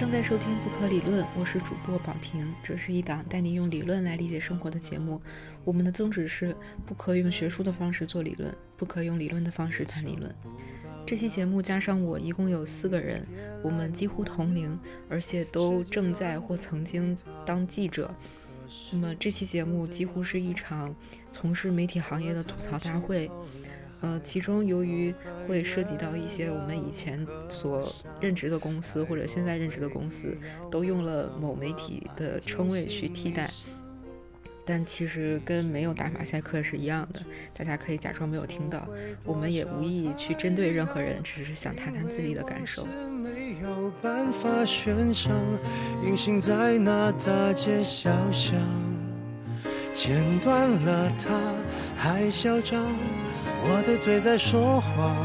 [0.00, 2.54] 正在收听《不可理论》，我是主播宝婷。
[2.62, 5.20] 这是一档带你用理论来理解生活的节目。
[5.62, 10.34] 我们的宗旨是：不可用学术的方式做理论，不可用理论的方式谈理论。
[11.04, 13.26] 这期节目加上我，一共有四个人，
[13.62, 14.80] 我们几乎同龄，
[15.10, 18.10] 而且都正在或曾经当记者。
[18.92, 20.94] 那么这期节目几乎是一场
[21.30, 23.30] 从事媒体行业的吐槽大会。
[24.02, 25.14] 呃，其中由于
[25.46, 30.36] 会涉及到一些我们以前所任职的公司或者现在任职的公司
[30.70, 33.50] 都用了某媒体的称谓去替代，
[34.64, 37.20] 但其实跟没有打马赛克是一样的，
[37.56, 38.88] 大家可以假装没有听到。
[39.24, 42.88] 我们也无意去针对任何人，只是想谈谈自己的感受。
[43.62, 45.34] 有办法悬赏，
[46.02, 48.58] 隐形在那大街小巷，
[49.92, 51.38] 剪断了他
[51.94, 52.82] 还嚣张。
[53.62, 55.16] 我的嘴在说谎，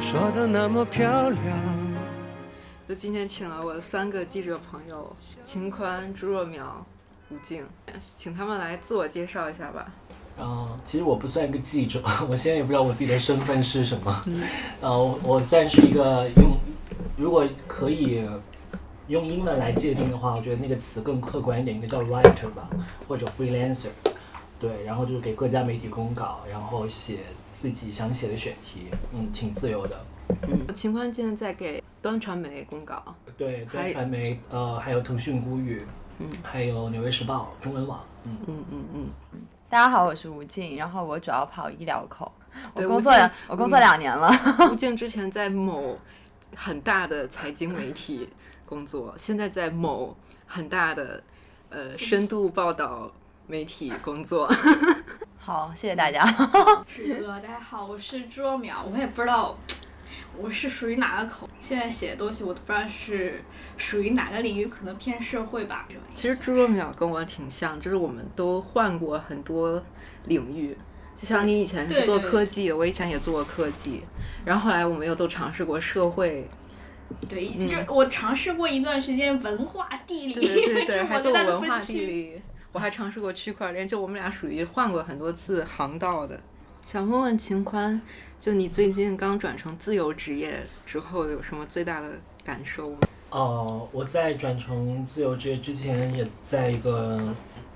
[0.00, 1.40] 说的那么漂亮。
[2.88, 6.84] 就今天请了我的三个记者朋友：秦宽、朱若苗、
[7.30, 7.64] 吴静，
[8.16, 9.86] 请他们来自我介绍一下吧。
[10.40, 14.24] 嗯，其实我不算一个记者， 我现在也不知道我自己的身份是什么。
[14.82, 16.56] 呃，我算是一个用，
[17.16, 18.28] 如果可以
[19.06, 22.68] 用英文来界定的话，我觉得那个词更客观一点，应该叫 writer 吧，
[23.06, 23.90] 或者 freelancer。
[24.60, 29.98] 对，然后就是给各家媒体公稿，然后写自己想写的选题，嗯，挺自由的。
[30.42, 33.02] 嗯，秦宽现在在给端传媒公稿。
[33.38, 35.86] 对，端传媒，呃，还有腾讯孤语，
[36.18, 39.40] 嗯，还有纽约时报中文网，嗯嗯嗯嗯嗯。
[39.70, 42.30] 大家好，我是吴静，然后我主要跑医疗口，
[42.74, 43.12] 我工作
[43.48, 44.30] 我工作两年了。
[44.70, 45.98] 吴静之前在某
[46.54, 48.28] 很大的财经媒体
[48.66, 50.14] 工作，现在在某
[50.46, 51.22] 很大的
[51.70, 53.10] 呃深度报道。
[53.50, 54.48] 媒体工作，
[55.36, 56.24] 好，谢谢大家。
[56.86, 59.58] 是哥，大家好，我是朱若淼，我也不知道
[60.38, 63.42] 我是属于哪个口，现在写的东西我都不知道是
[63.76, 65.88] 属于哪个领域，可能偏社会吧。
[66.14, 69.82] 其实朱若淼跟我挺像，就是我们都换过很多
[70.26, 70.78] 领域，
[71.16, 74.00] 就像你以前是做科技，我以前也做过科技，
[74.44, 76.48] 然后后来我们又都尝试过社会。
[77.28, 82.40] 对，这我尝试过一段时间文化地理，对对对， 还做文化地理。
[82.72, 86.38] 我还尝试过区块链，就我们俩属于换过很多次航道的。
[86.84, 88.00] 想问问秦宽，
[88.38, 92.08] 就你最近刚转成自由职业之后，有什么最大的
[92.44, 92.98] 感受吗？
[93.30, 97.18] 哦，我在转成自由职业之前，也在一个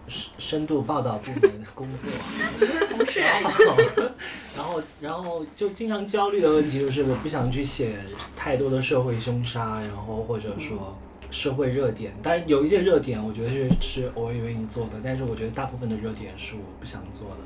[0.08, 2.10] 深深度报道部门工作。
[2.88, 3.20] 同事。
[4.56, 7.98] 然后，然后就经常焦虑的问题就是，我不想去写
[8.36, 10.96] 太多的社会凶杀，然后或者说。
[11.34, 17.44] 社会热点，但是有一些热点，我觉得是是我也愿意做的，但是我觉得大部分的热点是我不想做的，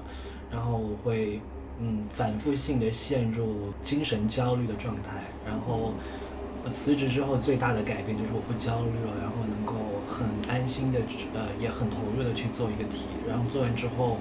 [0.52, 1.40] 然后我会
[1.80, 5.94] 嗯反复性的陷入精神焦虑的状态，然后
[6.70, 9.74] 辞职之后最大的改变就是我不焦虑了，然后能够
[10.06, 11.00] 很安心的
[11.34, 14.18] 呃也很投入的去做一个题，然后做完之后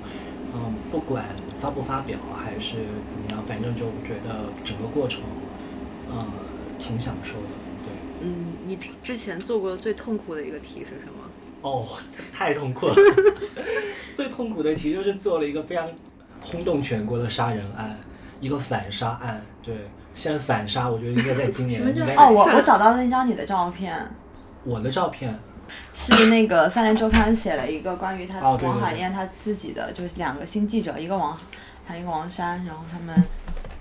[0.54, 1.26] 嗯不管
[1.60, 2.78] 发不发表还是
[3.10, 5.22] 怎么样，反正就觉得整个过程
[6.10, 6.26] 嗯
[6.80, 7.57] 挺享受的。
[8.68, 11.24] 嗯，你之前做过最痛苦的一个题是什么？
[11.62, 11.88] 哦，
[12.32, 12.96] 太痛苦了！
[14.14, 15.90] 最痛苦的题就是做了一个非常
[16.42, 17.98] 轰动全国的杀人案，
[18.40, 19.42] 一个反杀案。
[19.64, 19.76] 对，
[20.14, 21.82] 现在反杀，我觉得应该在今年。
[22.18, 23.96] 哦，我我找到了那张你的照片。
[24.64, 25.38] 我的照片
[25.94, 31.38] 是那个《三联周刊》写了一个关于他王海燕他自己的，就是两个新记者，一个王
[31.86, 33.16] 还有一个王珊，然后他们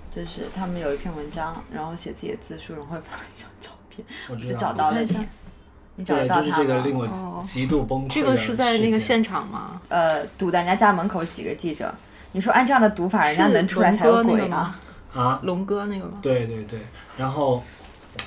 [0.09, 3.71] 就是他们有一篇文章，然后写自己的自述，然后会发一张照。
[4.29, 5.17] 我就找到了你，
[5.95, 7.07] 你找到他就是这个令我
[7.43, 8.13] 极度崩溃。
[8.13, 9.81] 这个是在那个现场吗？
[9.89, 11.93] 呃，堵在人家家门口几个记者，
[12.31, 14.75] 你说按这样的堵法，人家能出来才有鬼吗？
[15.13, 16.19] 啊，龙哥那个吗？
[16.21, 16.79] 对对对，
[17.17, 17.63] 然后，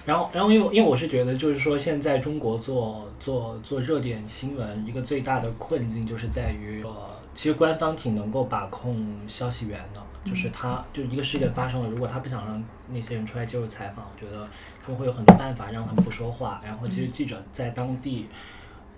[0.04, 6.90] 然后，然后，因为因为我是觉得，就是说，现在中国做做做热点新闻，一个最大的困境就是在于，呃，
[7.34, 10.00] 其实官方挺能够把控消息源的。
[10.22, 14.46] 就是他，就一个事件发生了，如果他不想让那些人出来接受采访，我觉得
[14.82, 16.60] 他们会有很多办法让他们不说话。
[16.62, 18.26] 然后，其实记者在当地，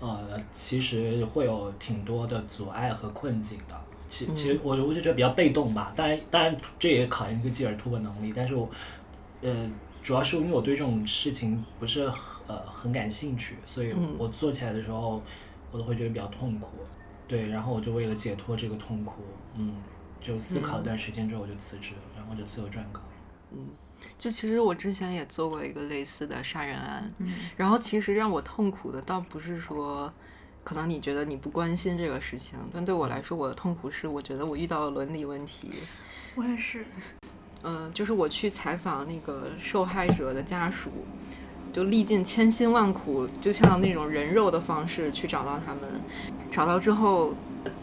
[0.01, 3.81] 呃，其实会有挺多的阻碍和困境的。
[4.09, 5.93] 其其实我我就觉得比较被动吧。
[5.95, 8.33] 当然，当然这也考验一个记者突破能力。
[8.35, 8.69] 但是我，
[9.41, 9.71] 呃，
[10.01, 12.01] 主要是因为我对这种事情不是
[12.47, 15.23] 呃很感兴趣，所以我做起来的时候，
[15.71, 16.79] 我都会觉得比较痛苦。
[17.29, 19.23] 对，然后我就为了解脱这个痛苦，
[19.55, 19.73] 嗯。
[20.23, 23.01] 就思考一段时间之后，我就辞职了，然后就自由撰稿。
[23.51, 23.67] 嗯，
[24.17, 27.11] 就其实我之前也做过一个类似的杀人案，
[27.57, 30.11] 然后其实让我痛苦的倒不是说，
[30.63, 35.73] 可能你觉得你不关心这个事情，但对我来说，我的痛苦是我觉得我遇到了伦理问题。
[36.35, 36.85] 我也是。
[37.65, 40.91] 嗯，就是我去采访那个受害者的家属，
[41.71, 45.81] 就历尽千辛万苦，就像那种人肉的方式去找到他们。
[46.51, 47.33] 找到之后，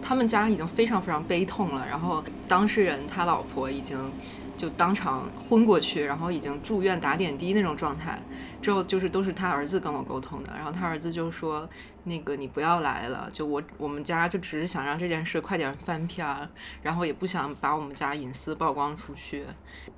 [0.02, 1.86] 他们家已经非常非常悲痛了。
[1.88, 4.10] 然后当事人他老婆已经
[4.56, 8.18] 就当场昏过去，然后已经住院打点滴那种状态。
[8.60, 11.68] 之后就是都是他儿子跟我沟通的，然后他儿子就说。
[12.04, 16.48] 那个你不要来了，就我我们家就只是想让这件事快点翻篇儿，
[16.82, 19.44] 然后也不想把我们家隐私曝光出去，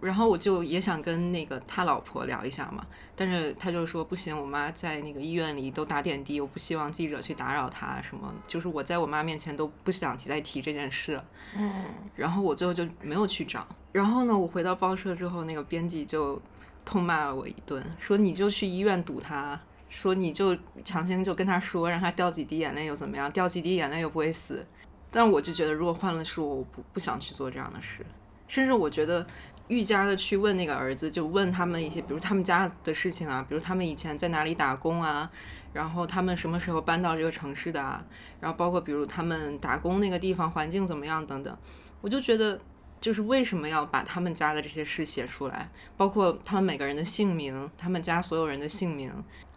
[0.00, 11.20] 然后我就也想跟那个他老婆聊一下嘛，但是他就说不行，我妈在那个医院里都打点滴，我不希望记者去打扰她什么，就是我在我妈面前都不想提再提这件事，
[11.56, 11.85] 嗯，
[12.17, 16.43] 然后我最后就没有去找，然后呢，我回到报社之后，那个编辑就
[16.84, 19.61] 痛骂了我一顿，说你就去医院堵他。
[19.88, 20.56] 说你就
[20.87, 23.31] 强行就跟他说，让他掉几滴眼泪又怎么样？
[23.31, 24.64] 掉几滴眼泪又不会死。
[25.11, 28.02] 但我就觉得，如果换了是我，我不不想去做这样的事。
[28.49, 29.26] 甚至我觉得，
[29.69, 35.31] 愈加的去问那个儿子，就问他们一些，比如他们家的事情啊，比如他们以前在哪里打工啊，
[35.75, 38.02] 然后他们什么时候搬到这个城市的啊，
[38.40, 41.55] 然后包括比如他们打工那个地方环境怎么样等等。
[42.00, 42.58] 我就觉得，
[43.03, 49.13] 就是为什么要把他们家的这些事写出来，包括他们每个人的姓名，他们家所有人的姓名。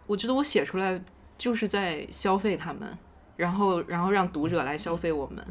[0.08, 1.00] 我觉得我写出来
[1.38, 2.98] 就是在消费他们，
[3.36, 5.46] 然后然后让读者来消费我们，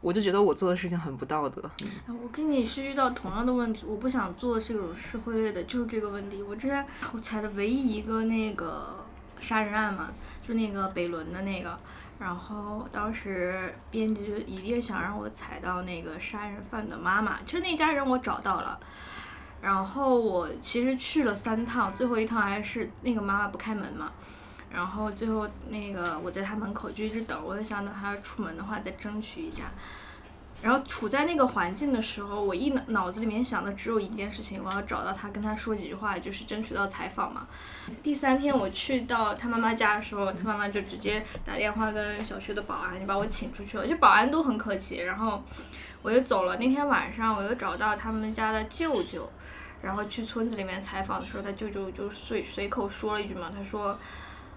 [0.00, 1.70] 我就觉得我做的事情很不道德。
[2.08, 6.42] 我跟你是遇到同样的问题，我不想做这种社会类的，就是这个问题。
[6.42, 9.06] 我之前我踩的唯一一个那个
[9.38, 10.10] 杀人案嘛，
[10.44, 11.78] 就那个北仑的那个，
[12.18, 18.78] 然后当时编辑就一定想让我踩到那个杀人犯的妈妈，其实那家人我找到了。
[19.60, 24.10] 然后我其实去了三趟，最后一趟还是那个妈妈不开门嘛。
[24.70, 29.70] 然后最后那个我在他门口就一直等，我就想等她出门的话再争取一下。
[30.60, 37.46] 然后处在那个环境的时候，我一脑脑子里面想的只有一件事情，我要找到他，跟他说几句话，就是争取到采访嘛。
[38.02, 44.98] 第三天我去到他妈妈家的时候，他妈妈就直接打电话跟小区的保安就把我请出去了，就保安都很客气。
[44.98, 45.42] 然后
[46.02, 46.56] 我就走了。
[46.56, 49.30] 那天晚上我又找到他们家的舅舅。
[49.80, 53.96] 然后去村子里面采访的时候，他舅舅就随随口说了一句嘛，他说，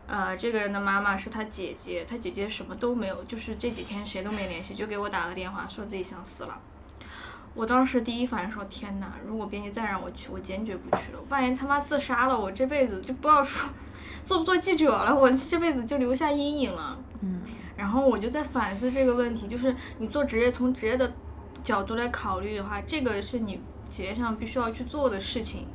[0.08, 6.60] 呃，这个人的妈妈是他姐姐，他姐姐什么都没有，就是这几天谁都没联系，就给我打个电话，说自己想死了。
[7.54, 11.20] 我当时第一反应说，天哪，如果编辑再让我去，我坚决不去了。
[11.30, 13.70] 万一他妈自杀了，我这辈子就不要说
[14.26, 16.98] 做不做记者了，我这辈子就留下阴影了。
[17.22, 17.42] 嗯。
[17.78, 21.14] 然后我就在反思这个问题，就是你做职业，从职业的
[21.64, 23.62] 角度来考虑的话，这个是你。
[23.94, 25.68] 职业上必须要去做的事情，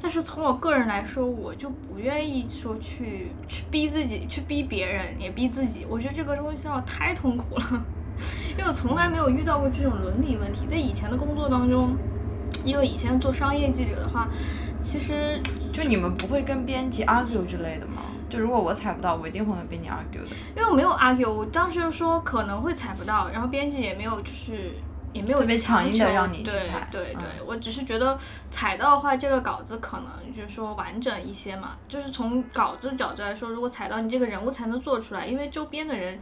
[0.00, 5.84] 但是从我个人来说，我就不愿意说去去逼自己，去逼别人，也逼自己。
[5.88, 7.84] 我觉得这个东西要太痛苦了，
[8.56, 10.66] 因为我从来没有遇到过这种伦理问题。
[10.66, 11.96] 在以前的工作当中，
[12.64, 14.28] 因为以前做商业记者的话，
[14.80, 15.40] 其实
[15.72, 18.02] 就你们不会跟编辑 argue 之类的吗？
[18.28, 20.36] 就如果我踩不到，我一定会跟编辑 argue 的。
[20.56, 24.70] 因为我没有 argue，我当时就说可能会踩不到，然后编辑也没有就是。
[25.12, 28.18] 也没有特别强硬的让你去踩，对对对，我只是觉得
[28.50, 31.76] 踩到的话，这个稿子可能就是说完整一些嘛。
[31.88, 36.20] 就是从稿子角度来说，如果踩到你这个人物才能做出来，因为周边的人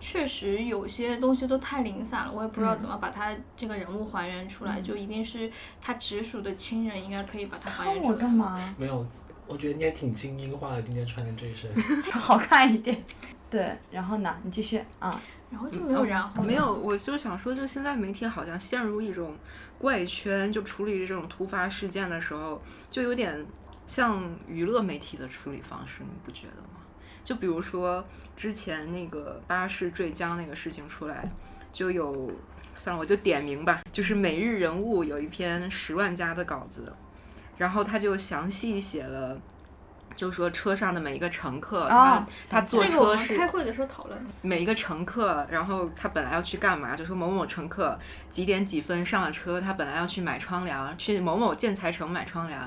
[0.00, 8.08] 确实有些东西都太零散了，我也不知道怎么把他这个人物还原出来，就一定是他直属的亲人应该可以把他还原出来。
[8.08, 8.74] 我干嘛？
[8.76, 9.06] 没有，
[9.46, 11.70] 我觉得你也挺精英化的，今天穿的这身，
[12.12, 13.02] 好看一点。
[13.48, 14.36] 对，然后呢？
[14.42, 15.18] 你继续啊。
[15.48, 19.36] 然后就没有然后没有，我就想说，就现在媒体好像陷入一种
[19.78, 22.60] 怪圈，就处理这种突发事件的时候，
[22.90, 23.46] 就有点
[23.86, 26.80] 像娱乐媒体的处理方式，你不觉得吗？
[27.22, 28.04] 就比如说
[28.36, 31.30] 之前那个巴士坠江那个事情出来，
[31.72, 32.30] 就有，
[32.76, 36.92] 算了，我就点名吧，就是每日人物有一篇十万加的稿子，
[37.56, 39.40] 然后他就详细写了。
[40.16, 46.96] 就说车上的每一个乘客，他他坐车是开会的时候讨论每一个乘客，然后他本来要去干嘛？
[46.96, 47.96] 就说某某乘客
[48.30, 52.58] 几点几分上了车，他本来要去买窗帘，去某某建材城买窗帘。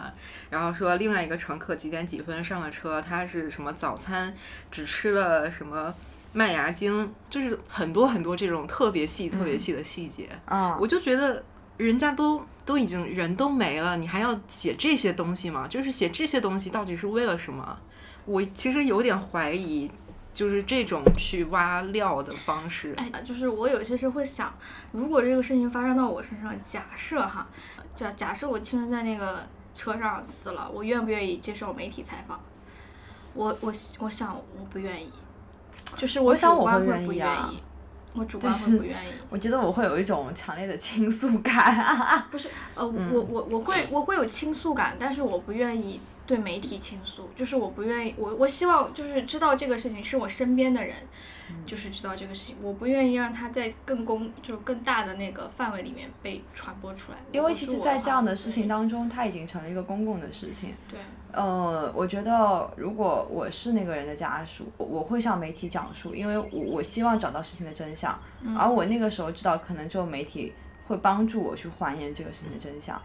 [0.50, 4.34] 然后说另外一个乘客几点几分上了车，他是什么早餐
[4.70, 5.94] 只吃了什么
[6.32, 10.30] 麦芽精，就是很多很多这种特别细、特别细的细节。
[10.46, 11.44] 啊，我就觉得
[11.78, 12.46] 人家都。
[12.70, 15.68] 都已经人都没了，你还要写这些东西吗？
[15.68, 17.76] 就是写这些东西到底是为了什么？
[18.26, 19.90] 我其实有点怀疑，
[20.36, 22.94] 就是这种去挖料的方式。
[22.98, 24.54] 哎，就是我有些时候会想，
[24.92, 27.48] 如果这个事情发生到我身上，假设哈，
[27.96, 29.40] 假假设我亲人在那个
[29.74, 32.40] 车上死了，我愿不愿意接受媒体采访？
[33.34, 35.12] 我我我想我不愿意，
[35.98, 37.64] 就是我想我会不愿意。
[38.14, 39.12] 我主观会不愿意。
[39.30, 42.26] 我觉得我会有一种强烈的倾诉感。
[42.32, 50.96] 不是，呃，我我我会我会有倾诉感，但是我不愿意对媒体倾诉，就是我不愿意，我我希望就是知道这个事情是我身边的人，
[51.66, 57.18] 就是知道这个事情，我不愿意让他在更公就是更大的那个范围里面被传播出来。
[57.32, 60.74] 因为其实，在这样的事情当中，它已经成了一个公共的事情。
[60.90, 61.00] 对。
[61.32, 68.20] 呃，我觉得如果我是那个人的家属，我会向媒体讲述，因为我我希望找到事情的真相，
[68.58, 70.54] 而我那个时候知道，可能只有媒体
[70.88, 73.00] 会帮助我去还原这个事情的真相。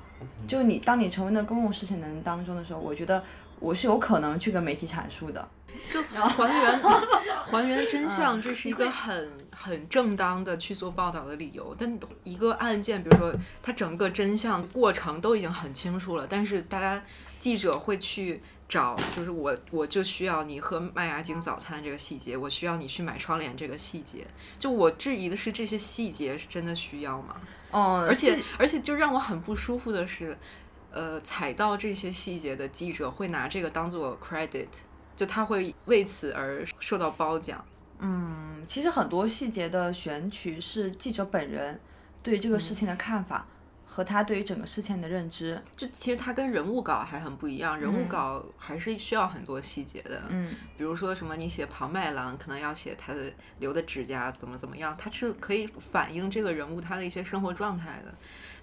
[0.48, 3.22] 就你当你成为那公共事情的人当中的时候，我觉得
[3.64, 5.48] 我是有可能去跟媒体阐述的，
[5.90, 6.80] 就还原
[7.46, 11.74] 还原真相，这是一个很很正当的去做报道的理由。
[11.78, 17.02] 但一个案件，比如说它整个真相过程都已经很清楚了，但是大家。
[17.40, 24.26] 记者会去找，就是我，我就需要你喝麦芽精早餐这个细节，我需要你去买窗帘这个细节。
[24.58, 27.36] 就我质疑的是这些细节是真的需要吗？
[27.72, 30.34] 嗯，而且而且就让我很不舒服的是，
[30.94, 34.68] 呃，踩到这些细节的记者会拿这个当做 credit，
[35.16, 37.62] 就他会为此而受到褒奖。
[37.98, 41.80] 嗯，其实很多细节的选取是记者本人
[42.22, 43.46] 对这个事情的看法。
[43.86, 47.78] 和他对于整个事情的认知，就其实他跟人物稿还很不一样。
[47.78, 58.12] 人物稿还是需要很多细节的，嗯，比如说什么你写庞麦郎，可能要写他的留的指甲怎么怎么样，他是可以反映这个人物他的一些生活状态的。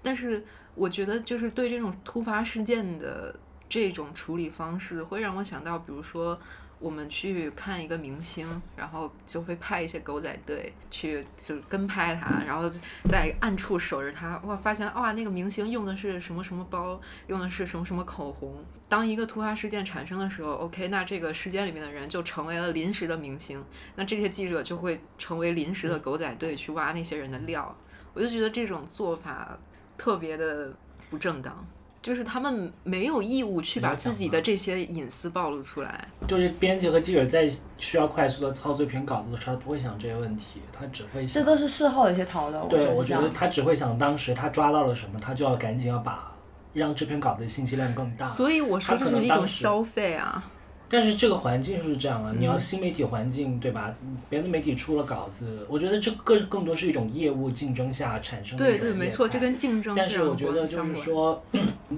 [0.01, 0.43] 但是
[0.75, 3.35] 我觉得，就是对这种突发事件的
[3.69, 6.39] 这种处理方式，会让我想到，比如说。
[6.81, 12.67] 我们去看一个明星，然后就会派一些狗仔队去，就跟拍他，然后
[13.07, 14.35] 在暗处守着他。
[14.39, 18.65] 哇，发现哇，那个明星用的是什么什么包，用的是什么什么口红。
[18.89, 23.63] 当一个突发事件产生的时候，OK，那这个事件里面的人就成为了临时的明星，
[23.95, 27.77] 那这些记者就会成为临时的狗仔队去挖那些人的料。
[28.15, 29.55] 我就觉得这种做法
[30.01, 30.73] 特别的
[31.11, 31.55] 不正当。
[32.01, 36.07] 就是他们没有义务去把自己的这些隐私暴露出来。
[36.27, 41.43] 就是编辑和记者在需要快速的操作一篇稿子的时候，他不会想这些问题，他只会想。
[41.43, 42.67] 这都是事后的一些讨论。
[42.67, 46.35] 对，我觉得他只会想当时他抓到了什么，他就要赶紧要把
[46.73, 48.25] 让这篇稿子的信息量更大。
[48.25, 50.43] 所以我说这是一种消费啊。
[50.91, 53.95] 但是这个环境是这样啊，你要新媒体环境对吧？
[54.29, 59.95] 别的媒体出了稿子，我觉得这更更多是一种业务竞争下产生的对对，没错，这跟竞争。
[59.95, 61.41] 但是我觉得就是说，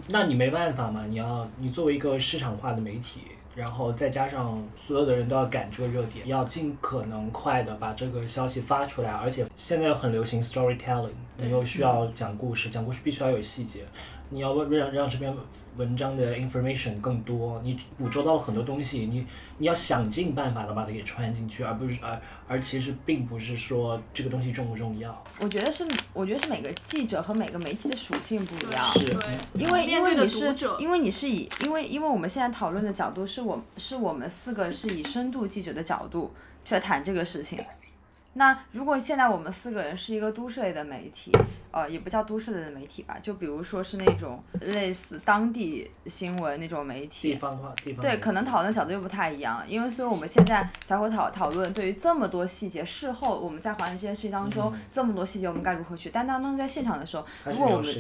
[0.10, 3.22] 那你没办法嘛，你要你作为一个市场化的媒体，
[3.56, 13.82] 然后再加上所有的人都要赶这个热点，要尽可能快的把这个消息发出来，而且现在很流行 storytelling，你又需要讲故事，讲故事必须要有细节。
[14.30, 15.36] 你要让让这篇
[15.78, 19.26] 文章的 information 更多，你捕捉到了很多东西，你
[19.58, 25.24] 你要想尽办法的把它给穿进去，而不是而而其实并不是说这个东西重不重要。
[25.40, 28.86] 我觉得是，我觉得是每个记者和每个媒体的属性不一样。
[28.94, 29.16] 是，
[29.54, 36.32] 因为因为你是因为你是以因为因为我们现在讨论的角度是我是我们四个是以深度记者的角度
[36.64, 37.60] 去谈这个事情。
[38.34, 41.32] 那如果现在我们四个人是一个都市类的媒体，
[41.72, 56.10] 呃，也不叫都市类的媒体吧，就比如说是那种类似当地新闻那种媒体，地方化，地方对，可能讨论角度又不太一样，因为所以我们现在才会讨讨论对于这么多细节，事后我们在还原这件事情当中这么多细节，我们该如何去？
[56.10, 57.94] 但当当时在现场的时候，如果我们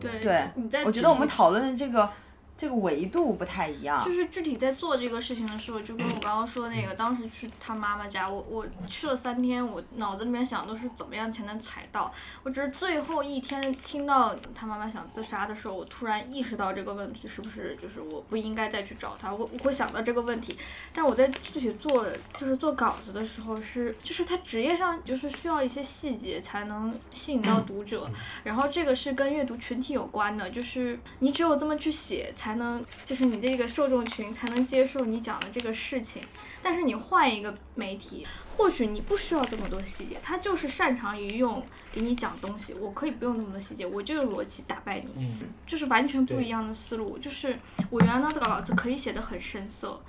[0.00, 2.10] 对对，我觉得我们讨论的这个。
[2.58, 12.12] 这个维度不太一样，就是具体在做这个事情的时候，就跟我刚刚说那个，当时去他妈妈家，我我去了三天，我脑子里面想都是怎么样才能踩到，
[12.42, 20.58] 我只是最后一天听到他妈妈想自杀的时候，我突然意识到这个问题是不是就是我不应该再去找他，我我会想到这个问题，
[20.92, 22.04] 但我在具体做
[22.36, 28.10] 就是做稿子的时候是就是他职业上就是需要一些细节才能吸引到读者，
[28.42, 32.47] 然后这个是跟阅读群体有关的，就是你只有这么去写才。
[32.48, 36.22] 才能就是你这个受众群才能接受你讲的这个事情，
[36.62, 38.26] 但是你换一个媒体，
[38.56, 41.62] 或许你不需要这么多细节，他就是擅长于用
[41.92, 45.28] 给你讲东西，我可以不用那么多细节，我就用逻辑打败你，
[45.66, 47.18] 就是完全不一样的思路。
[47.18, 47.54] 就是
[47.90, 50.00] 我原来的稿子可以写的很深色，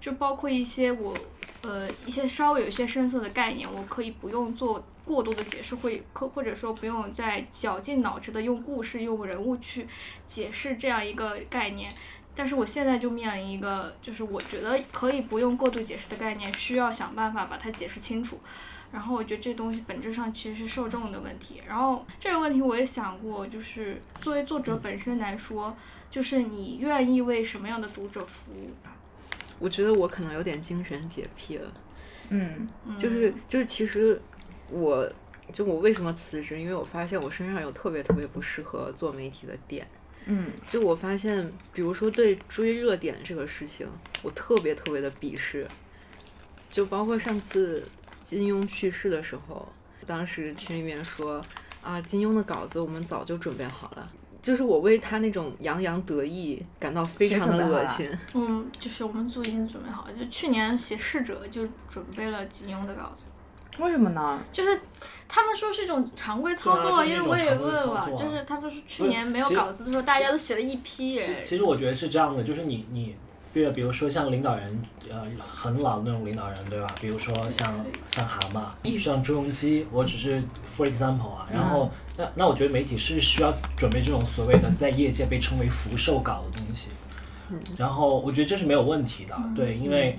[0.00, 1.14] 就包括一些我
[1.62, 4.84] 呃一些稍微有一些深色的概念，我可以不用做。
[5.08, 9.88] 过多的解释会，或或者说不用再绞尽脑汁的用故事、用人物去
[10.26, 11.90] 解释这样一个概念。
[12.36, 18.38] 但是我现在就面临一个，就是我觉得可以不用过度解释的概念，需要想办法把它解释清楚。
[18.92, 21.62] 然后我觉得这东西本质上其实是受众的问题。
[21.66, 25.74] 然后这个问题我也想过，就是作为作者本身来说，
[26.10, 28.70] 就是你愿意为什么样的读者服务？
[29.58, 31.72] 我觉得我可能有点精神洁癖了。
[32.30, 34.20] 嗯，就是就是其实。
[34.70, 35.10] 我
[35.50, 36.60] 就我为什么辞职？
[36.60, 39.88] 因为我发现我身上有特别特别不适合做媒体的点。
[40.26, 43.88] 嗯，就我发现，比如说对追热点这个事情，
[44.22, 45.66] 我特别特别的鄙视。
[46.70, 47.82] 就包括上次
[48.22, 49.66] 金庸去世的时候，
[50.04, 51.42] 当时群里面说
[51.82, 54.12] 啊，金庸的稿子我们早就准备好了。
[54.40, 58.10] 就是我为他那种洋洋得意感到非常的恶心。
[58.34, 63.24] 嗯，就是我们组已经准备好了，就去年写逝者就准备了金庸的稿子。
[63.78, 64.40] 为什么呢？
[64.52, 64.80] 就是
[65.28, 71.16] 他们说是一种常规操作，因为我也问了，就是他们说去年没有稿子的时候，大家都写了一批。
[71.16, 73.14] 其其实我觉得是这样的，就是你你，
[73.52, 76.88] 比如比如说像领导人，呃，很老的那种领导人，对吧？
[77.00, 77.72] 比如说像
[78.08, 78.40] 像蛤
[78.82, 81.46] 蟆，像朱镕基，我只是 for example 啊。
[81.52, 86.88] 然后那那我觉得媒体是需要准备这种所谓的在业界被称为福寿稿的东西。
[87.78, 90.18] 然后我觉得这是没有问题的，对，因为。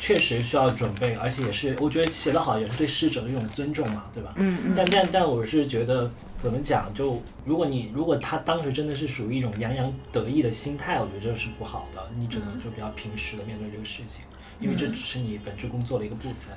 [0.00, 4.32] 确实需要准备，而且也是，我觉得写得好也是对逝者的一种尊重嘛，对吧？
[4.36, 4.72] 嗯嗯。
[4.76, 6.88] 但但但我是觉得，怎么讲？
[6.94, 12.00] 就如果你如果他当时真的是属于一种洋洋得意的心态，我觉得这是不好的。
[12.16, 14.22] 你只能就比较平实的面对这个事情，
[14.60, 16.56] 因为这只是你本职工作的一个部分。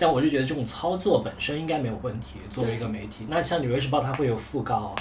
[0.00, 2.40] 但我就觉得这种操作本身应该没有问题。
[2.50, 4.96] 作为一个媒体，那像《纽约时报》它会有讣告。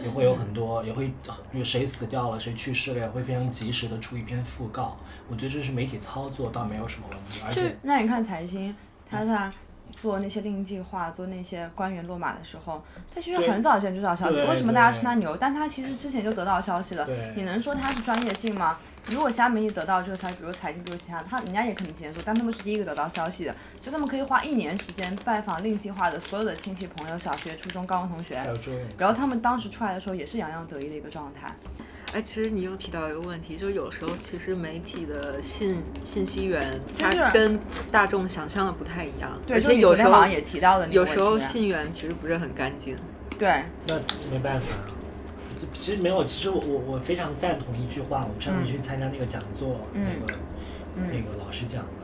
[0.00, 1.10] 也会有很多，也会
[1.52, 4.96] 有谁死掉了，谁去世了，也会非常及时的出一篇讣告。
[5.28, 7.40] 我觉得这是媒体操作，倒没有什么问题。
[7.44, 8.72] 而且，那你看财新，
[9.10, 9.52] 他他。
[10.00, 12.80] 做那些令计划，做那些官员落马的时候，
[13.12, 14.38] 他其实很早之前就知道消息。
[14.42, 15.36] 为什么大家称他牛？
[15.36, 17.04] 但他其实之前就得到消息了。
[17.34, 18.78] 你能说他是专业性吗？
[19.06, 28.40] 如果其他媒体得到这个消息，比如财经，比如其他，他人家也肯定提前做，但他们是第一个得到消息的，所以他们可以花一年时间拜访令计划的所有的亲戚朋友、小学、初中、高中同学，
[28.96, 31.52] 然后他们当时出来的时候也是洋洋得意的一个状态。
[32.14, 37.60] 哎，其实你又提到一个问题，就是有时候其实媒体的信信息源，它跟
[37.90, 39.30] 大众想象的不太一样。
[39.46, 42.96] 对，而且有时候也提到的，有时候信源其实不是很干净。
[43.38, 43.62] 对。
[43.86, 43.94] 那
[44.32, 44.66] 没办法，
[45.74, 50.34] 其实没有，其实我我我非常赞同一句话，我们上次去参加那个讲座，那个
[50.96, 51.97] 那个老师讲的。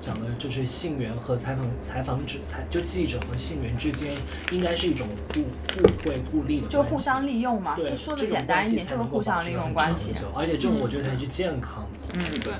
[0.00, 4.14] 讲的就是信源和采访采访者采就记者和信源之间
[4.50, 11.99] 应该是一种互互惠互利的就互相利用嘛，就说的简单一点就是互相利用关系，而且这种我觉得才是健康的。
[12.14, 12.52] 嗯，对。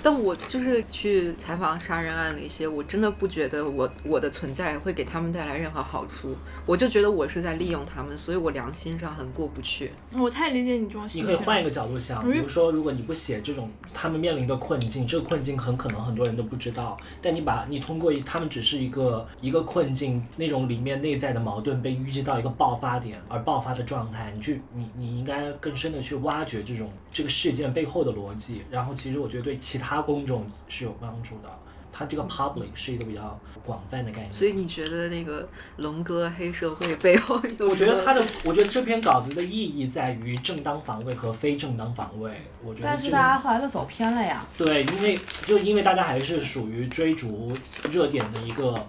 [0.00, 9.90] 但我就是去采访杀人案那些，我真的不觉得我我的存在会给他们带来任何好处，我就觉得我是在利用他们，所以我良心上很过不去。
[10.12, 11.22] 我太理解你这种心情。
[11.22, 26.88] 你可以换一个角度想，比如说，如果你不写这种他们面临的困境，这个困境很可能很多人都不知道，但你把你通过他们只是一个一个困境，那种里面内在的矛盾被淤积到一个爆发点而爆发的状态，你去你你应该更深的去挖掘这种
[27.18, 29.98] 这个事件背后的逻辑，然后其实我觉得对其他。
[30.00, 31.48] 公众是有帮助的，
[31.92, 34.32] 它这个 public 是一个比较广泛的概念。
[34.32, 37.34] 所以你觉得那个龙哥黑社会背后？
[37.58, 42.40] 我觉得他的，我觉得这篇稿子的意义在于正当防卫和非正当防卫。
[42.62, 42.86] 我觉得。
[42.86, 44.46] 但是大家后来都走偏了呀。
[44.56, 47.52] 对，因为就因为大家还是属于追逐
[47.90, 48.86] 热点的一个，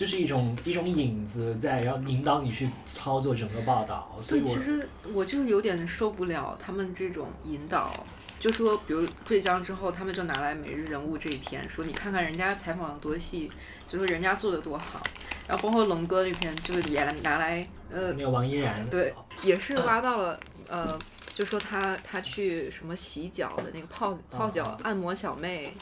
[0.00, 4.18] 就是一种一种影子在，然后引导你去操作整个报道。
[4.26, 7.92] 对，其实我就是有点受不了他们这种引导。
[8.38, 13.52] 就说，比如坠江之后，他们就拿来《每日人物》这一篇，说你看看人家采访的多细，
[13.86, 15.02] 就说人家做的多好。
[15.46, 19.12] 然后包括龙哥那篇，就是也拿来，呃，那个王依然，对，
[19.44, 20.98] 也是挖到了，呃，
[21.34, 25.74] 就说他他去什么洗脚的那个泡泡脚按摩小妹，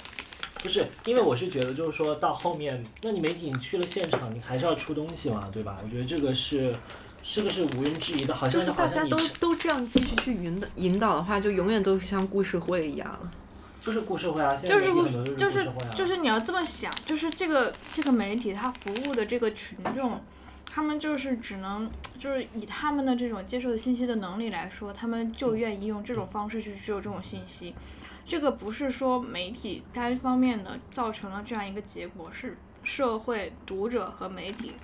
[0.62, 5.78] 不是，因为我是觉得就是说到后面，那你媒体你去了现场，你还是要出东西嘛，对吧？
[5.82, 6.74] 我觉得这个是。
[7.30, 13.18] 这个是毋庸置疑的，好像是大家都都这样继续去引导引导的话，就永远都是像故事会一样。
[13.82, 20.18] 就是故事会啊，现在就是就是就是你要这么想，就是这个这个媒体它服务的这个群众，
[20.64, 27.74] 他们就是只能就是以他们的这种接受的信息的能力来说，他们就愿意用这种方式去接受这种信息。
[28.28, 34.74] 这个不是说媒体单方面的造成了这样一个结果，是社会读者和媒体。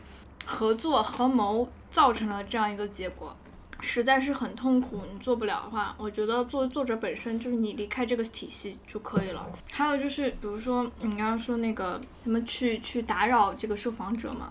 [0.46, 3.37] 合作合谋造成了这样一个结果，
[3.80, 5.02] 实在是很痛苦。
[5.12, 9.46] 你做不了的话，我觉得作为作者本身就是你离开这个体系就可以了。
[9.70, 14.50] 还有就是，比如说你刚刚说那个什么去去打扰这个受访者嘛，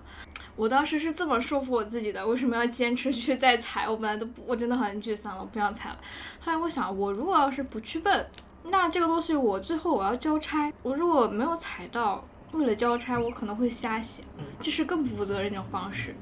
[0.55, 3.89] 我当时是这么说服我自己的，为什么要坚持去再采？
[3.89, 5.97] 我本来都不，我真的很沮丧了，我不想采了。
[6.39, 8.25] 后来我想，我如果要是不去问，
[8.69, 12.25] 那这个东西我最后我要交差，我如果没有踩到。
[12.53, 14.21] 为了交差，我可能会瞎写，
[14.61, 16.13] 这是更不负责任的方式。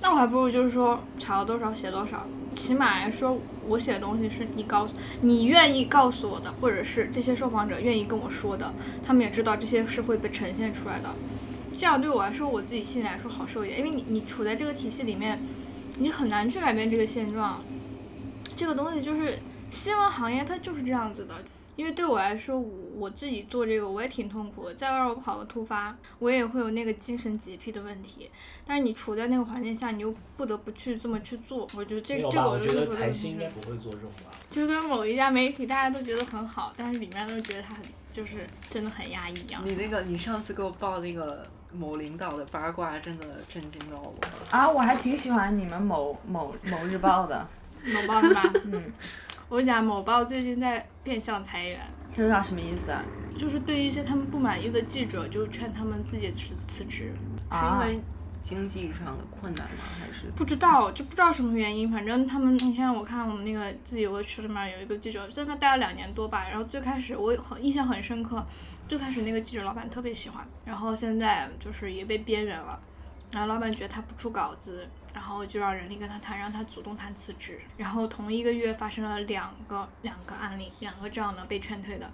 [0.00, 8.74] 那我还不如就是说，踩了多少写多少，起码来说，我写的东西是你告诉你愿意告诉我的，或者是这些受访者愿意跟我说的，
[9.06, 11.14] 他们也知道这些是会被呈现出来的。
[11.78, 15.40] 这样对我来说，我自己心里来说好受一点，因为你你处在这个体系里面，
[15.98, 17.62] 你很难去改变这个现状。
[18.56, 19.38] 这个东西就是
[19.70, 21.36] 新闻行业，它就是这样子的。
[21.74, 24.74] 因为对我来说，我我自己做这个我也挺痛苦的。
[24.74, 28.30] 再让我跑个突发，我也会有那个精神洁癖的问题。
[28.66, 31.66] 但是你处在那个环境下，你又不得不去这么去做。
[31.74, 34.30] 我觉得这这个我觉得财新应该不会做这种吧。
[34.50, 37.82] 就跟某一家媒体，大家都觉得很好，但是里面都觉得他很
[38.12, 39.62] 就是真的很压抑一样。
[39.64, 44.14] 你那个你上次给我报那个某领导的八卦，真的震惊到我。
[44.50, 47.48] 啊，我还挺喜欢你们某某某日报的。
[47.84, 48.42] 某报是吧？
[48.66, 48.92] 嗯。
[49.52, 51.78] 我跟你讲，某报最近在变相裁员，
[52.16, 53.04] 这是啥什么意思啊？
[53.36, 57.12] 就是对一些他们不满意的记者，就劝他们自己辞辞职。
[57.50, 58.00] 是因为
[58.40, 59.84] 经济上的困难吗？
[60.00, 61.92] 还是不知道，就不知道什么原因。
[61.92, 66.48] 反正他们，你看，我看我们那个自己有个群里面有一个记者，在那待了两年多吧。
[66.48, 68.42] 然后最开始我很印象很深刻，
[68.88, 72.80] 最开始那个记者老板特别喜欢，然后现在就是也被边缘了。
[73.32, 74.88] 然后老板觉得他不出稿子。
[75.14, 77.60] 然后就让人力跟他谈，让他主动谈辞职。
[77.76, 82.10] 然后同一个月发生了两个两个案例，两个这样的被劝退的，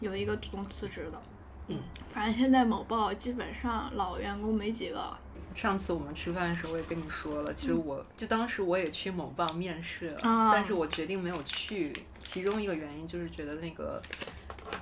[0.00, 1.22] 有一个主动辞职的。
[1.68, 1.78] 嗯，
[2.12, 5.16] 反正现在某报基本上老员工没几个。
[5.54, 11.92] 上次我们吃饭的时候我也跟你说了，其实我就当时我也去某报面试了，但是我决定没有去。
[12.20, 14.02] 其中一个原因就是觉得那个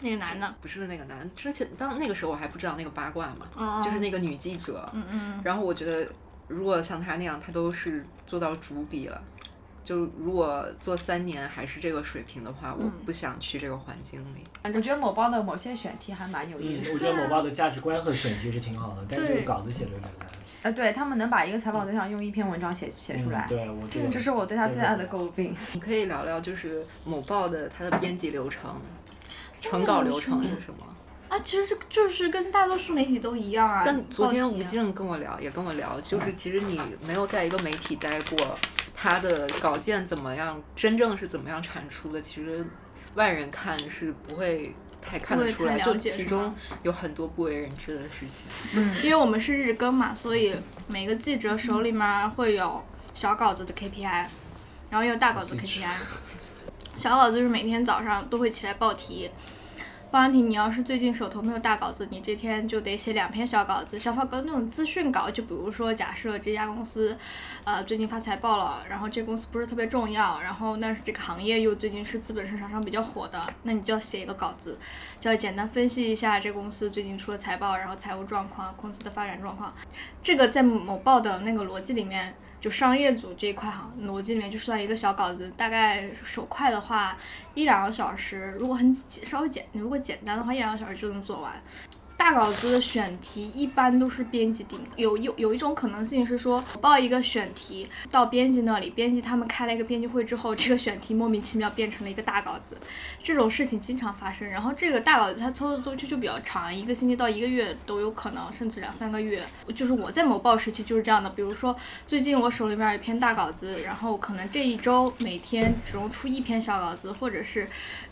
[0.01, 4.89] 那个男的不是那个男，之前当那个时候我还不知道那个八卦嘛，就是那个女记者。
[4.93, 5.41] 嗯嗯。
[5.45, 6.09] 然后我觉得。
[6.49, 9.23] 如果像他那样，他都是做到主笔了。
[9.85, 14.43] 就如果做三年还是这个水平的话，我不想去这个环境里。
[14.75, 16.95] 我觉得某报的某些选题还蛮有意思的。
[16.95, 20.27] 我觉得某报的价值观和选题是挺好的，但这个稿子写的有点难。
[20.63, 25.55] 呃，对他们能把一个采访对象用一篇文章写写出来，对我这这是我对他最大的诟病。
[25.75, 28.75] 你可以聊聊就是某报的它的编辑流程，
[29.61, 30.87] 成稿流程是什么？
[31.29, 33.83] 啊，其实这就是跟大多数媒体都一样啊。
[33.85, 38.59] 但昨天吴静跟我聊，也跟我聊，就是其实你没有在一个媒体待过，
[38.95, 42.67] 他的稿件怎么样，真正是怎么样产出的，其实
[43.15, 48.47] 外人看是不会太看得出来，就其中有很多不为人知的事情。
[48.75, 50.55] 嗯，因为我们是日更嘛，所以
[50.87, 52.83] 每个记者手里面会有
[53.15, 54.25] 小稿子的 KPI，
[54.89, 55.91] 然后也有大稿子 KPI。
[56.99, 59.31] 小稿子就是每天早上都会起来报题。
[60.11, 63.97] 报完题，你要是最近手头没有大稿子，你这天就得写两篇小稿子。
[63.97, 67.17] 小稿子那种资讯稿，就比如说，假设这家公司，
[67.63, 74.77] 呃，最近发财报了，然后这公司不是特别重要，然后但是这个行业又最近是资本市场上比较火的，那你就要写一个稿子，
[75.21, 79.73] 就要简单分析一下这公司最近出了财报，然后财务状况、公司的发展状况。
[80.21, 82.35] 这个在某报的那个逻辑里面。
[82.61, 87.17] 就商业组这一块哈，逻辑里面就算一个小稿子，大概手快的话
[87.55, 91.53] 一两个小时，如果很稍微简，如果简单的话一两个小时就能做完。
[92.19, 102.77] 大稿子的选题一般都是编辑定，有有有一种可能性是说，报一个选题到编辑那里，编辑他们开了一个编辑会之后，这个选题莫名其妙变成了一个大稿子，
[103.23, 104.47] 这种事情经常发生。
[104.49, 109.43] 然后这个大稿子它操作周期就比较长，一个星期到一个月都有可能，甚至两三个月。
[109.77, 111.75] 就是我在某报时期就是这样的，比如说
[112.09, 117.69] 最近我手里面有一篇大稿子，然后可能这一周每天只能出一篇小稿子，或者是。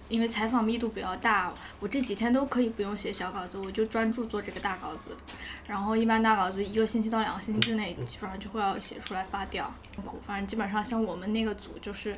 [0.08, 5.16] 因为采访密度比较大，我这几天都可以不用写小稿子，我就专注做这个大稿子。
[5.66, 9.72] 然后一般大稿子一个星期到两个星期之内，基本上就会要写出来发掉。
[10.26, 12.16] 反正基本上像我们那个组就是。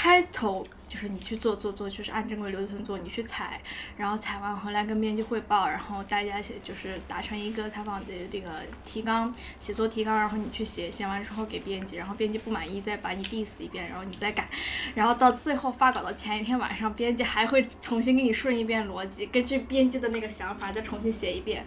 [0.00, 3.60] 开头就是你去做做做，就是按正规流程做，你去采，
[3.96, 8.48] 然后采完回来跟编辑汇报，然后大家写就是达成一个采访的这个
[8.86, 14.48] 提纲，写作提纲，然后你去写，写完之后给编辑，然后编辑不满意再把你 diss 一遍，然后你再改，
[14.94, 21.64] 然后到最后发稿的前一天晚上，编辑还会重新给你顺一遍逻辑，根据编辑的那个想法再重新写一遍，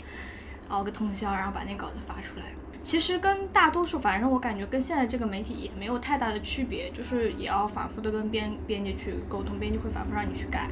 [0.70, 2.46] 熬个通宵，然后把那稿子发出来。
[2.84, 10.68] 其实跟大多数，反正我感觉跟现在这个媒体也没有太大的区别，就是也要反复的跟编编辑去沟通，编辑会反复让你去改，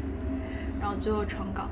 [0.82, 1.70] 然后最后成稿。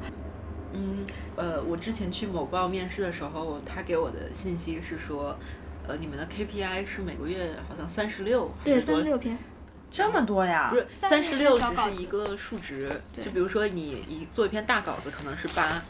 [0.73, 5.35] 嗯，呃，我之前去某报面试的时候，他给我的信息是说，
[5.87, 9.35] 呃，你们的 KPI 是每个月好像三十六，对，三十六篇，
[9.89, 10.69] 这么多呀？
[10.69, 15.81] 不是，三十六只是一个数值，就比如说你一做一篇大稿子可能是八，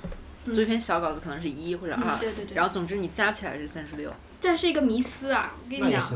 [0.54, 4.12] 做一篇小稿子可能是一或者二，对对对，然后总之你加起来是三十六。
[4.40, 5.52] 这是一个迷思啊！
[5.66, 6.12] 我跟你讲，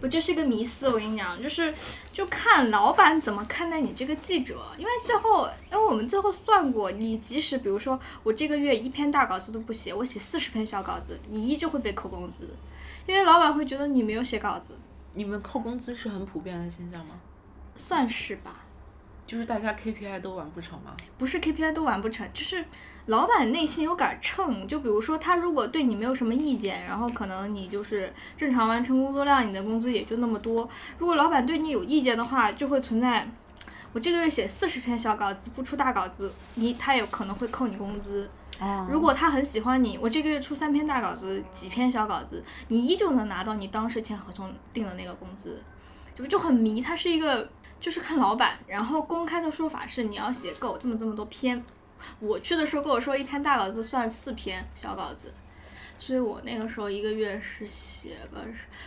[0.00, 0.88] 不这是一个迷思？
[0.88, 1.72] 我跟你讲，就是
[2.12, 12.48] 就看老板怎么看待你这个记者，因为最后，因为我们最后算过，你即使比如说我这个月一篇大稿子都不写，我写四十篇小稿子，你依旧会被扣工资，
[13.06, 14.74] 因为老板会觉得你没有写稿子。
[15.14, 17.14] 你们扣工资是很普遍的现象吗？
[17.76, 18.56] 算是吧。
[19.24, 20.96] 就是大家 KPI 都完不成吗？
[21.16, 22.62] 不是 KPI 都完不成，就是
[23.06, 24.66] 老板内心有杆秤。
[24.66, 30.68] 就比如说他如果对你没有什么意见，然后可能你就是正常完成工作量，你的工资也就那么多。
[30.98, 33.28] 如果老板对你有意见的话，就会存在
[33.92, 38.30] 我这个月写四十篇小稿子不出大稿子，你他有可能会扣你工资。
[38.88, 45.62] 如果他很喜欢你，我这个月出三篇大稿子，几篇小稿子，你依旧能拿到你当时签合同定的那个工资，
[46.14, 46.80] 就就很迷。
[46.80, 47.48] 他是一个。
[47.82, 51.60] 就是看老板，然后公开的说法是你要写够这么这么多篇。
[52.20, 55.32] 我去的时候跟我说一篇大稿子算四篇小稿子，
[55.98, 58.40] 所以我那个时候一个月是写个，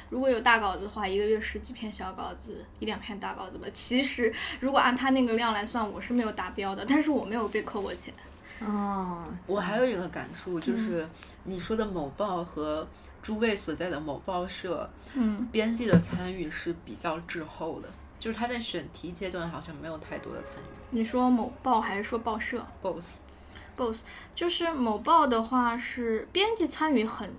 [0.10, 3.67] 如果有大稿子的话，一个月十几篇小稿子，一两篇大稿子吧。
[3.73, 8.13] 其实如果按他那个量来算，我是没有达标的，但是我没有被扣过钱。
[8.62, 11.08] 哦，我还有一个感触就是
[11.43, 12.88] 你说的某报和
[13.21, 17.89] 诸位所在的某报社，嗯，编辑的参与是比较滞后的。
[18.17, 20.85] 就是他在选题阶段好像没有太多的参与。
[20.95, 23.99] 你说某报还是说报社？Both，Both，
[24.34, 27.29] 就是某报的话是编辑参与很，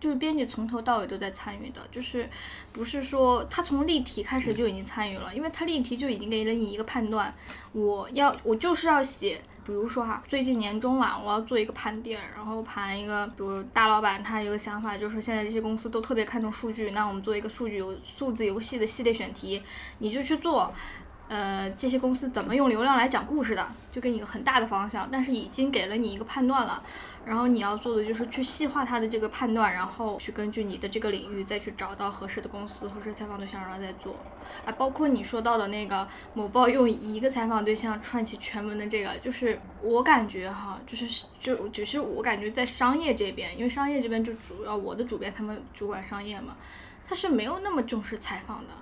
[0.00, 2.26] 就是编辑从头到尾都在参与的，就是
[2.72, 7.34] 不是说他从例题开始就已经参与了，因为他例题就已经给了你一个判断，
[7.72, 9.42] 我要我就是要写。
[9.64, 19.62] 比如说哈，最近年终了，我要做一个盘点，然后盘一个，比如大老板他有个想法，就是说现在这些公司都特别看重数据，那我们做一个数据游数字游戏的系列选题，
[19.98, 20.74] 你就去做。
[21.28, 26.82] 呃，这些公司怎么用流量来讲故事的，就给你一个很大的方向，但是已经给了你一个判断了。
[27.24, 34.16] 然后你要做的就是去细化它的这个判断，然后去根据你的这个领域再去找到合适的公司或者采访对象，然后再做。
[34.66, 46.56] 啊，包括你说到的那个某报用一个采访对象串起全文的这个，就是我感觉哈，就是就只是我感觉在商业这边，因为商业这边就主要我的主编他们主管商业嘛，
[47.08, 48.74] 他是没有那么重视采访的，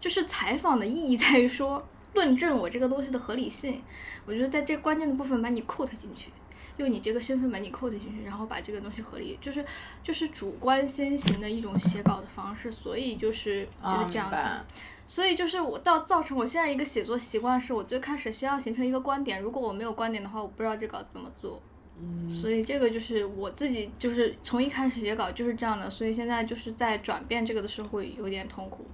[0.00, 3.82] 就是采访的意义在于说论证我这个东西的合理性，
[4.26, 6.30] 我觉得在这关键的部分把你 quote 进去。
[6.76, 9.62] 用你这个身份把你扣 e 进去，然后把这个东西合理，就是
[10.02, 14.64] 就是主观先行的一种写稿的方式，所以就是就是这样的。
[15.06, 21.60] 所以就是我到造成我现在一个写作习惯是，我最开始先要形成一个观点，如果我没有观点的话，我不知道这稿怎么做。
[22.00, 22.30] 嗯。
[22.30, 28.86] 所以这个就是我自己就是从一开始写稿就是这样的，所以现在就是在转变这个的时候会有点痛苦，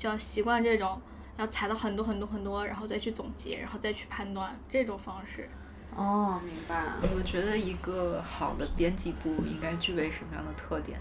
[0.00, 0.98] 就要习惯这种
[1.36, 5.46] 要踩到很多很多很多，然后再去总结，然后再去判断这种方式。
[5.94, 6.82] 哦，明白。
[7.14, 10.98] 我觉得一个好的编辑部应该具备什么样的特点？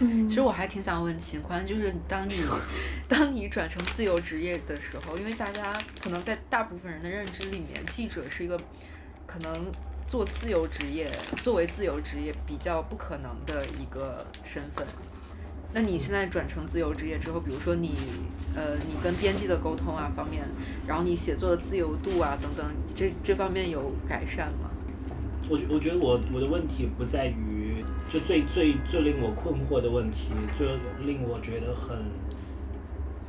[0.00, 2.34] 嗯，其实我还挺想问秦宽，就是当你
[3.08, 8.60] 当你转成自由职业的时候，因为大家可能在大部分人的认知里面，记者是一个
[9.26, 9.72] 可能
[10.06, 14.86] 做自由职业作为自由职业比较不可能的一个身份。
[15.74, 17.94] 那你现在转成自由职业之后，比如说你，
[18.54, 20.42] 呃，你跟编辑的沟通啊方面，
[20.86, 24.70] 然后你写作的自由度啊等等，这这方面有改善吗？
[25.50, 30.66] 我觉我觉得我我的问题不在于，就最最最令我困惑的问题，最
[31.04, 31.98] 令我觉得很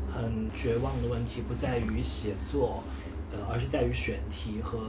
[0.10, 2.82] 很绝望的问题，不在于写作，
[3.34, 4.80] 呃，而是在于选题和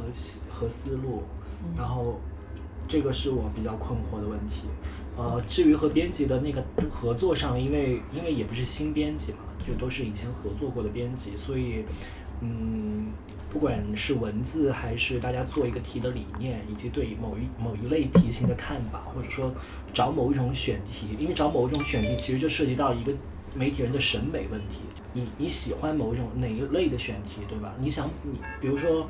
[0.48, 1.24] 和思路，
[1.76, 2.20] 然后
[2.87, 4.68] 这个是我比较困惑的问题。
[5.18, 11.85] 呃，至于和编辑的那个合作上，因为因为也不是新编辑嘛，就都是以前合作过的编辑，所以，
[12.40, 13.09] 嗯，
[13.50, 19.52] 不管是文字还是大家做一个题的理念，以及对某一某一类题型的看法，或者说
[19.92, 23.12] 找某一种选题，因为找某一种选题其实就涉及到一个
[23.57, 27.74] 媒体人的审美问题，你你喜欢某一种哪一类的选题，对吧？
[27.81, 29.09] 你想你比如说。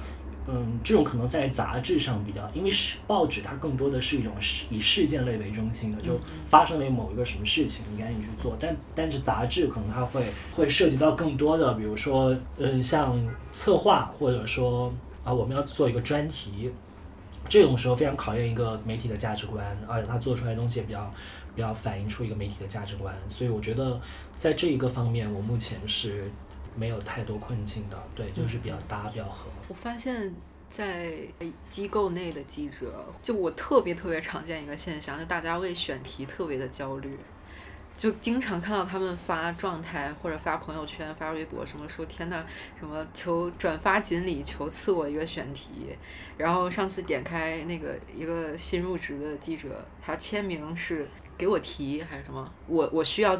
[0.50, 8.56] 嗯，这种可能在杂志上比较，因为是报纸，它更多的是一种事以事件类为中心的，就发生了某一个什么事情，你赶紧去做。
[8.58, 10.24] 但但是杂志可能它会
[10.56, 13.14] 会涉及到更多的，比如说，嗯，像
[13.52, 14.90] 策划，或者说
[15.22, 16.70] 啊，我们要做一个专题，
[17.46, 21.12] 这种时候非常考验一个媒体的价值观，而且它做出来的东西也比较
[21.54, 23.14] 比较反映出一个媒体的价值观。
[23.28, 24.00] 所以我觉得
[24.34, 26.30] 在这一个方面，我目前是。
[26.78, 29.50] 没有太多困境的，对，就是比较搭，比较合。
[29.66, 30.32] 我发现，
[30.68, 31.18] 在
[31.68, 37.18] 机构内的记者，就我特别特别常见一个现象，就大家为选题特别的焦虑，
[37.96, 42.44] 就经常看到他们发状态或者发朋友圈、发微博，什么说天呐，
[42.78, 45.96] 什么求转发锦鲤，求赐我一个选题。
[46.36, 52.48] 然后上次点开那个一个新入职的记者，他签名是给我提还是什么？
[52.66, 53.36] 我我需要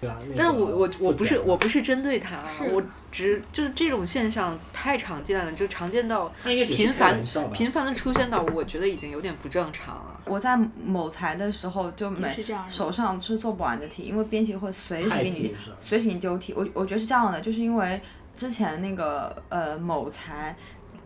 [0.00, 0.08] 提。
[0.36, 2.38] 但是我我我不是我不是针对他，
[2.72, 10.20] 我只就是这种现象太常见了，就常见到频繁频繁的出现到，我觉得已经有点不正常了。
[10.26, 12.36] 我在某财的时候就每
[12.68, 16.52] 手上是做不完的题，因为编辑会随时给你随时给你丢题。
[16.56, 18.00] 我我觉得是这样的，就是因为
[18.36, 20.54] 之前那个呃某财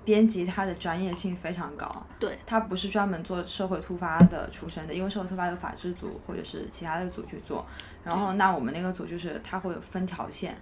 [0.05, 7.67] 编辑，他的专业性非常高，对，他不是专门做社会突发的出身的，因为社会突发有法制组或者是其他的组去做，
[8.05, 10.57] 然后那我们那个组就是他会有分条线，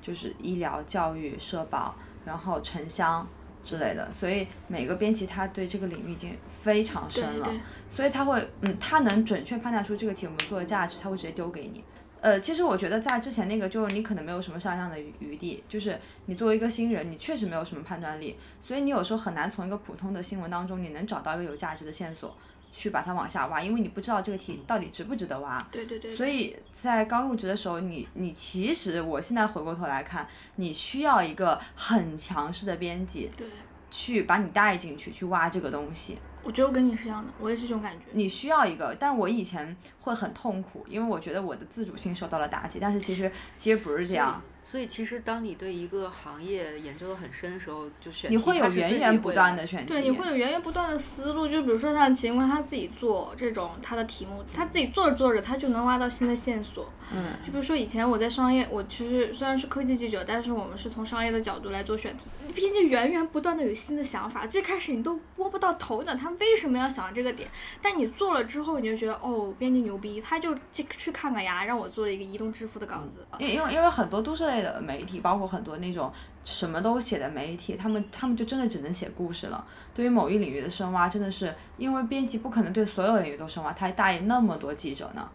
[0.00, 3.26] 就是医疗、教育、社保，然后城乡。
[3.62, 7.46] 之类的，所以每个编辑他对这个领域已经非常深了，
[7.90, 11.84] 所以他会，嗯，他能准确判断出这个题我们做的价值，他会直接丢给你。
[12.20, 22.34] 呃，其实我觉得在之前那个，就你可能没有什么商量的余余地，就是你作为一个新人，你确实没有什么判断力，所以你有时候很难从一个普通的新闻当中，你能找到一个有价值的线索。
[22.72, 25.60] 去把它往下挖，因为你不知道这个题到底值不值得挖。
[25.72, 26.08] 对对对。
[26.08, 33.44] 所以在刚入职的时候，你你其实我现在回过头来看，你需要一个很强势的编辑，对，
[33.90, 36.16] 去把你带进去，去挖这个东西。
[36.42, 38.04] 我觉得我跟你是一样的，我也是这种感觉。
[38.12, 42.78] 你需要一个，但是我以前会很痛苦，因为我觉得我的自主性受到了打击。
[42.80, 44.42] 但是其实其实不是这样。
[44.62, 49.92] 所以其实当你对一个行业研究的很深的时候，就选你会有源源不断的选题。
[49.92, 51.48] 对，你会有源源不断的思路。
[51.48, 56.88] 就比如说像秦观他自己做这种他的题目，他自己做着做着，他就能挖到新的线索。
[57.12, 57.24] 嗯。
[57.44, 64.46] 就比如说以前我在商业，我其实虽然是科技记者，但是我们是从商业的角度来做选题，编辑源源不断的有新的想法。
[64.46, 67.48] 最开始你都摸不到头脑，他为什么要想到这个点？
[67.82, 73.26] 但你做了之后，你就觉得哦，编辑牛逼，他就去去看看呀，让我做了一个移动支付的稿子。
[73.38, 76.12] 因因为因为很多都市类的媒体，包括很多那种
[76.44, 79.64] 什么都写的媒体，他们他们就真的只能写故事了。
[79.94, 85.28] 对于某一领域的深挖，真的是因为编辑不可能对所有领域都深挖，他还大于那么多记者呢。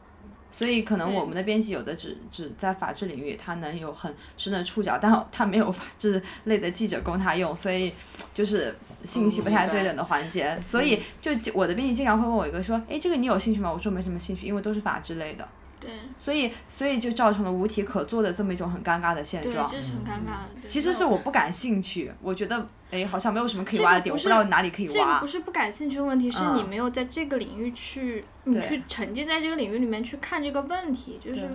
[0.52, 7.94] 所以可能我们的编辑有的只只在法制领域，他能有很深的触角，但他没有法制类的记者供他用，所以
[8.34, 8.74] 就是
[9.04, 10.58] 信息不太对等的环节。
[10.64, 13.70] 所以就我的编辑经常会问我一个说，哎，这个你有兴趣吗？
[13.70, 15.46] 我说没什么兴趣，因为都是法制类的。
[15.86, 19.70] 对，所以所以就造成了无题可做的这么一种很尴尬的现状。
[19.70, 20.68] 对，这是很尴尬的。
[20.68, 24.94] 其实是我不感兴趣，我觉得哎，好像没有什么可以挖的点，我不知道哪里可以挖。
[24.94, 28.24] 这个不是不感兴趣的问题，是你没有在这个领域去。
[28.48, 31.50] 你去沉浸在这个领域里面去看这个问题，就是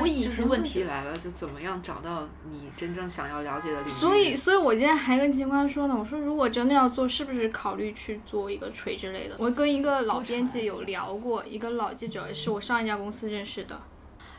[0.00, 3.98] 我以前问题来了，就怎么样找到你真正想要了解的领域？
[3.98, 9.34] 所以，所以我今天还跟秦宽说呢，我说如果真的要做，是不是考虑去做一个垂直类的？
[9.38, 13.78] 我跟一个老编辑有聊过，一个老记者是我上一家公司认识的。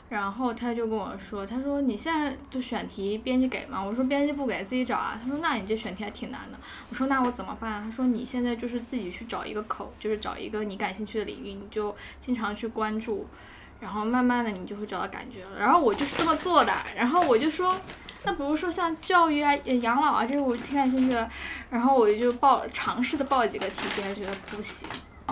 [0.09, 6.57] 然后他就跟我说：“他说你现在就选题编辑给吗？”我说：“编辑不给，自己找啊。”他说：“那你这选题还挺难的。”
[6.91, 13.25] 我说：“那我怎么办？”他说：“你现在就是自己去找一个口，就是找一个你感兴趣的领域，你就经常去关注，
[13.79, 16.71] 然后慢慢的你就会找到感觉了。”然后我就是这么做的。
[16.95, 17.75] 然后我就说
[18.23, 21.27] ：“那比如说像教育啊、养老啊，这个我挺感兴趣的。”
[21.71, 24.87] 然后我就报尝试的报几个题，别人觉得不行。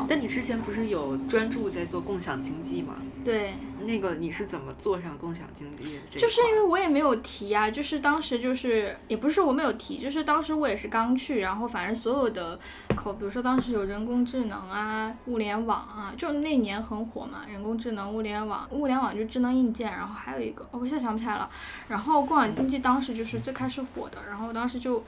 [0.07, 2.95] 但你之前不是有专注在做共享经济吗？
[3.23, 3.53] 对，
[3.85, 6.19] 那个你是怎么做上共享经济的？
[6.19, 12.59] 就是因为我也没有提呀，就是当时就是也不是我没有提，就是当时我也是刚去，然后反正所有的
[12.95, 21.49] 口，比如说当时有人工智能啊、物联网啊，就那年很火嘛，人工智能、物联网、物联网就智能硬件，然后还有一个哦，我现在想不起来了。
[21.87, 25.03] 然后共享经济当时就是最开始火的，然后当时就。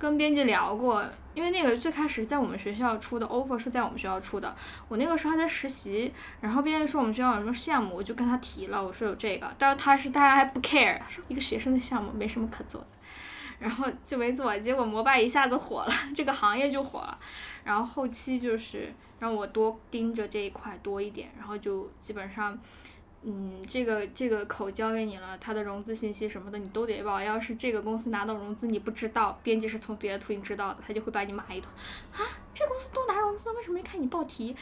[0.00, 1.04] 跟编辑聊过，
[1.38, 4.56] 因为那个最开始在我们学校出的 offer 是在我们学校出的，
[4.88, 12.86] 我那个时候还在实习，然后编辑说我们学校有什么项目，我就跟他提了，我说有这个，但是他是大家还不 care，他说一个学生的项目没什么可做的，
[13.60, 17.16] 然后就没做，结果摩拜一下子火了，这个行业就火了，
[17.62, 22.58] 然后后期就是让我多盯着这一块多一点，然后就基本上。
[23.22, 27.20] 嗯，这个这个口交给你了，他的融资信息什么的你都得报。
[27.20, 31.68] 要是这个公司拿到融资你不知道，编辑是从别的途径知道的，他就会把你骂一顿。
[32.12, 32.22] 啊，
[32.54, 34.54] 这公司都拿融资，为什么没看你报题？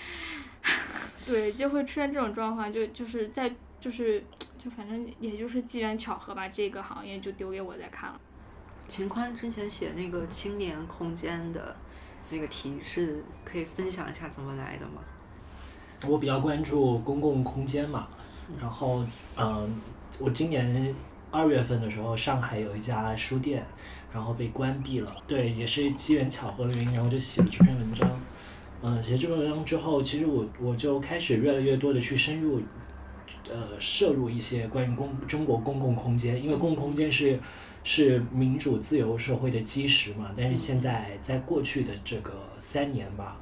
[1.26, 4.24] 对，就会出现这种状况，就就是在就是
[4.62, 8.20] 就反正也就是机缘巧合吧，这个行业就丢给我在看了。
[8.88, 11.76] 秦宽之前写那个青年空间的
[12.30, 15.02] 那个题是可以分享一下怎么来的吗？
[16.06, 18.08] 我比较关注公共空间嘛。
[18.60, 19.04] 然后，
[19.36, 19.80] 嗯，
[20.18, 20.94] 我今年
[21.30, 23.64] 二月份的时候，上海有一家书店，
[24.12, 25.14] 然后被关闭了。
[25.26, 28.08] 对，也是机缘巧合的原因，然后就写了这篇文章。
[28.82, 32.60] 嗯，写这篇文章之后，其实我我就开始越来越多的去深入，
[33.50, 37.38] 呃，摄入一些关于公中国公共空间，因为公共空间是
[37.82, 40.30] 是民主自由社会的基石嘛。
[40.36, 43.36] 但是现在在过去的这个三年吧。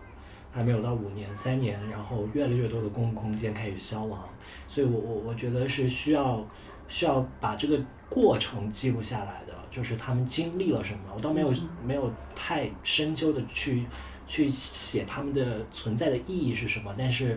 [0.55, 4.23] 还没有到五年、三年，然后越来越多的公共空间开始消亡，
[4.69, 6.47] 所以我我我觉得是需要
[6.87, 11.01] 需要把这个过程记录下来的，就是他们经历了什么。
[11.13, 11.53] 我倒没有
[11.85, 13.85] 没有太深究的去
[14.29, 17.37] 去写他们的存在的意义是什么，但是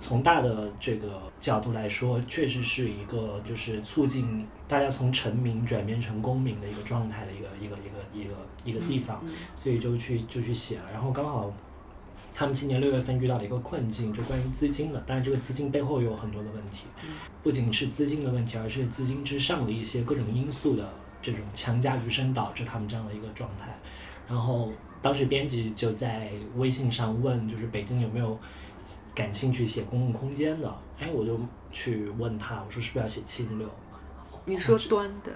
[0.00, 10.84] 从大的这个角度来说，确实是一个就是促进大家从臣民转变成公民的一个状态的一个一个一个一个一个地方，所以就去就去写了。
[10.92, 11.50] 然后刚好
[12.36, 16.84] 他们今年六月份遇到了一个困境，就关于资金的，但是这个资金背后有很多的问题，
[17.42, 20.86] 不仅是资金的问题，而是资金之上的一些各种因素的
[21.22, 23.74] 这种强加于身，导致他们这样的一个状态。
[24.28, 24.70] 然后
[25.00, 28.38] 当时编辑就在微信上问，就是北京有没有。
[29.14, 31.40] 感兴趣写公共空间的，哎，我就
[31.72, 33.66] 去问他，我说是不是要写七零六？
[34.44, 35.34] 你说端的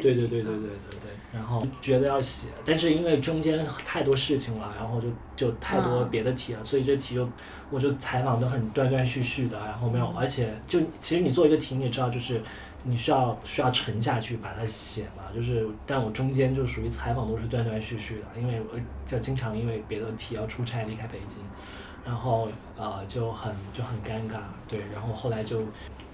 [0.00, 1.10] 对对对对对对对。
[1.34, 7.28] 然后觉得要写，但是因为中间太多事情了，然后就就太多别的题了，所以这题就
[7.70, 12.40] 我就采访都很断断续续的，然后没有，而且就其实你做一个题，你也知道，就是
[12.84, 21.38] 你需要需要沉下去把它写嘛，就是但我中间就属于采访都是断断续续的，因为我就经常因为别的题要出差离开北京。
[22.04, 25.62] 然后呃就很就很尴尬，对，然后后来就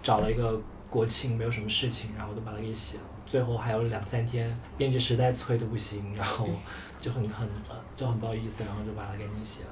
[0.02, 0.60] 找了一个
[0.90, 3.04] 国庆没有什么事情，然后就把它给写了。
[3.28, 6.48] 最后还有两三天，编辑实在催的不行，然后
[7.00, 9.70] 就很很呃就很不好意思，然后就把它给你写了。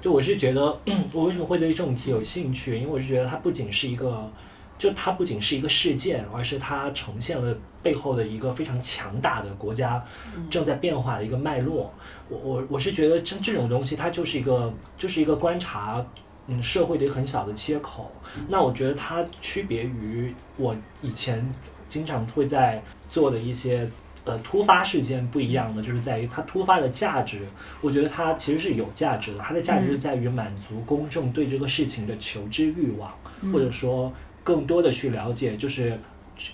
[0.00, 0.80] 就我是觉得
[1.12, 4.30] 我为什么会对这种题有兴趣，因为我是觉得它不仅是一个。
[4.78, 10.02] 就它不仅是一个事件，而是它呈现了背后的一个非常强大的国家
[10.50, 11.94] 正在变化的一个脉络。
[12.28, 16.04] 我我我是觉得这这种东西，它就是一个就是一个观察
[16.48, 18.10] 嗯社会的一个很小的切口。
[18.48, 21.48] 那我觉得它区别于我以前
[21.92, 23.88] 经常会在做的一些
[24.24, 27.40] 呃突发事件不一样的，就是在于它突发的价值。
[27.80, 33.12] 我觉得它其实是有价值的，它的价值是在于满足公众对这个事情的求知欲望，
[33.52, 34.12] 或者说。
[34.44, 35.96] 更多的去了解，就是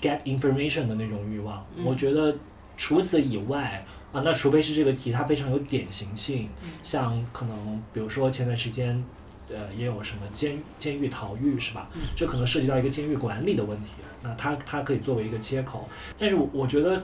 [0.02, 1.66] get information 的那种欲望。
[1.82, 2.36] 我觉得
[2.76, 3.82] 除此以外
[4.12, 6.50] 啊，那除非是这个题它非常有典型性，
[6.82, 9.02] 像可能比如说前段时间，
[9.48, 11.88] 呃，也有什么监监狱逃狱是吧？
[12.14, 13.86] 这可能涉及到一个监狱管理的问题，
[14.22, 15.88] 那它它可以作为一个接口。
[16.18, 17.02] 但是我觉得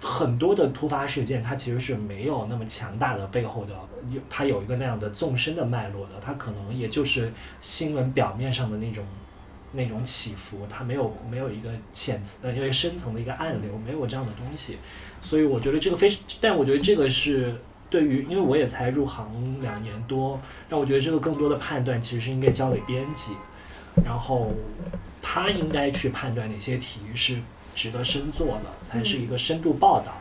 [0.00, 3.74] 很多的突发事件，它其实是没有那么强大的背后的，
[4.10, 9.04] 有它有一个那样的纵深的脉络的，它可能也就是新闻表面上的那种。
[9.76, 14.78] 那种起伏，它没有没有一个浅层呃，因为深层的一个暗流，没有这样的东西，
[15.20, 17.52] 所以我觉得这个非，但我觉得这个是
[17.90, 23.32] 对于，因为我也才入行两年多，让我觉得这个更多的判断其实是应该交给编辑，
[24.02, 24.50] 然后
[25.20, 27.38] 他应该去判断哪些题是
[27.74, 30.12] 值得深做的，才是一个深度报道，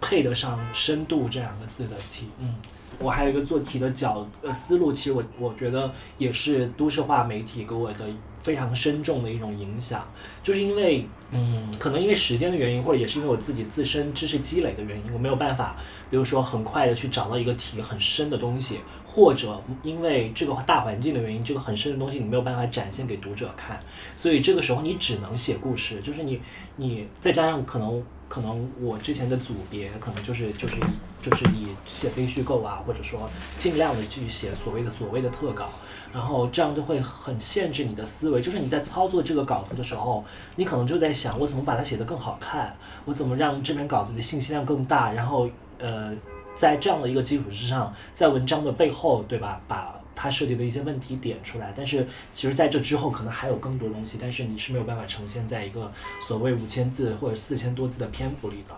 [0.00, 2.28] 配得上深度这两个字的题。
[2.38, 2.54] 嗯，
[2.98, 8.06] 我还有一个做题的角呃思路，其实我我觉得也是都市化媒体给我的。
[8.42, 10.04] 非常深重的一种影响，
[10.42, 15.76] 就是因为，嗯，可能因为时间的原因，或者也是因为我自己自身知识积累的原因，我没有办法，
[16.10, 23.80] 比如说很快的去找到一个题很深的东西，或者因为这个大环境的原因，这个很深的东西你没有办法展现给读者看，
[24.16, 26.40] 所以这个时候你只能写故事，就是你，
[26.76, 28.02] 你再加上可能。
[28.32, 30.80] 可能我之前的组别可能就是就是以
[31.20, 33.28] 就是以写非虚构啊，或者说
[33.58, 35.68] 尽量的去写所谓的所谓的特稿，
[36.14, 38.40] 然后这样就会很限制你的思维。
[38.40, 40.24] 就是你在操作这个稿子的时候，
[40.56, 42.74] 你可能就在想我怎么把它写得更好看，
[43.04, 45.46] 我怎么让这篇稿子的信息量更大，然后
[45.78, 46.16] 呃，
[46.54, 49.60] 在这样的一个基础之上，在文章的背后，对吧？
[49.68, 58.76] 把它涉及的一些问题点出来，但是其实在这之后可能还有更多东西，但是你是没有办法呈现在一个所谓五千字或者四千多字的篇幅里的。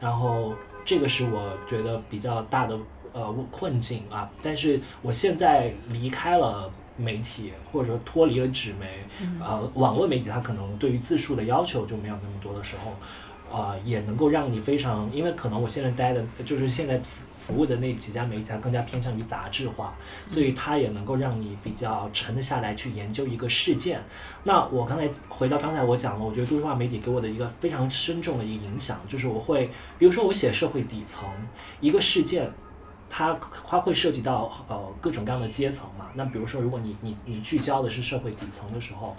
[0.00, 0.54] 然后
[0.86, 2.78] 这个是我觉得比较大的
[3.12, 4.30] 呃困境啊。
[4.40, 9.04] 但是我现在离开了媒体，或者说脱离了纸媒，
[9.44, 12.94] 呃，网络媒体它可能对于字数的要求就没有那么多的时候。
[13.50, 24.02] 啊，也能够让你非常，因为可能我现在待的，就是现在服服务的那几家媒体，它更加偏向于杂志化，所以它也能够让你比较沉得下来去研究一个事件。
[24.42, 31.28] 那我刚才回到刚才我讲了，我觉得都市化媒体给我的一个非常深重的一个影响，就是我会，比如说我写社会底层
[31.80, 32.52] 一个事件，
[33.08, 36.06] 它它会涉及到呃各种各样的阶层嘛。
[36.14, 39.14] 那比如说，如果你你你聚焦的是社会底层的时候。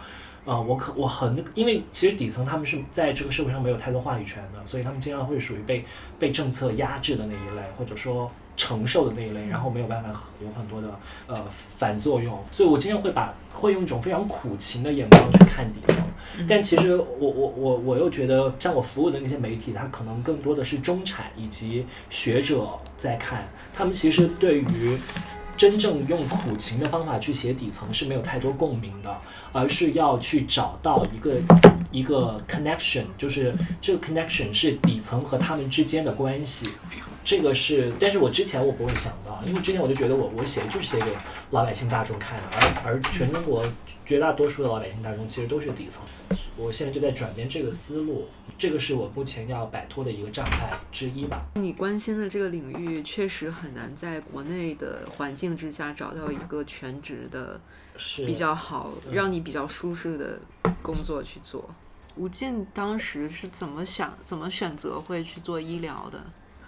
[0.48, 5.84] 啊，我可我很，因为其实底层他们是在这个社会上没有太多话语权的，所以他们经常会属于被
[6.18, 10.10] 被政策压制的那一类，或者说承受的那一类，然后没有办法
[10.41, 10.88] 有很多的
[11.28, 15.98] 呃反作用，所以我经常会把会用一种非常苦情的眼光去看底层，
[16.48, 24.98] 但其实我我我我又觉得，像我服务的那些媒体，它可能更多的是中产以及学者在看，他们其实对于。
[25.58, 29.18] 真正用苦情的方法去写底层是没有太多共鸣的，
[29.51, 31.36] 而是要去找到一个
[31.91, 36.70] 一个 connection，就是这个 connection 是底层和他们之间的关系。
[37.28, 41.13] 这个是，但是我之前我不会想到，因为之前我就觉得我我写就是写给
[41.51, 43.65] 老百姓大众看的，而而全中国
[44.05, 46.01] 绝大多数的老百姓大众其实都是底层。
[46.55, 51.45] 我现在就在转变这个思路，这个是我目前要摆脱的一个障碍之一吧。
[51.55, 57.59] 你关心的这个领域确实很难在国内的环境之下找到一个全职的
[58.25, 60.39] 比较好，让你比较舒适的
[60.82, 61.69] 工作去做。
[62.15, 66.23] 吴静当时是怎么想、怎么选择会去做医疗的？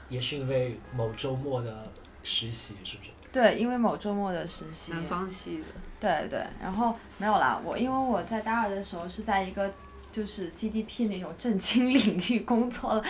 [0.10, 1.88] 也是因为某周末的
[2.24, 3.10] 实习，是不是？
[3.32, 4.92] 对，因为某周末的实习。
[4.92, 5.64] 南方系的。
[6.00, 9.72] 对对，然后没有啦，我因为我在大二的时候是在一个
[10.12, 13.04] 就是 GDP 那种正经领域工作了，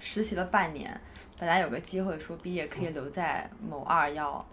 [0.00, 1.00] 实习了半年，
[1.38, 4.44] 本来有个机会说毕业可以留在某二幺。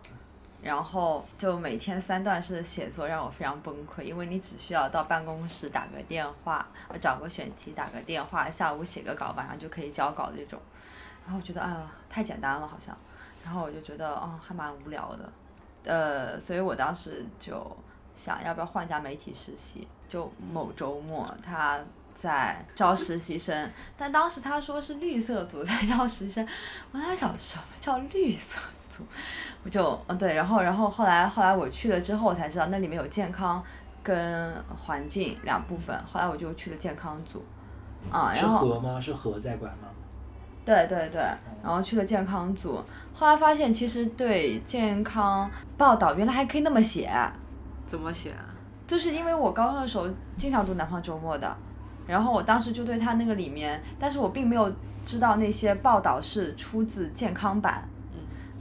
[0.61, 6.67] 然后就每天三段式的写作让我非常崩溃，因为你只需要到办公室打个电话，
[6.99, 10.59] 找个选题打个电话，下午写个稿，晚上就可以交稿这种。
[11.29, 12.97] 然后我觉得哎呀太简单了好像，
[13.45, 15.29] 然后我就觉得嗯还蛮无聊的，
[15.83, 17.77] 呃，所以我当时就
[18.15, 19.87] 想要不要换家媒体实习。
[20.07, 21.77] 就某周末他
[22.15, 26.47] 在招实习生，但当时他说是绿色组在招实习生，
[26.91, 28.59] 我在想什么叫绿色
[28.89, 29.03] 组？
[29.63, 33.63] 我就嗯对，然后然后后来后来我去了之后，我才知道那里面有健康
[34.01, 35.95] 跟环境两部分。
[36.11, 37.45] 后来我就去了健康组，
[38.09, 38.99] 啊，然后是何吗？
[38.99, 39.89] 是河在管吗？
[40.69, 41.19] 对对对，
[41.63, 42.79] 然后去了健康组，
[43.11, 47.09] 后来发现其实对健康报道原来还可以那么写。
[47.87, 48.53] 怎么写啊？
[48.85, 50.07] 就是因为我高中的时候
[50.37, 51.57] 经常读南方周末的，
[52.05, 54.71] 然后我当时就对他那个里面，但是我并没有
[55.03, 57.89] 知道那些报道是出自健康版。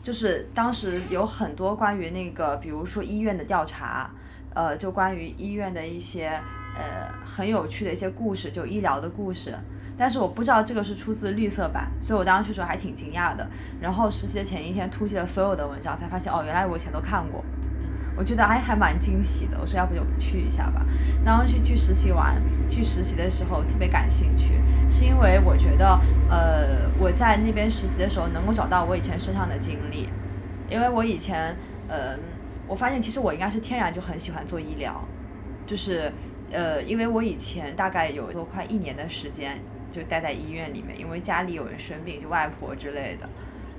[0.03, 4.11] 就是当时有很多关于那个，比如说医院的调查，
[4.55, 6.29] 呃，就关于医院的一些
[6.75, 9.55] 呃很有趣的一些故事，就医疗的故事。
[9.99, 13.47] 但是我不知道这个是出自绿色版，所以我当时去时候还挺惊讶的。
[13.81, 17.45] 然后实习的前一天突击了所有的文章，才发现哦，原来我以前都看过。
[18.17, 20.85] 我觉得哎还蛮惊喜的，我说要不就去一下吧。
[21.25, 22.35] 然后去去实习完，
[22.69, 30.09] 去实习的时候特别感兴趣，是因为我觉得呃我在那边实习的时候能够找到我以前身上的经历，
[30.69, 32.19] 因为我以前嗯
[32.67, 35.01] 我发现其实我应该是天然就很喜欢做医疗，
[35.65, 36.13] 就是
[36.51, 43.29] 呃因为我以前大概有多快一年的时间就待在医院里面，因为家里有人生病，就外婆之类的。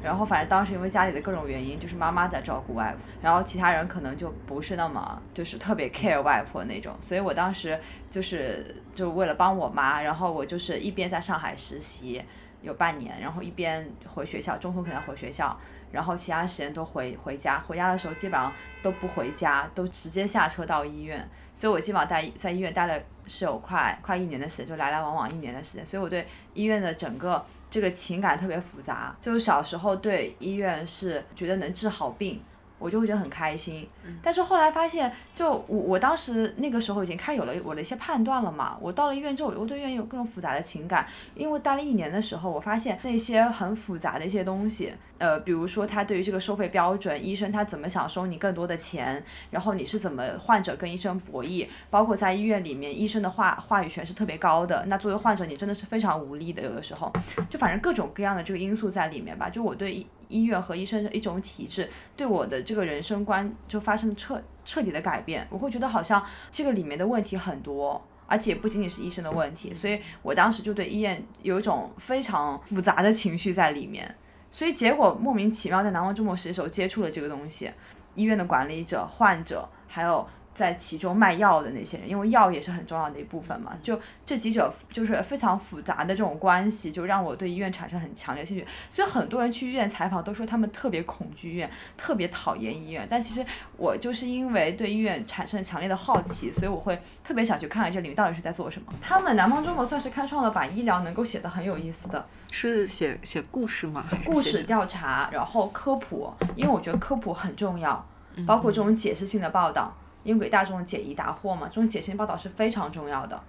[0.02, 7.78] 然后反正当时因为家里的各种原因，就是妈妈在照顾外婆，然后其他人可能就不是那么就是特别 care 外婆那种，所以我当时
[8.10, 12.24] 就是就为了帮我妈，然后我就是一边在上海实习
[12.62, 15.60] 有半年，然后一边回学校，中途可能回学校，
[15.92, 22.98] 然后其他时间都回回家，回家的时候基本上都不回家，都直接下车到医院，所以我基本上在在医院待了
[23.30, 27.46] 是有快快一年的时间，就来来往往一年的时间，所以我对医院的整个。
[27.72, 32.42] 这个情感特别复杂，就小时候对医院是觉得能治好病。
[32.80, 33.88] 我就会觉得很开心，
[34.24, 38.78] 但是后来发现，就我我当时那个时候已经开始有了我的一些判断了嘛。
[38.82, 41.06] 我到了医院之后，我对医院有各种复杂的情感，
[41.36, 49.22] 因为待了一年的时候，我发现那些很复杂的一些东西，呃，比如说他对于这个收费标准，医生他怎么想收你更多的钱，
[49.52, 57.12] 然后你是怎么患者跟医生博弈，包括在医院里面，医生的话话语权是特别高的，那作为患者你真的是非常无力的，有的时候，
[57.50, 59.50] 就反正各种各样的这个因素在里面吧。
[59.50, 60.08] 就我对医。
[60.30, 65.46] 医院和医生的一种体制，对我的这个人生观就发生了彻彻底的改变。
[65.50, 74.16] 我会觉得好像这个里面的问题很多，而且不仅仅是医生的问题，所以我当时就对医院有一种非常复杂的情绪在里面。
[74.50, 77.70] 所以结果莫名其妙在南方周末实习时候接触了这个东西，
[78.16, 80.28] 医院的管理者、患者还有。
[80.54, 88.66] 在其中卖药的那些人，因为药也是很重要的一部分嘛，就这几者就是非常复杂的这种关系，就让我对医院产生很强烈兴趣。
[88.90, 93.08] 所以很多人去医院采访都说他们特别恐惧医院，特别讨厌医院。
[93.10, 93.46] 但其实
[93.78, 98.94] 我就是因为对医院产生强烈的好奇，所以我会特别想去看看这领域到底是在做什么。
[99.00, 104.06] 他们南方周末算是开创了把医疗能够写得很有意思的，是写写故事吗？
[104.26, 108.06] 故事调查，然后科普，因为我觉得科普很重要，
[108.46, 109.96] 包括这种解释性的报道。
[110.24, 113.42] 因为给大众解疑答惑嘛，这种解析报道是非常重要的。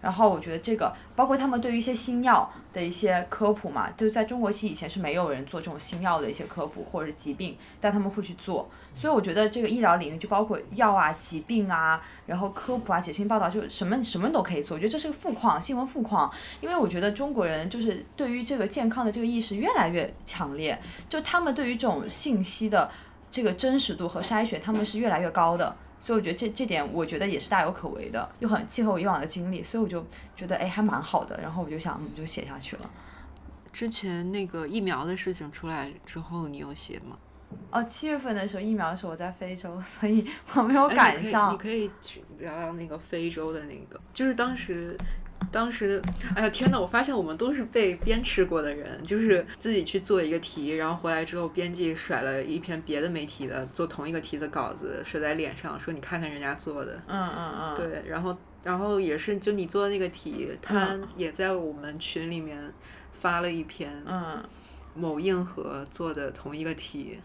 [0.00, 8.66] 然后我觉得这个，包括他们对于一些新药的一些科普嘛，就是在中国其实以前是没有人做这种新药的一些科普或者疾病，但他们会去做。
[8.94, 14.74] 所以我觉得这个医疗领域就包括药啊、疾病啊，然后科普啊、解析报道，就什么什么都可以做。
[14.74, 16.32] 我觉得这是个富矿，新闻富矿。
[16.62, 22.90] 因为我觉得中国人就是对于这个健康的这个意识越来越强烈，就他们对于这种信息的
[23.30, 25.76] 这个真实度和筛选，他们是越来越高的。
[26.00, 32.90] 所以我觉得这这点，我觉得也是大有可为的，又很契合我以往的经历，所以我就觉得哎还蛮好的，然后我就想就写下去了。
[33.72, 37.16] 之前那个疫苗的事情出来之后，你有写吗？
[37.70, 40.24] 哦，七月份的时候疫苗的时候我在非洲，所以
[40.54, 41.52] 我没有赶上。
[41.52, 44.96] 你可以去聊聊那个非洲的那个，就是当时。
[45.50, 46.00] 当时，
[46.36, 46.78] 哎呀天呐！
[46.80, 57.00] 我发现我们都是被鞭笞过的人，就是自己去做一个题，然后回来之后，编辑甩了一篇别的媒体的做同一个题的稿子，甩在脸上，说你看看人家做的。
[57.08, 57.74] 嗯嗯嗯。
[57.74, 62.72] 对，然后然后也是，就你做的那个题，他也在我们群里面
[63.12, 64.40] 发了一篇，嗯，
[64.94, 67.18] 某硬核做的同一个题。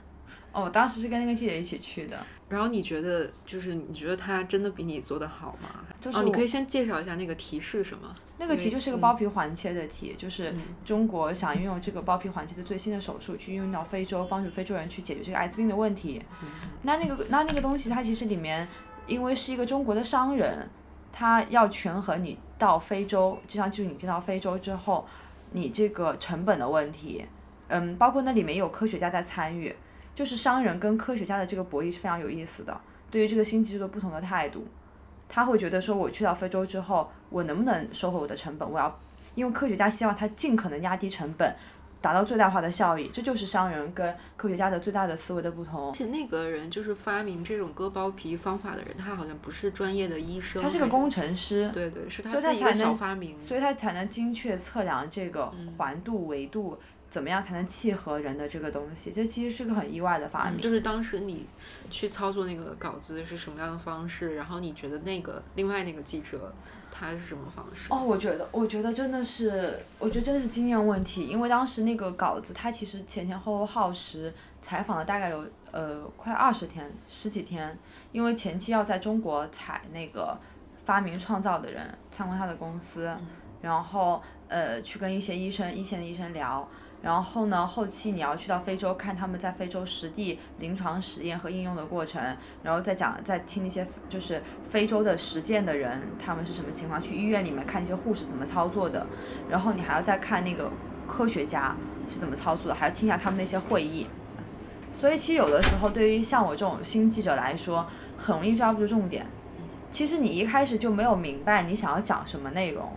[0.51, 2.17] 哦，我当时是跟那个记者一起去的。
[2.47, 5.83] 然后你觉得，就是你觉得他真的比你做的好吗？
[5.99, 8.15] 就是你可以先介绍一下那个题是什么。
[8.37, 16.21] 那个题就是个包皮环切的题，就是中国想运用这个包皮环切的最新的手术去运用到非洲，帮助非洲人去解决这个艾滋病的问题。
[16.83, 18.67] 那那个那那个东西，它其实里面
[19.07, 20.69] 因为是一个中国的商人，
[21.11, 25.07] 他要权衡你到非洲，就像就是你进到非洲之后，
[25.53, 27.25] 你这个成本的问题，
[27.69, 29.73] 嗯，包括那里面有科学家在参与。
[30.15, 34.65] 就是商人跟科学家的这个博弈是非常有意思的，对于这个新技术的不同的态度，
[35.27, 38.67] 他会觉得说，我去到非洲之后，我能不能收回我的成本？
[38.67, 38.99] 我要，
[39.35, 41.53] 因为科学家希望他尽可能压低成本，
[41.99, 45.89] 达到最大化的效益，这就是商人跟科学家的最大的思维的不同。
[45.89, 51.69] 而且那个人就是发明这种割包皮方法的人，他好像不是专业的医生，他是个工程师。
[51.73, 56.77] 对对，是他自己的小发明，所以他才能精确测量这个环度、维度。
[57.15, 59.09] 怎么样才能契合人的这个东西？
[59.09, 60.59] 这其实是个很意外的发明。
[60.59, 61.45] 就是当时你
[61.89, 64.35] 去操作那个稿子是什么样的方式？
[64.35, 66.53] 然后你觉得那个另外那个记者
[66.91, 67.87] 他是什么方式？
[67.89, 71.25] 哦，我觉得，我觉得真的是，我觉得真的是经验问题。
[71.25, 77.79] 因为当时那个稿子，他其实前前后后耗时采访了大概有呃快二十天，十几天。
[78.11, 80.37] 因为前期要在中国采那个
[80.83, 83.09] 发明创造的人，参观他的公司，
[83.61, 86.67] 然后呃去跟一些医生、一线的医生聊。
[87.05, 92.19] 然后呢，后期你要去到非洲看他们在非洲实地临床实验和应用的过程，
[92.63, 99.05] 然后再讲再听那些就是非洲的实践的人他们是什么情况，去医院里面看那些护士怎么操作的，
[99.47, 100.71] 然后你还要再看那个
[101.07, 101.75] 科学家
[102.09, 104.07] 是怎么操作的，还要听一下他们那些会议。
[104.91, 107.85] 所以其实有的时候对于像我这种新记者来说，
[108.17, 109.27] 很容易抓不住重点。
[109.91, 112.91] 其实你一开始就没有明白你想要讲什么内容。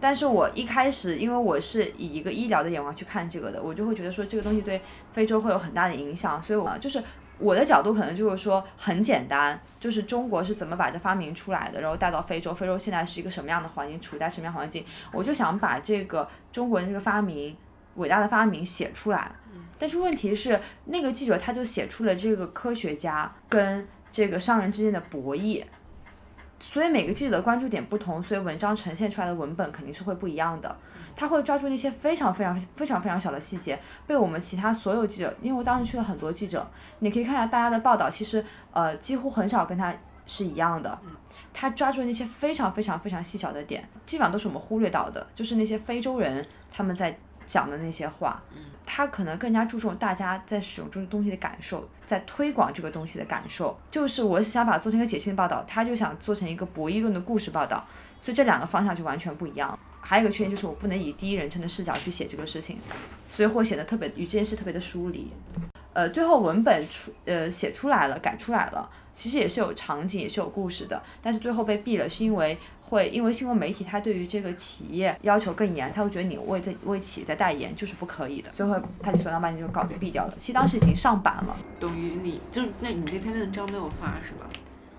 [0.00, 4.80] 但是我一开始，因为我是以一个医疗的眼光去看这个的，我就会觉得说这个东西对
[5.12, 7.02] 非洲会有很大的影响，所以我就是
[7.38, 17.56] 我的角度可能就是说很简单，就是中国是怎么把这发明出来的，然后带到非洲，非洲现在是一个什么样的环境，处在什么样环境，我就想把这个中国人这个发明
[17.96, 19.32] 伟大的发明写出来。
[19.78, 25.64] 但是问题是，那个记者他就写出了这个科学家跟这个商人之间的博弈。
[26.58, 30.76] 所以每个记者的关注点不同，所以文章呈现出来的文本肯定是会不一样的。
[31.16, 36.66] 他会抓住那些非常非常非常非常小的细节，被我们其他所有记者，因为我当时去了很多记者，
[36.98, 39.94] 你可以看一下大家的报道，其实呃几乎很少跟他
[40.26, 40.98] 是一样的。
[41.52, 47.16] 他抓住那些非常非常非常细小的点，基本上都是我们忽略到的，就是那些非洲人他们在
[47.46, 48.42] 讲的那些话。
[48.86, 53.74] 他可能更加注重大家在使用这个东西的感受，在推广这个东西的感受。
[53.90, 57.82] 就是我是想把它做成一个解析的报道，他就想做成一个博弈论的故事报道，
[58.20, 59.78] 所以这两个方向就完全不一样。
[60.02, 62.78] 还有一个缺点就是我不能以第一人称的视角去写这个事情，
[63.26, 65.32] 所以会显得特别与这件事特别的疏离。
[65.94, 68.90] 呃，最后文本出呃写出来了，改出来了。
[69.14, 80.34] 其实也是有场景，也是有故事的，但是最后被毙了，是因为会因为新闻媒体他对于这个企业要求更严，他会觉得你为在为企业在代言就是不可以的，所以会他理所当然把你这个稿子毙掉了。
[80.38, 84.48] 其实当时已经上版了，等于你就那你那篇文章没有发是吧？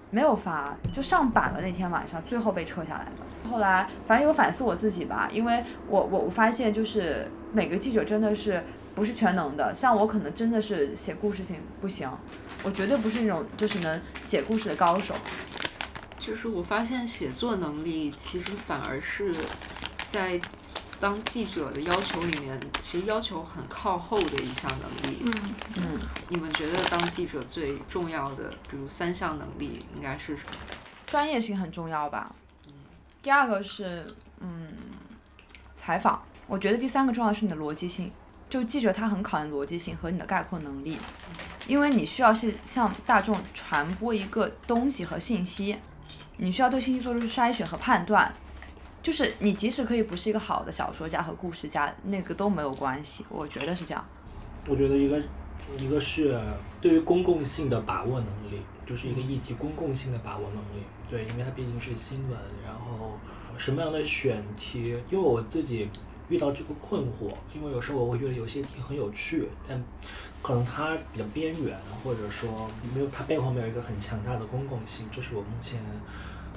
[0.10, 3.50] 没有发，就上版了那天晚上，最后被撤下来的。
[3.50, 8.64] 后来反正有反思我自己吧，因为我我我发现就是每个记者真的是。
[8.96, 12.10] 不是全能的，像我可能真的是写故事性不行，
[12.64, 15.14] 我绝对不是那种就是能写故事的高手。
[16.26, 19.36] 就是我发现写作能力其实反而是
[20.08, 20.42] 在
[21.00, 25.22] 当记者的要求里面，其实要求很靠后的一项能力。
[25.24, 25.34] 嗯
[25.78, 26.00] 嗯，
[26.30, 30.54] 你们觉得当记者最重要的，比如三项能力应该是什么？
[31.06, 32.34] 专业性很重要吧。
[32.66, 32.74] 嗯
[33.22, 34.08] 第二个是
[34.40, 34.74] 嗯
[35.74, 38.12] 采访，我觉得第三个重要是你的逻辑性。
[38.48, 40.98] 就记者他很考验逻辑性和你的概括能力，
[41.68, 45.76] 因为你需要是向大众传播一个东西和信息，
[46.38, 48.34] 你需要对信息做出筛选和判断。
[49.02, 54.04] 就是你即使可以不是一个好的小说家和故事家，那个都没有关系，我觉得是这样。
[54.68, 55.22] 我觉得一个
[55.78, 56.40] 一个是
[56.82, 60.84] 对于公共性的把握能力，就是一个议题公共性的把握能力。
[61.10, 63.12] 对，因为它毕竟是新闻，然后
[63.58, 65.90] 什么样的选题，因为我自己。
[66.28, 69.80] 遇到这个困惑，因为有时候我会觉得有些题很有趣，但
[70.46, 75.80] 可能它比较边缘，或者说没有它背后没有一个很强大的公共性，这是我目前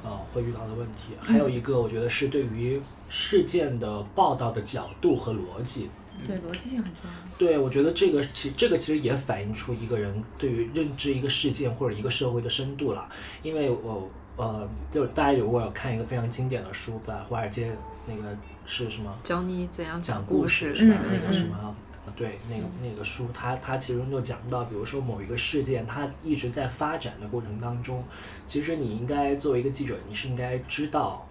[0.04, 1.14] 呃会遇到的问题。
[1.18, 2.78] 还有一个，我觉得是对于
[3.08, 5.88] 事件的报道的角度和逻辑。
[6.26, 7.38] 对，逻辑性很重要。
[7.38, 13.08] 对，我觉得这个其这个其实也反映出一个人对于认知一个事件或者一个社会的深度了。
[13.42, 17.72] 因为我呃，就大家如果有看一个非常经典的书吧，华尔街
[18.06, 18.36] 那个
[18.66, 19.10] 是什么？
[19.22, 21.74] 教你怎样讲故事那个什么？
[22.16, 28.04] 对，那个那个书，它它其中就讲到，比如说某一个事件，它一直在发展的过程当中，
[28.46, 31.24] 其实你应该作为一个记者，你是应该知道。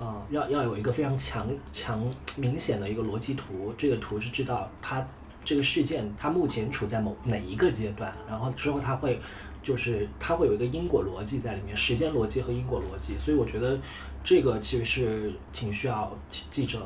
[0.00, 2.04] 呃，要要有一个非常强强
[2.36, 5.06] 明显的一个逻辑图，这个图是知道它
[5.44, 9.20] 这个事件它目前处在某哪一个阶段，然后之后它会
[9.62, 13.78] 就是它会有一个因果逻辑在里面，时间逻辑和因果逻辑，所以我觉得
[14.24, 16.12] 这个其实是挺需要
[16.50, 16.84] 记者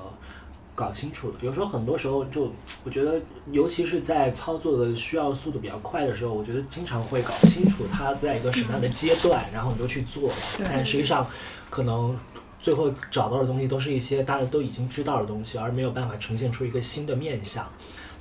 [0.77, 1.39] 搞清楚的。
[1.41, 2.53] 有时候很多时候就
[2.87, 3.21] 我觉得，
[3.51, 10.31] 尤其是在操作的需要速度比较快的时候，我觉得经常会搞不清楚它在一个什么样的阶段，然后你就去做，
[10.65, 11.27] 但实际上
[11.69, 12.17] 可能。
[12.59, 17.65] 最后找到的东西都是一些大家都已经知道的东西，而没有办法呈现出一个新的面相。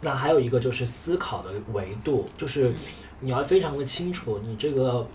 [0.02, 2.72] 那还有一个就是思考的维度，就是
[3.22, 5.08] 你要非常的清楚，你这个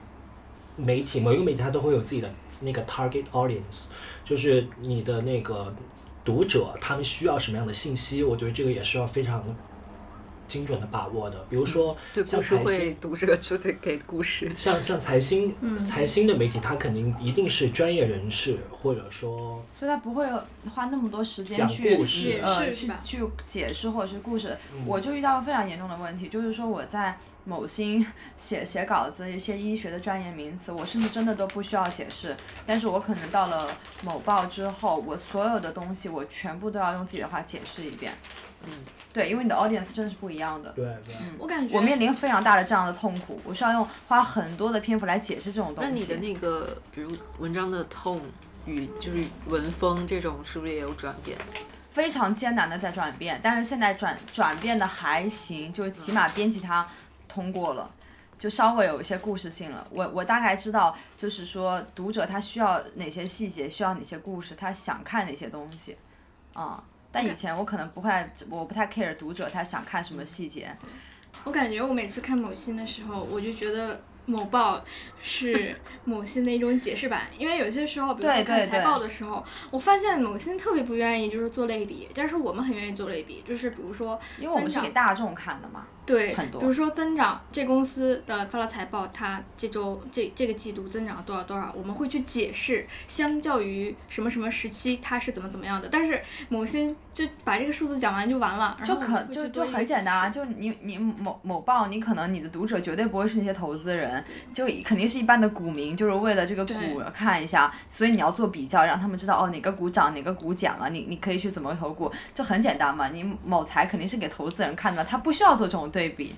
[0.74, 3.84] 媒体每一个媒体它都会有自己的那个 target audience，
[4.24, 5.72] 就是你的那个
[6.30, 8.22] 读者他们需要什么样的信息。
[8.22, 9.44] 我觉得这个也是要非常。
[10.50, 20.26] 精准的把握的，比如说像财新读者就得给故事，像像财新财新的媒体，他肯定一定是专业人士，或者说，所以他不会
[20.74, 21.94] 花那么多时间去
[22.42, 24.58] 呃去去解释或者是故事。
[24.84, 28.04] 我就遇到非常严重的问题，就是说我在某星
[28.36, 32.36] 写写稿子，一些医学的专业名词，我甚至真的都不需要解释，
[32.66, 33.68] 但是我可能到了
[34.02, 38.12] 某报之后，我所有的东西我全部都要用自己的话解释一遍。
[38.66, 38.72] 嗯，
[39.12, 40.70] 对，因为你的 audience 真的是不一样的。
[40.72, 41.14] 对对。
[41.38, 45.90] 我感觉我面临非常大的这样的痛苦，我需要用花很多的篇幅来解释这种东西。
[45.90, 48.20] 那你的那个，比如文章的 tone
[48.66, 51.38] 语，就是文风这种，是不是也有转变？
[51.90, 56.86] 非常艰难的在转变，但是现在转转变的还行，就是起码编辑它
[57.30, 57.88] 通过了，
[58.38, 59.86] 就稍微有一些故事性了。
[59.90, 65.96] 我我大概知道，就是说读者他需要哪些细节，需要哪些故事，他想看哪些东西，
[66.54, 66.82] 啊。
[67.12, 70.76] 但以前我可能不会，我不太 care 读者他想看什么细节。
[71.42, 74.80] 我感觉我每次看某信的时候，我就觉得某报
[75.20, 75.76] 是
[76.06, 85.86] 某信的一种解释版，因为有些时候，比如说看财报的时候，我发现某信特别不愿意就是做类比，但是我们很愿意做类比，就是比如说，因为我们是给大众看的嘛。
[86.10, 95.88] 对，比如说增长，这公司的发了财报，它这周这这个季度增长了多少多少，我们会去解释，相较于什么什么时期它是怎么怎么样的。
[95.88, 106.74] 但是某些就把这个数字讲完就完了，就可就就很简单啊，就你你某某报，你可能你的读者绝对不会是那些投资人，就肯定是一般的股民，就是为了这个股
[107.14, 113.06] 看一下，所以你要做比较，让他们知道哦哪个股涨哪个股减了，你你可以去怎么投股，就很简单嘛。
[113.06, 115.99] 你某财肯定是给投资人看的，他不需要做这种对。
[116.00, 116.34] 对比，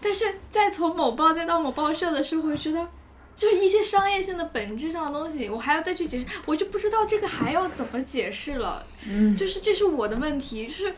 [0.00, 2.88] 但是再从某报再到某报社的时候，我觉得
[3.36, 8.84] 就是一些商业性的本质上的东西，我还要再去解释，我就不知道这个还要怎么解释了。
[9.08, 10.92] 嗯，就是这是我的问题，就是。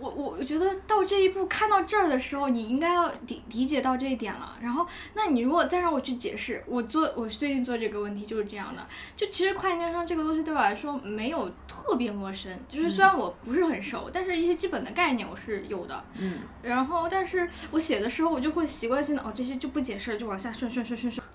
[0.00, 4.56] 我我我觉得到这一步看到这儿的时候，你应该要理理解到这一点了。
[4.60, 8.86] 然后，那你如果再让我去解释，我做我最近做这个问题就是这样的。
[9.16, 16.04] 就其实跨境电商这个东西对我来说没有特别陌生，就是虽然我不是很熟，但是一些基本的概念我是有的。
[16.18, 16.38] 嗯。
[16.62, 21.26] 然后，但是我写的时候我就会习惯性的哦，这些就不解释了，就往下顺顺顺顺顺。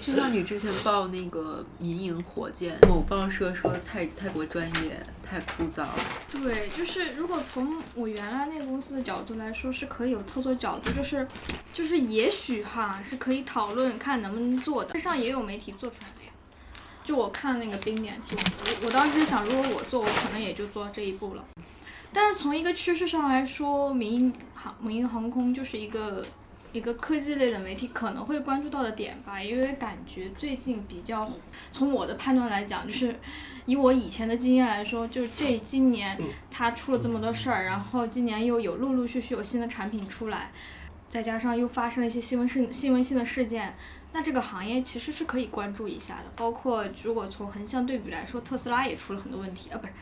[0.00, 5.84] 就像你之前报那个民营火箭，某报社说太太过专业，太枯燥。
[6.30, 11.26] 对，就是如果从我原来那个公司的角度来说，是可以有操作角度，就是
[11.74, 14.94] 就是也许哈是可以讨论看能不能做的。
[14.94, 16.30] 实上也有媒体做出来的呀。
[17.04, 21.44] 就我看那个冰点做，我我当时想，如果我做，我可能也就做到这一步了。
[22.12, 26.24] 但是从一个趋势上来说，民营航民营航空就是一个。
[26.72, 31.30] 一个科技类的媒体可能会关注到的点吧，因为感觉最近比较，
[31.72, 33.14] 从我的判断来讲，就是
[33.64, 36.18] 以我以前的经验来说，就是这今年
[36.50, 40.50] 它出了这么多事儿，然后今年又有陆陆续续有新的产品出来，
[41.08, 43.74] 再加上又发生了一些新闻事新闻性的事件，
[44.12, 46.24] 那这个行业其实是可以关注一下的。
[46.36, 49.92] 包括如果从横向对比来说，特斯拉也出了很多问题啊，不是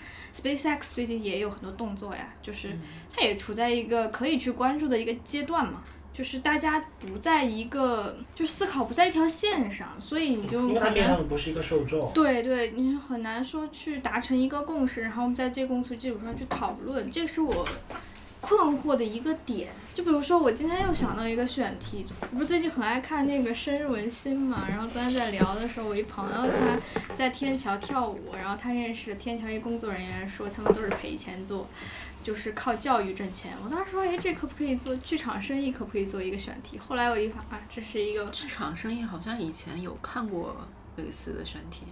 [0.43, 2.77] ，SpaceX 最近也有很多动作呀，就是
[3.15, 5.83] 它也处在一个可以去关注的一个阶段嘛。
[6.17, 12.11] 就是大家不在一个，就思考不在一条线上，所以你就因为他很难面向的不是一个受众。
[12.15, 17.69] 对对，你很难说去达成一个共识，然后我们在这个共识基础上去讨论，这是我
[18.41, 19.69] 困惑的一个点。
[19.95, 31.67] 就比如说，我今天又想到一个选题，我不是最近很爱看那个《深入人心》嘛，然后昨天在聊的时候，我一朋友他在天桥跳舞，然后他认识天桥一工作人员说他们都是赔钱做。
[32.27, 33.53] 就是靠教育挣钱。
[33.65, 35.71] 我当时说，哎，这可不可以做剧场生意？
[35.71, 36.77] 可不可以做一个选题？
[36.77, 40.57] 后来我一发啊，这是一个剧场生意，好像以前有看过
[40.97, 41.85] 类似的选题。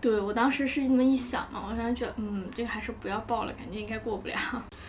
[0.00, 4.36] 对我当时是那么一想嘛，我想觉得，嗯，这个还是不要报了，感觉应该过不了。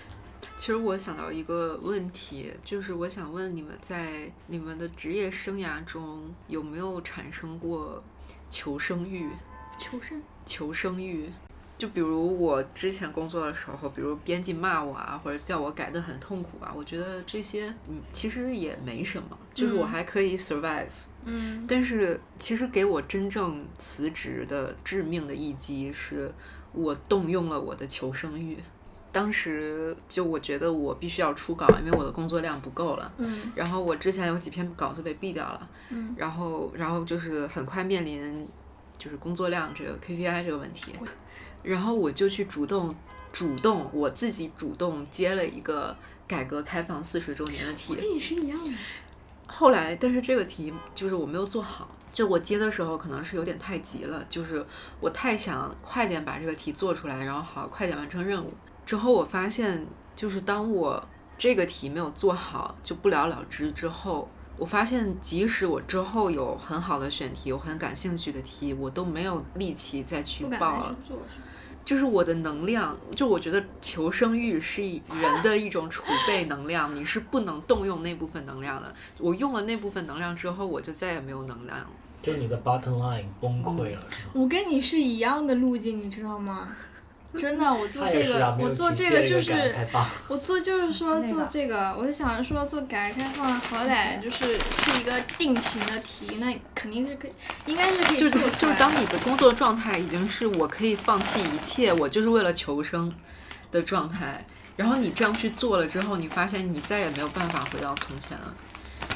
[0.58, 8.04] 其实我想到一个问题，就是我想问你们，在你们的职业生涯中有没有产生过
[8.50, 9.30] 求生欲？
[9.78, 10.20] 求生？
[10.44, 11.30] 求生欲。
[11.78, 20.88] 就比如我之前工作的时候，比如编辑骂我啊，或者叫我改的很痛苦啊，我觉得这些嗯其实也没什么，就是我还可以 survive。
[21.26, 21.66] 嗯。
[21.68, 26.34] 但是其实给我真正辞职的致命的一击，是
[26.72, 28.58] 我动用了我的求生欲。
[29.12, 33.12] 当时就我觉得我必须要出稿，因为我的工作量不够了。
[33.18, 33.52] 嗯。
[33.56, 35.70] 然后我之前有几篇稿子被毙掉了。
[35.90, 36.16] 嗯。
[36.18, 38.48] 然后，然后就是很快面临
[38.98, 40.94] 就是工作量这个 KPI 这个问题。
[41.68, 42.96] 然后我就去主动，
[43.32, 45.96] 主动我自己主动接了一个
[46.26, 47.96] 改革开放四十周年的题。
[47.96, 48.72] 跟你是一样的。
[49.48, 51.90] 后来，但是这个题就是我没有做好。
[52.14, 54.66] 就我接的时候可能是有点太急了，就是
[55.00, 58.52] 我太想快点把这个题做出来，然后好快点完成任务。
[58.86, 61.06] 之后我发现，就是当我
[61.38, 70.96] 这个题没有做好就不了了之之后，我发现即使我之后有很好的选题，我很感兴趣的题，我都没有力气再去报了。
[71.88, 78.94] 就是我的能量，就我觉得求生欲是人的一种储备能量，你是不能动用那部分能量的。
[79.20, 81.88] 我用了那部分能量之后，我就再也没有能量了。
[82.22, 84.32] 就你的 bottom line 崩溃了，是吗？
[84.34, 86.76] 我跟你是一样的路径，你知道吗？
[87.38, 89.76] 真的，我做这个，我做这个就是，
[90.28, 97.32] 我做就是说做这个，我就想着说做改革开放，好歹就是是一个定型的题，那肯定是可以，
[97.68, 103.14] 应该是可以就是就是当你的工作状态已经是我可以放弃一切，我就是为了求生
[103.72, 104.44] 的状态，
[104.76, 108.54] 然后你这样去做了之后，你发现你再也没有办法回到从前了。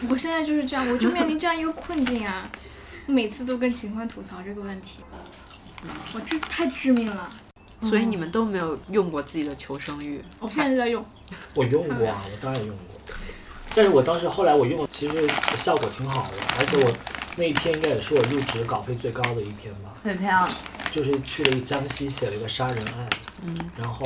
[0.07, 2.47] 我现在就是这样，我就面临这样一个困境啊，
[3.07, 4.99] 每次都跟秦欢吐槽这个问题，
[6.13, 7.31] 我这太致命了。
[7.81, 10.23] 所以你们都没有用过自己的求生欲？
[10.39, 11.03] 我现在就在用。
[11.55, 13.15] 我用过啊，我当然用过。
[13.73, 16.93] 但是我当时后来我用，其实效果挺好的，而且我
[17.37, 19.95] 那一篇应该也是我入职稿费最高的一篇吧。
[20.03, 20.49] 哪篇啊？
[20.91, 23.09] 就是去了江西写了一个杀人案。
[23.43, 23.57] 嗯。
[23.77, 24.05] 然后，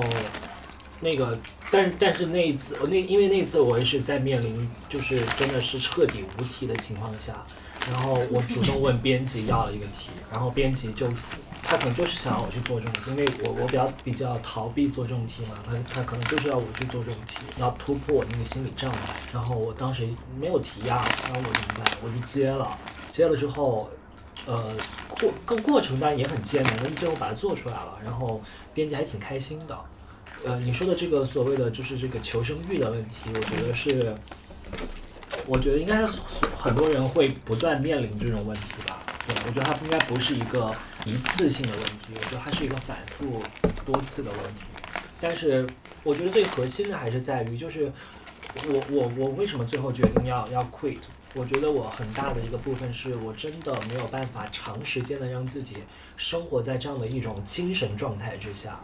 [1.02, 1.38] 那个，
[1.72, 7.46] 但但是那一次，我那因为那次我也是在面临就是真的是彻底无题的情况下，
[7.92, 11.08] 然后我主动问编辑要了一个题，然后编辑就。
[11.68, 19.00] 他可能就是想要我去做这种题，因为我我比较比较逃避做这种题嘛，他他可能就是要我去做这种题，要突破我那个心理障碍。
[19.34, 20.08] 然后我当时
[20.40, 22.78] 没有题呀，然后我明白，我就接了。
[23.10, 23.90] 接了之后，
[24.46, 24.76] 呃，
[25.10, 27.98] 过过过程当然也很艰难，但最后把它做出来了。
[28.04, 28.40] 然后
[28.76, 29.76] 编辑还挺开心的。
[30.46, 34.16] 呃，你说的这个所谓的就是这个求生欲的问题，我觉得是，
[35.46, 36.20] 我觉得应该是
[36.56, 39.00] 很多人会不断面临这种问题吧。
[39.28, 40.74] 对，我觉得它应该不是一个。
[41.06, 43.40] 一次性的问题，我觉得它是一个反复
[43.86, 44.62] 多次的问题。
[45.22, 45.64] 但是
[46.02, 47.94] 我觉得最核心的还是在于，就是
[48.68, 50.98] 我我我为什么最后决定要要 quit？
[51.36, 55.84] 我觉得我很大的一个部分是我真的没有办法长时间的让自己
[56.18, 58.80] 生活在这样的一种精神状态之下。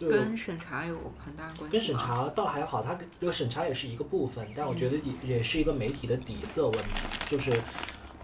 [0.00, 1.76] 就跟审查有很大关系。
[1.76, 6.90] 跟审查倒还好，它这个审查也是一个部分，但我觉得也也是一个媒体的底色问题，
[7.28, 7.52] 就是。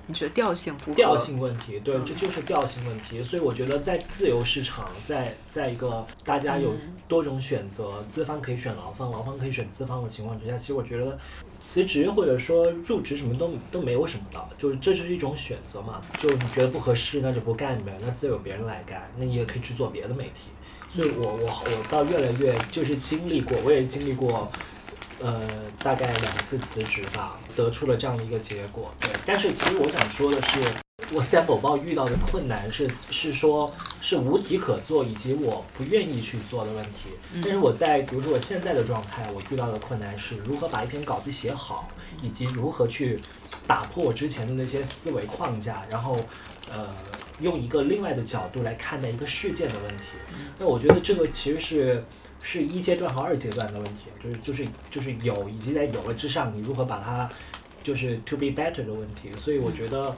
[0.08, 0.94] 你觉得调性不？
[0.94, 3.20] 调性问题，对，这就是调性问题。
[3.24, 6.72] 所以我觉得在自由市场，在在一个大家有
[7.08, 11.18] 多种选择，资方可以选劳方，劳方可以选资方的情况之下，其实我觉得
[11.60, 16.00] 辞职或者说入职什么都都没有什么的，就是这就是一种选择嘛。
[16.18, 20.50] 就你觉得不合适，那就不干呗，那自有别人来干，那你也可以去做别的媒体。
[20.88, 24.50] 所以我我我到越来越就是经历过，我也经历过。
[25.18, 25.40] 呃，
[25.78, 28.92] 大概两次辞职吧，得出了这样的一个结果。
[29.00, 30.60] 对，但是其实我想说的是，
[31.10, 37.08] 我三宝宝遇到的困难是，是说，是无题可做，以及我不愿意去做的问题。
[37.42, 41.88] 但是我在，比如说我现在的状态，我遇到的困难是如何把一篇稿子写好，
[42.20, 43.18] 以及如何去
[43.66, 46.14] 打破我之前的那些思维框架，然后，
[46.70, 46.94] 呃，
[47.40, 50.04] 用一个另外的角度来看待一个事件的问题。
[50.58, 52.04] 那我觉得这个其实是。
[52.42, 57.28] 是一阶段和二阶段的问题，就是就是就是有，以及在有了之上，你如何把它
[57.82, 60.16] 就是 to be better 的问题，所以我觉得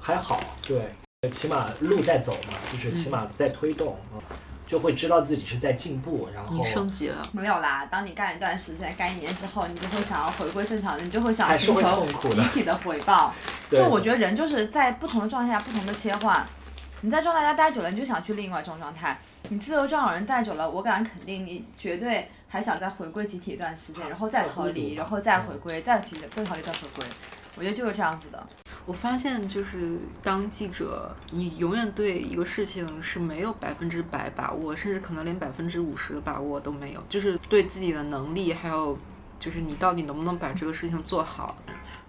[0.00, 0.80] 还好，对，
[1.30, 3.98] 起码路在走嘛，就是起码在推动，
[4.68, 7.26] 就会知道自己是在进步，然后你升级了。
[7.32, 13.32] 没有啦，当你干一段时间，干一年之后，你就会想要回归正常，你就会想寻求集体的回报。
[13.70, 16.46] 就我觉得人就是在不同的状态下不同的切换。
[17.00, 19.18] 你在状态下待久了，你就想去另外一种状态。
[19.48, 27.06] 你自由状态人待久了，我敢肯定你绝对还想再回归集体一段时间，然后再逃离，然后再回归，再集体，再逃离，再回归。
[27.58, 28.46] 我觉得就是这样子的。
[28.86, 38.96] 我发现就是当记者，你永远对一个事情是没有百分之百把握，甚至可能连百分之五十的把握都没有，就是对自己的能力，还有
[39.38, 41.56] 就是你到底能不能把这个事情做好。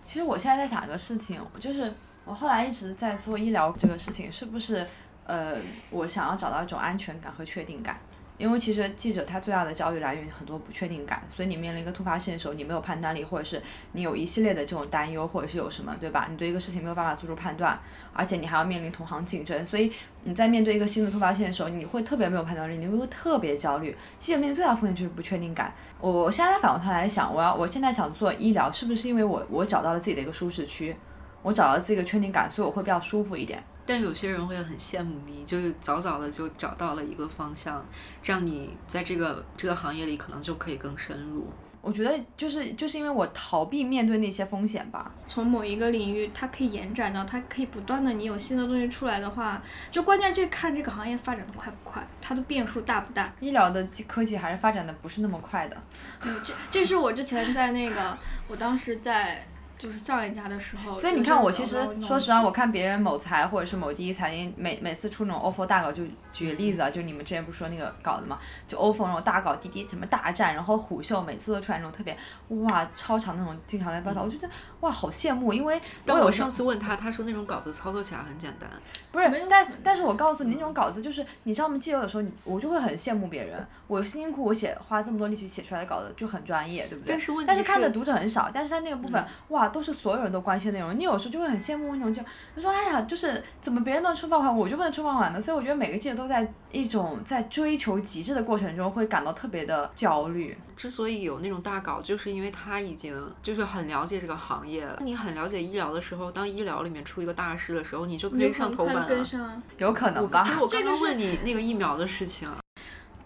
[0.03, 1.91] 其实我现在在想一个事情，就是
[2.23, 4.87] 我后来一直在做医疗这个事情，是不是
[5.25, 5.57] 呃，
[5.89, 7.99] 我想要找到一种安全感和确定感？
[8.39, 13.61] 因为其实记者他最大的焦虑来源很多不确定感，所以你面临一个突发事件的时候，你没有判断力，或者是
[13.91, 16.27] 你有一系列的这种担忧，或者是有什么，对吧？
[16.31, 17.77] 你对一个事情没有办法做出判断，
[18.13, 19.91] 而且你还要面临同行竞争，所以
[20.23, 23.93] 你在面对一个新的突发事件的时候，你会特别没有判断力，你会特别焦虑。
[24.17, 25.73] 记者面临最大风险就是不确定感。
[25.99, 30.95] 我我现在反过头来想，我要我现在想做医疗，是不是因为我我找到了自己的一个舒适区，
[31.41, 33.61] 我找到了自己的确定感，所以我会比较舒服一点。
[33.89, 37.83] 但有些人会很羡慕你，就是早早的就找到了一个方向，
[38.23, 41.47] 让你在这个这个行业里可能就可以更深入。
[41.81, 45.11] 我觉得就是就是因为我逃避面对那些风险吧。
[45.27, 49.59] 从某一个领域，它可以延展到，它可以不断的，你有新的东西出来的话，
[49.89, 53.33] 就关键这看这个行业发展的快不快，它的变数大不大。
[53.39, 55.77] 医疗的技科技还是发展的不是那么快的。
[56.21, 58.15] 嗯，这这是我之前在那个，
[58.49, 59.47] 我当时在
[59.79, 60.93] 就是上一家的时候。
[60.93, 72.15] 所以你看，我其实说实话，我看别人某财或者是某第一财经每每次出那种 ofo 大稿，就举个例子啊，就你们之前不是说那个稿子嘛，就 ofo 那种大稿，滴滴什么大战，然后虎嗅每次都出来那种特别
[72.49, 74.49] 哇超长那种经常来报道，我觉得
[74.81, 78.69] 哇好羡慕，因为但我有上次问他，他说那种稿子操作起来很简单。
[79.13, 81.77] 不是，但但是我告诉你，那种稿子就是，你知道吗？
[81.77, 87.09] 记者有时候你我就会很羡慕别人，我辛辛苦苦写花这么多力气写出来的稿子就很专业，对不对？
[87.09, 92.21] 但是问题但是看的读者很少，但是他那个部分，哇，都是所有人都关心的内容，你有时候就会很羡慕那种就，
[92.55, 95.41] 他说哎呀，就是怎么别人都能出爆款，我就不能出爆款呢？
[95.41, 100.55] 所以我觉得每个记者都在一种在追求极致的过程中，会感到特别的焦虑。
[100.77, 104.99] 之所以有那种大稿，就是因为他已经就是很了解这个行业了。
[105.03, 109.05] 你很了解医疗的时候，当医疗里面出一个大事的时候，你就可以上头版了。
[109.07, 109.61] 跟上。
[109.77, 110.53] 有可能吧其？
[110.53, 112.59] 实我 这个是刚刚问你那个疫苗的事情啊，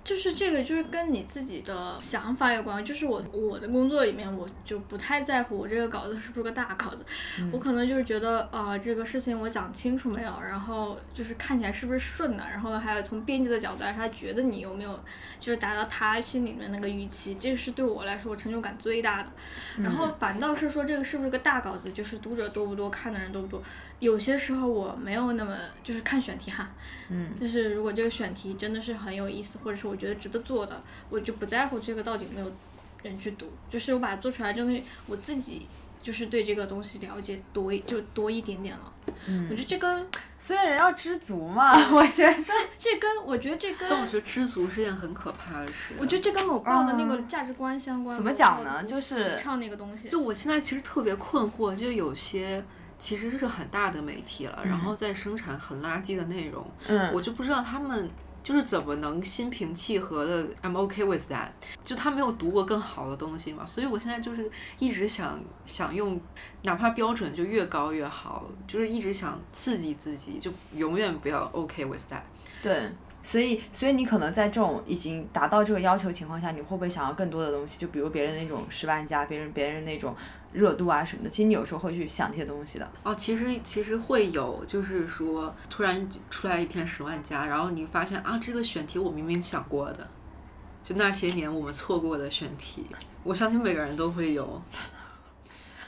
[0.04, 2.84] 就是这个，就是跟你自己的想法有关。
[2.84, 7.06] 就是我我的工作里面，我就不太在乎我这个稿子是不是个大稿子，
[7.52, 15.00] 我可能就是觉得啊、这个事情我讲清楚没有，然后就是看起来是不是顺的，然后还有从编辑的角度来说，他觉得你有没有
[15.40, 19.30] 就是达到他心里面那个预期，这个是对我来说成就感最大的。
[19.82, 23.64] 然后反倒是说这个是不是个大稿子，就是读者多不多，看的人多不多，
[24.00, 26.70] 有些时候我没有那么就是看选题哈，
[27.10, 32.52] 嗯，就是如果这个选题真的是很有意思，或者是我觉得值得做的，我就不在乎这个到底有没有
[33.04, 35.68] 人去读，就是我把它做出来，真的我自己
[36.02, 38.92] 就是对这个东西了解多一就多一点点了。
[39.26, 42.34] 嗯我觉得这跟所以人要知足嘛， 我觉得。
[42.34, 45.96] 这这跟我觉得这跟但我觉得知足是件很可怕的事。
[46.00, 48.16] 我觉得这跟某报的那个嗯价值观相关。
[48.16, 52.64] 怎么讲呢就是提倡那个东西，就我现在其实特别困惑，就有些
[52.98, 58.10] 其实是很大的媒体了，然后在生产很垃圾的内容，嗯我就不知道他们。
[58.44, 61.48] 就是怎么能心平气和的，I'm okay with that。
[61.86, 66.20] 就他没有读过更好的东西嘛，所以我现在就是一直想想用，
[66.64, 72.22] 哪怕标准就越高越好，就是一直想刺激自己，就永远不要 okay with that。
[72.62, 72.90] 对，
[73.22, 77.80] 所以所以你可能在这种已经达到这个要求情况下，你会不会想要更多的东西？
[77.80, 80.14] 就比如别人那种十万加，别人别人那种
[80.54, 82.88] 热度啊什么的，其实你有时候会去想这些东西的。
[83.04, 90.08] 哦，其实其实会有，就是说突然出来一篇十万加，然后你发现啊，这个选题我明明想过的，
[90.84, 92.86] 就那些年我们错过的选题，
[93.24, 94.62] 我相信每个人都会有。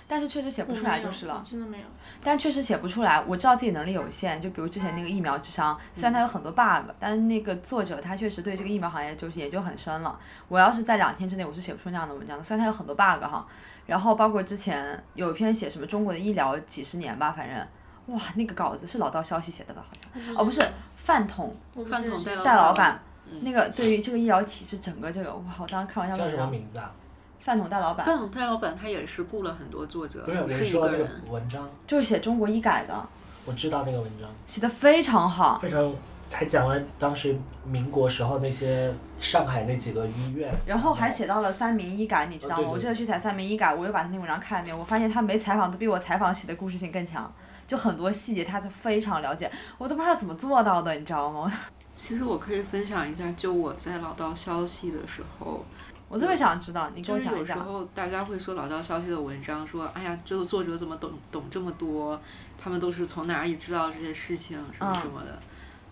[0.07, 1.43] 但是确实写不出来就是了。
[1.49, 1.85] 真的没有。
[2.23, 4.39] 但确实写不出来，我知道自己能力有限。
[4.39, 10.19] 就比如之前那个疫苗智商，虽然它有很多 bug，但是那个作者他确实对这个疫苗行业就是研究很深了。
[10.47, 12.43] 我要是在两天之内，我是写不出那样的文章的。
[12.43, 13.47] 虽然它有很多 bug 哈，
[13.85, 19.85] 然后包括之前有一篇写什么中国的医疗几十年吧，反正哇，那个稿子是老道消息写的吧？
[19.89, 20.61] 好像哦，不是
[20.95, 21.55] 饭桶
[21.89, 22.99] 饭桶戴老板
[23.31, 26.91] 嗯那个对于这个医疗体制整个这个哇，我当时看完下叫什么，名字啊？
[27.39, 31.21] 饭桶大老板饭桶大老板他也是雇了很多作者，不是，我是一说那个个人。
[31.29, 33.07] 文章，就是写中国医改的，
[33.45, 35.59] 我知道那个文章，写的非常好。
[35.59, 35.93] 非常
[36.31, 42.67] 还讲了当时民国时候那些上海那几个医院，然后还写到了三民医改，你知道吗？
[42.69, 47.31] 我记得去采三民医改，我又把他那文章看了一遍，我发现他没采访都比我采访写的故事性更强，
[47.65, 51.51] 就很多细节他都非常了解，我都不知道怎么做到的，你知道吗？
[51.95, 55.63] 其实我可以分享一下，就我在老道消息的时候，
[56.09, 57.55] 我特别想知道，你跟我讲一下。
[57.55, 62.19] 有时候大家会说老道消息的文章，说哎呀，这个作者怎么懂懂这么多？
[62.57, 65.39] 他们都是从哪里知道这些事情什么什么的？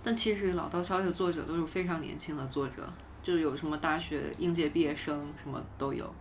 [0.04, 2.92] 但其实老道消息的作者都是非常年轻的作者，
[3.24, 6.14] 就是有什么大学应届毕业生什么都有。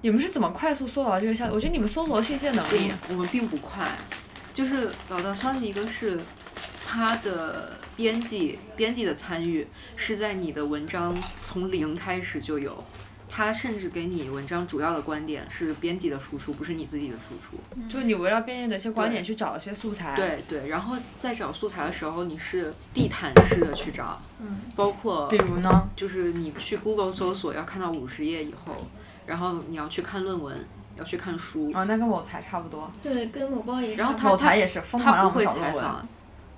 [0.00, 1.52] 你们是怎么快速搜到这个消息？
[1.52, 3.96] 我觉得你们搜索信息的能力，我们并不快。
[4.52, 6.20] 就是老道消息，一个是
[6.84, 12.82] 他的编辑，编辑的参与是在你的文章从零开始就有。
[13.28, 17.62] 他甚至给你文章主要的观点是编辑的输出，不是你自己的输出。
[17.88, 20.16] 就你围绕编辑的一些观点去找一些素材。
[20.16, 24.20] 对对，然后在找素材的时候，你是地毯式的去找。
[24.40, 24.60] 嗯。
[24.74, 25.28] 包括。
[25.28, 25.88] 比如呢？
[25.94, 28.74] 就是你去 Google 搜索，要看到五十页以后，
[29.26, 30.66] 然后你要去看论文，
[30.96, 31.70] 要去看书。
[31.72, 32.90] 啊，那跟某才差不多。
[33.02, 33.94] 对，跟某报也。
[33.94, 35.84] 然后他某才也是疯狂让我们找论文。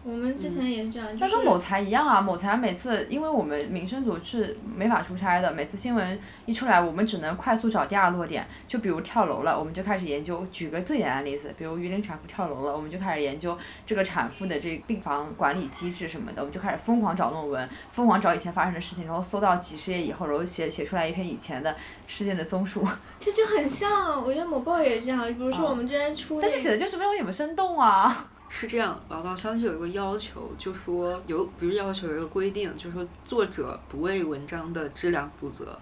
[0.03, 10.47] 我们之前也是这样，那跟某财一样啊，某财每次，因为我们民生组是没法出差的，每次新闻一出来，我们只能快速找第二落点，就比如跳楼了，我们就开始研究。
[10.51, 21.77] 举个最简单的例子，比如榆林产妇跳楼了，我们就开始研究这个产妇的这病房管理机制什么的，我们就开始疯狂找论文，疯狂找以前发生的事情，然后搜到几十页以后，然后写写出来一篇以前的
[22.07, 22.83] 事件的综述。
[23.21, 28.31] 这就很像，我觉得某报也这样，比如说我们之前出，但是写的就是没有你们生动啊。
[28.53, 35.79] 是这样，老道消息有一个要求，就说有，比如要求有一个规定，就是说作者不为文章的质量负责，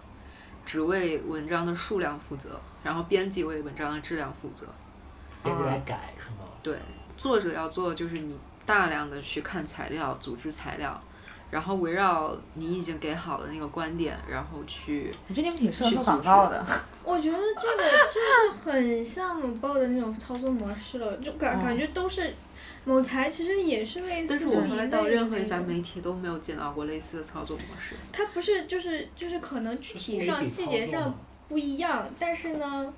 [0.66, 4.66] 只为文章的数量负责，然后编辑为文章的质量负责。
[5.42, 6.46] 编辑来改是吗？
[6.62, 6.78] 对，
[7.16, 11.02] 作者要做就是你大量的去看材料，组织材料，
[11.50, 15.10] 然后围绕你已经给好的那个观点，然后去。
[15.26, 16.62] 我觉得你们挺适合做广告的。
[17.02, 22.34] 我觉得这个就是很像某报的那种操作模式了，就感感觉都是。
[22.88, 27.94] 某才其实也是类似的，但是我后来到任何一家媒体都没有见到过类似的操作模式。
[28.10, 31.14] 它不是就是就是可能具体上细节上
[31.46, 32.92] 不一样，但是呢，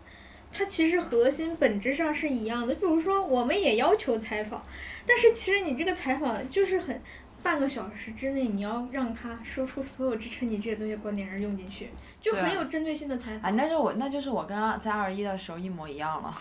[0.53, 2.74] 它其实核心本质上是一样的。
[2.76, 4.64] 比如说，我们也要求采访，
[5.05, 7.03] 但是其实你这个采访就是很
[7.43, 13.51] 半个小时之内你要让他说出所有支撑你这些东西观点而用进去，就很有针对性的采访。
[13.51, 16.34] 啊，那就我那就是我跟在二一的时候一模一样了。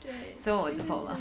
[0.00, 0.12] 对。
[0.36, 1.18] 所以我就走了。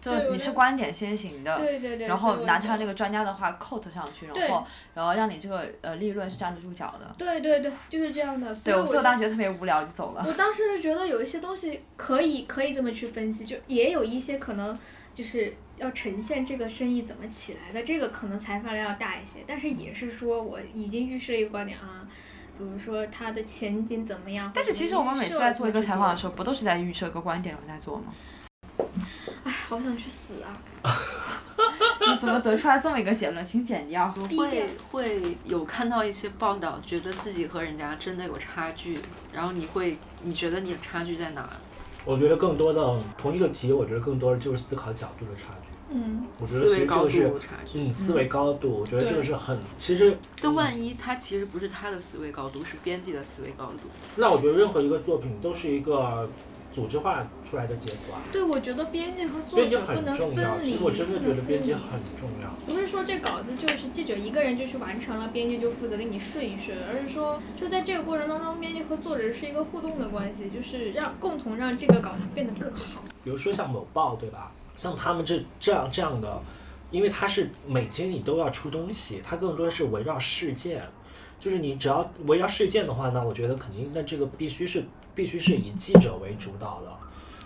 [0.00, 7.14] 就你是观点先行的，对对对然后拿他那个专家的话 quote 上去，然后然后让你这个呃利润是站得住脚的。
[7.18, 8.46] 对对对，就是这样的。
[8.46, 10.24] 对，所以我当时觉得特别无聊，就走了。
[10.26, 14.78] 我当时是觉得有一些东西可以可以这么去分析，就也有一些可能
[15.12, 19.40] 就是要呈现这个生意怎么起来的，这个可能采访量要大一些。
[19.46, 22.08] 但是也是说我已经预示了一个观点啊，
[22.56, 24.50] 比如说它的前景怎么样。
[24.54, 28.14] 但是其实我们每次在做一个采访的时候，不都是在预设一个观点然后在做吗？
[29.42, 30.60] 唉，好想去死啊！
[32.00, 33.44] 你怎么得出来这么一个结论？
[33.44, 34.12] 请剪掉。
[34.36, 38.98] 会会有看到一些报道，觉得自己和人家真的有差距，
[39.32, 41.48] 然后你会，你觉得你的差距在哪？
[42.04, 45.68] 我觉得更多的同一个题，我觉得更多的就是思考角度的差距。
[45.92, 47.32] 嗯，我觉得其实这个是
[47.72, 50.16] 嗯思维高度，我觉得这个是很其实。
[50.40, 53.88] 但万一他其实不是他的思维高度，是编辑的思维高度。
[54.16, 56.28] 那我觉得任何一个作品都是一个。
[56.72, 58.22] 组织化出来的结果啊。
[58.32, 60.70] 对，我觉得编辑和作者不能分离。
[60.70, 62.48] 其实我真的觉得编辑很重要。
[62.66, 73.02] 不是说这稿子就是记者一个人就去完成了，编辑就负责给你顺一顺，而是说就在这个过程当中，编辑和作者是一个互动的关系，就是让共同让这个稿子变得更好。
[73.24, 74.52] 比如说像某报，对吧？
[74.76, 76.40] 像他们这这样这样的，
[76.90, 80.82] 因为它是每天你都要出东西，它更多的是围绕事件，
[81.40, 84.84] 就是你只要围绕事件的话呢，我觉得肯定那这个必须是。
[85.20, 86.90] 必须是以记者为主导的，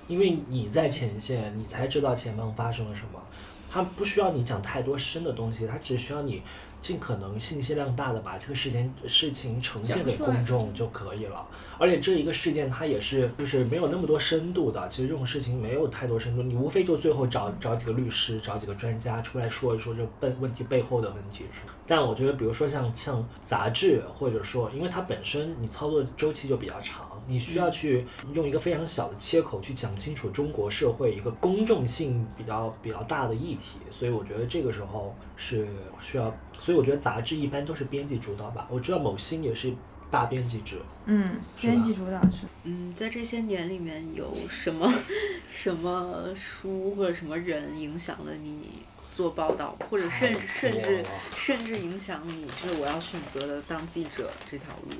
[0.06, 3.20] 因为你在前线，你才知道前方发生了什么。
[3.68, 6.40] 他不需要你讲太多深的东西，他只需要你
[6.80, 11.44] 尽可能信息量大的把这个事件事情呈现给公众就可以了。
[11.76, 21.46] 而且这一个事件它也是就是没有那么多深度的，其实这种事情没有太多深度，你无非就最后找找几个律师，找几个专家出来说一说这问问题背后的问题。
[21.88, 27.13] 但我觉得，比如说像像杂志，或者说因为它本身你操作周期就比较长。
[27.26, 35.68] 你需要去用一个非常小的切口去讲清楚中国社会一个公众性比较比较大的议题，所以我觉得这个时候是
[36.00, 38.66] 需要，所以我觉得杂志一般都是编辑主导吧。
[38.70, 39.72] 我知道某星也是
[40.10, 42.46] 大编辑制，嗯，编辑主导是。
[42.64, 44.92] 嗯，在这些年里面有什么
[45.50, 48.82] 什么书或者什么人影响了你
[49.12, 51.04] 做报道，或者甚至甚至
[51.36, 54.96] 甚至影响你，就是我要选择的当记者这条路。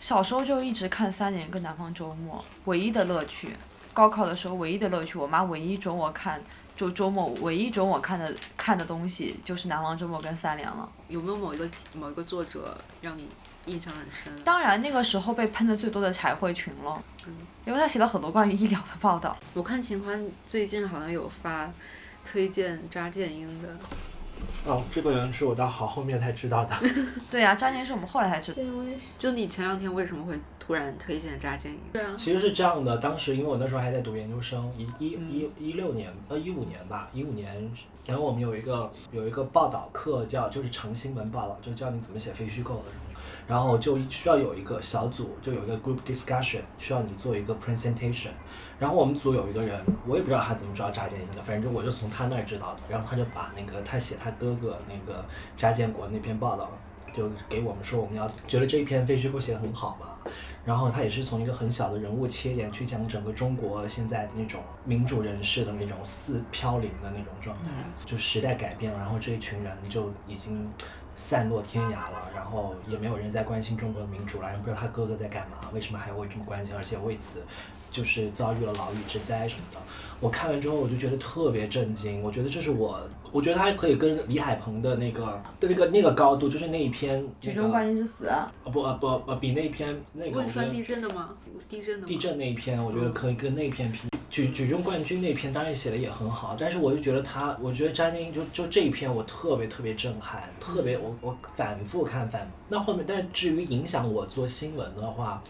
[0.00, 3.50] 小时候就一直看三联跟南方周末，唯一的乐趣。
[3.92, 6.40] 高考的时候唯一的乐趣，我妈唯一准我看，
[6.76, 10.88] 就周末唯一准我看的看的东西就是南方周末跟三联了。
[11.08, 13.28] 有没有某一个某一个作者让你
[13.66, 14.44] 印象很深？
[14.44, 17.02] 当然那个时候被喷的最多的柴慧群了，
[17.66, 19.36] 因为他写了很多关于医疗的报道。
[19.52, 21.68] 我看秦欢最近好像有发
[22.24, 23.68] 推荐扎建英的。
[24.66, 26.76] 哦，这个人是我到好后面才知道的。
[27.30, 28.56] 对呀，查建英是我们后来才知道。
[28.56, 29.02] 对，我也是。
[29.18, 31.78] 就你前两天为什么会突然推荐扎金？
[31.92, 32.14] 对啊。
[32.16, 37.70] 其实是这样的，当时因为我那时候还在读研究生，一一一一六年呃一五年吧，一五年，
[38.06, 42.90] 然后我们有一个有一个报道课叫就是长新闻报道，就教你怎么写非虚构的，
[43.46, 48.30] 然后就需要有一个小组，就有一个 group discussion，需要你做一个 presentation。
[48.78, 52.80] 然后我们组有一个人，我也不知道他怎么知道扎建英的，反正我就从他那儿知道的。
[52.88, 55.24] 然后他就把那个他写他哥哥那个
[55.56, 56.70] 扎建国那篇报道，
[57.12, 60.30] 就给我们说，我们要觉得这一篇非虚构写的很好嘛。
[60.64, 67.70] 然后他也是从一个很小的人物切点去讲整个中国现在那种民主人士的那种似飘零的那种状态，
[68.04, 70.70] 就时代改变了，然后这一群人就已经
[71.14, 77.42] 散落天涯了，然后也没有人在关心中国的民主了，也不知道他哥哥在干嘛，为什么还会这么关心，而且为此。
[77.98, 79.80] 就是遭遇了牢狱之灾什么的，
[80.20, 82.22] 我看完之后我就觉得特别震惊。
[82.22, 83.00] 我觉得这是我，
[83.32, 88.26] 我觉得他可以跟李海鹏的那个的那个那个高度，就是那一篇《举重冠军之死》。
[88.30, 90.46] 啊不啊不啊，比那篇那个。
[90.46, 91.30] 算地震的吗？
[91.68, 92.06] 地震的。
[92.06, 93.98] 地震那一篇，我觉得可以跟那篇比。
[94.30, 102.48] 举举重冠军那篇当然写的也很好，但是我就觉得他，我觉得张晶就就这一篇我特别特别震撼，特别我我反复看反。
[102.68, 105.42] 那后面，但至于影响我做新闻的话。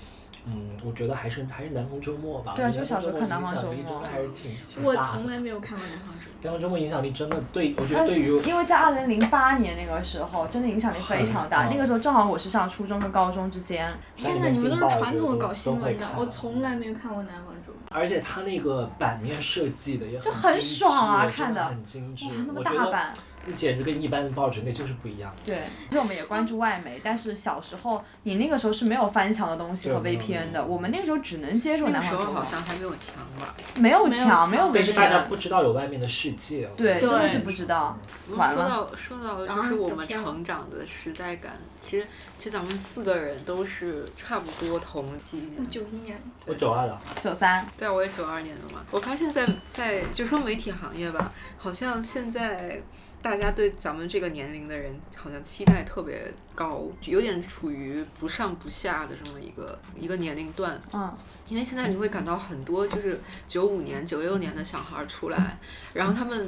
[0.51, 2.55] 嗯，我觉得还是还是南方周末吧。
[2.57, 3.75] 对啊，就小时候看南方周末。
[3.75, 4.87] 真的还是挺挺大的。
[4.89, 6.35] 我从来没有看过南方周末。
[6.43, 8.39] 南方周末影响力真的对，我觉得对于。
[8.43, 11.69] 因为在二零零八年那个时候，真的影响力非常大。
[11.69, 13.93] 那个时候正好我是上初中跟高中之间。
[14.17, 17.79] 天哪，你们都是传统的搞新闻的，我从来没有看过南方周末。
[17.91, 23.13] 而且它那个版面设计的也就很爽啊，看的很精致，那么大版。
[23.53, 25.35] 简直跟一般的报纸那就是不一样。
[25.45, 32.39] 对，其实我们也关注外媒，但是小时候你那个时候是没有翻墙的东西和 VPN 的，我们那个时候只能接受南方周末。
[32.39, 33.55] 好像还没有墙吧？
[33.79, 34.73] 没有墙，没有 VPN。
[34.75, 36.69] 但是大家不知道有外面的世界。
[36.77, 37.99] 对，真的是不知道。
[38.31, 38.89] 完了。
[38.97, 42.07] 说到说到就是我们成长的时代感，其实
[42.39, 45.51] 其实咱们四个人都是差不多同级。
[45.59, 45.65] 我。
[45.71, 46.21] 九一年。
[46.47, 46.99] 我九二的。
[47.21, 47.67] 九三。
[47.77, 48.85] 对啊，我也九二年的嘛。
[48.91, 52.81] 我发现，在在就说媒体行业吧，好像现在。
[53.21, 60.81] 大家对咱们这个年龄的人好像期待特别高，有点处于不上不下的这么一个一个年龄段。
[60.93, 61.13] 嗯，
[61.49, 65.59] 因为现在你会感到很多就是九五年、九六年的小孩出来，
[65.93, 66.47] 然后他们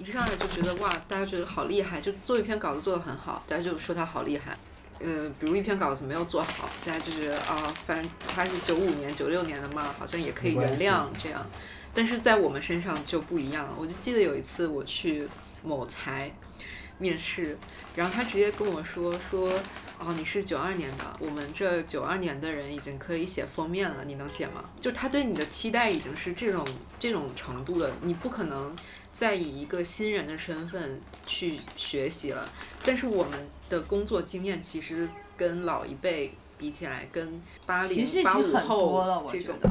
[0.00, 4.56] 一上来就觉得哇，大家觉得好厉害，就做一篇稿子做得很好，大家就说他好厉害。
[5.00, 11.44] 呃，比如一篇稿子没有做好，大家就觉得啊，反正他是九五年、九六年的嘛，好像也可以原谅这样。
[11.92, 13.74] 但是在我们身上就不一样了。
[13.76, 15.28] 我就记得有一次我去。
[15.62, 16.30] 某财
[16.98, 17.56] 面试，
[17.96, 19.48] 然后他直接跟我说说，
[19.98, 24.64] 哦，你是九二年的，我们这九二年的人已经可以写封面了，你能写吗？
[24.80, 26.64] 就他对你的期待已经是这种
[27.00, 28.74] 这种程度了，你不可能
[29.12, 32.48] 再以一个新人的身份去学习了。
[32.84, 39.68] 但是我们的工作经验其实跟老一辈比起来，跟八零八五后这种的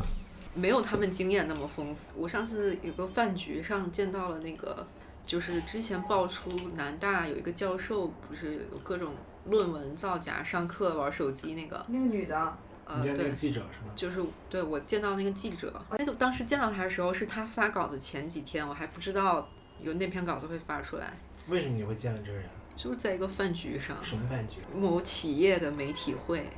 [0.54, 2.02] 没有他们经验那么丰富。
[2.16, 4.86] 我上次有个饭局上见到了那个。
[5.26, 9.14] 就是之前爆出南大有一个教授，不是有各种
[9.46, 11.86] 论文造假、上课玩手机那个？
[11.88, 12.58] 那个女的。
[12.86, 13.32] 呃，对。
[13.32, 13.94] 记者是吗？
[13.96, 19.48] 就是对我见到那个记者，哎，当时见到他的时候是他发稿子前几天，我还不知道
[19.80, 21.14] 有那篇稿子会发出来。
[21.48, 22.46] 为什么你会见到这个人？
[22.76, 23.96] 就是在一个饭局上。
[24.02, 24.58] 什么饭局？
[24.76, 26.50] 某企业的媒体会。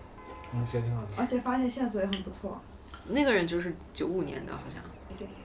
[0.53, 1.07] 嗯，行挺好的。
[1.17, 2.59] 而且发现线索也很不错。
[3.07, 4.81] 那个人就是九五年的，好像。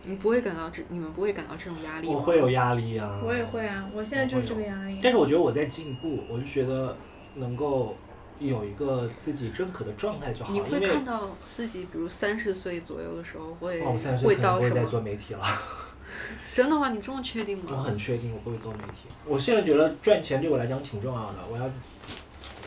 [0.05, 3.21] 你不会感到这，你们不会感到这种压力我会有压力啊。
[3.23, 4.99] 我也会啊，我现在就是这个压力。
[5.03, 6.97] 但是我觉得我在进步，我就觉得
[7.35, 7.95] 能够
[8.41, 10.53] 有一个自己认可的状态就好。
[10.53, 14.75] 你会看到自己，比如三十岁左右的时候会会到什么？
[14.75, 15.45] 会在做媒体了。
[16.55, 16.89] 真的吗？
[16.91, 17.65] 你这么确定吗？
[17.71, 19.09] 我很确定，我不会做媒体。
[19.27, 21.71] 我现在觉得赚钱对我来讲挺重要的，我要。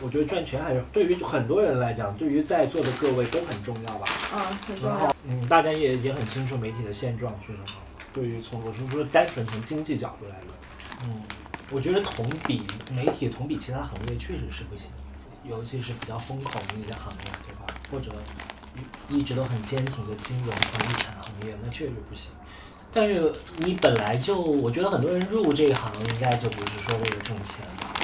[0.02, 4.06] 我觉得赚钱还是对于很多人来讲，对于在座的各位都很重要吧。
[4.34, 5.16] 嗯，很重要。
[5.24, 7.82] 嗯，大家也也很清楚媒体的现状是什么。
[8.12, 10.54] 对于从我是说单纯从经济角度来论，
[11.04, 11.22] 嗯，
[11.70, 14.90] 我觉得同比媒体同比其他行业确实是不行，
[15.44, 17.72] 尤其是比较风口的那些行业，对吧？
[17.90, 18.10] 或者
[19.08, 22.32] 一直都很坚挺的金融、房地产行业，那确实不行。
[22.92, 27.94] 但是你本来就，我觉得很多人入这一行应该就不是说为了挣钱吧，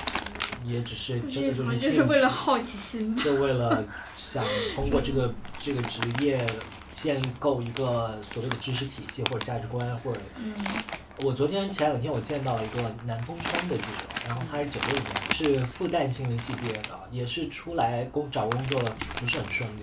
[0.69, 3.85] 也只是真的就是就是为了好奇心，就为了
[4.17, 6.47] 想通过这个这个职业
[6.93, 10.21] 建构一个所谓的知识体系或者价值观或者。
[10.37, 10.55] 嗯
[11.25, 18.81] 我昨天前两天我见到了一个南风窗的记者，然后他是九六年，是复旦新闻系毕业的，也是出来工找工作
[19.17, 19.81] 不是很顺利，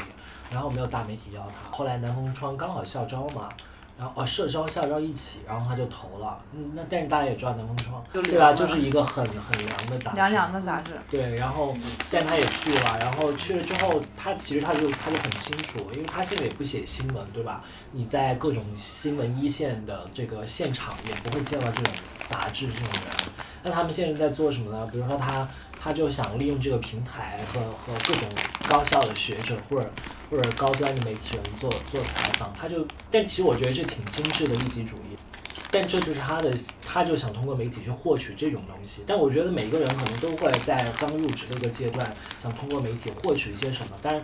[0.49, 3.49] 然后没有大媒体要他，后来南风窗刚好校招嘛。
[3.97, 6.37] 然后啊，社招、校招一起，然后他就投了。
[6.53, 8.53] 嗯，那但是大家也知道南风窗，对吧？
[8.53, 10.15] 就是一个很很凉的杂志。
[10.17, 10.91] 凉凉的杂志。
[11.09, 11.73] 对，然后，
[12.11, 17.63] 但他也去了，然后去了之后，他其实他就他就很清楚，因为他现在也不写新闻，对吧？
[17.91, 21.93] 你在各种新闻一线的这个现场，也不会见到这种
[22.25, 23.33] 杂志这种人。
[23.63, 24.87] 那他们现在在做什么呢？
[24.91, 25.47] 比如说他。
[25.85, 28.27] 他就想利用这个平台和和各种
[28.67, 29.87] 高校的学者或者
[30.31, 35.15] 或者高端的媒体人做做采访，他就，但其实我觉得这挺精致的利己主义，
[35.69, 36.51] 但这就是他的，
[36.81, 39.03] 他就想通过媒体去获取这种东西。
[39.05, 44.23] 但我觉得每个人可能都会在刚入职的一个阶段，想通过媒体获取一些什么，但是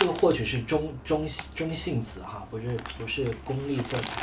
[0.00, 4.20] 这个获取是中中中性词哈，不是不是功利色彩。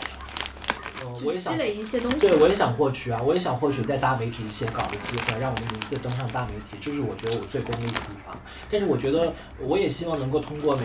[1.26, 2.18] 我也想积累一些东西。
[2.20, 8.38] 对，我也想获取啊，我也想获取在大媒体写稿的机会，让我的名字登上大媒体，这是我觉得我最功利的地方。
[8.70, 10.84] 但是我觉得，我也希望能够通过媒，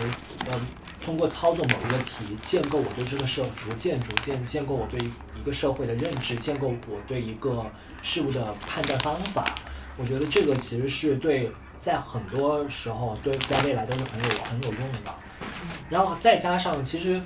[0.49, 0.59] 呃，
[1.03, 7.65] 通过操作某一个题，建构我对这个社，逐渐逐渐建构我对一个社会的认知，建构我对一个
[8.01, 9.45] 事物的判断方法。
[9.97, 15.13] 我觉得这个其实是对，在很多时候对在未来都是很有很有用的。
[15.89, 17.21] 然后再加上其实。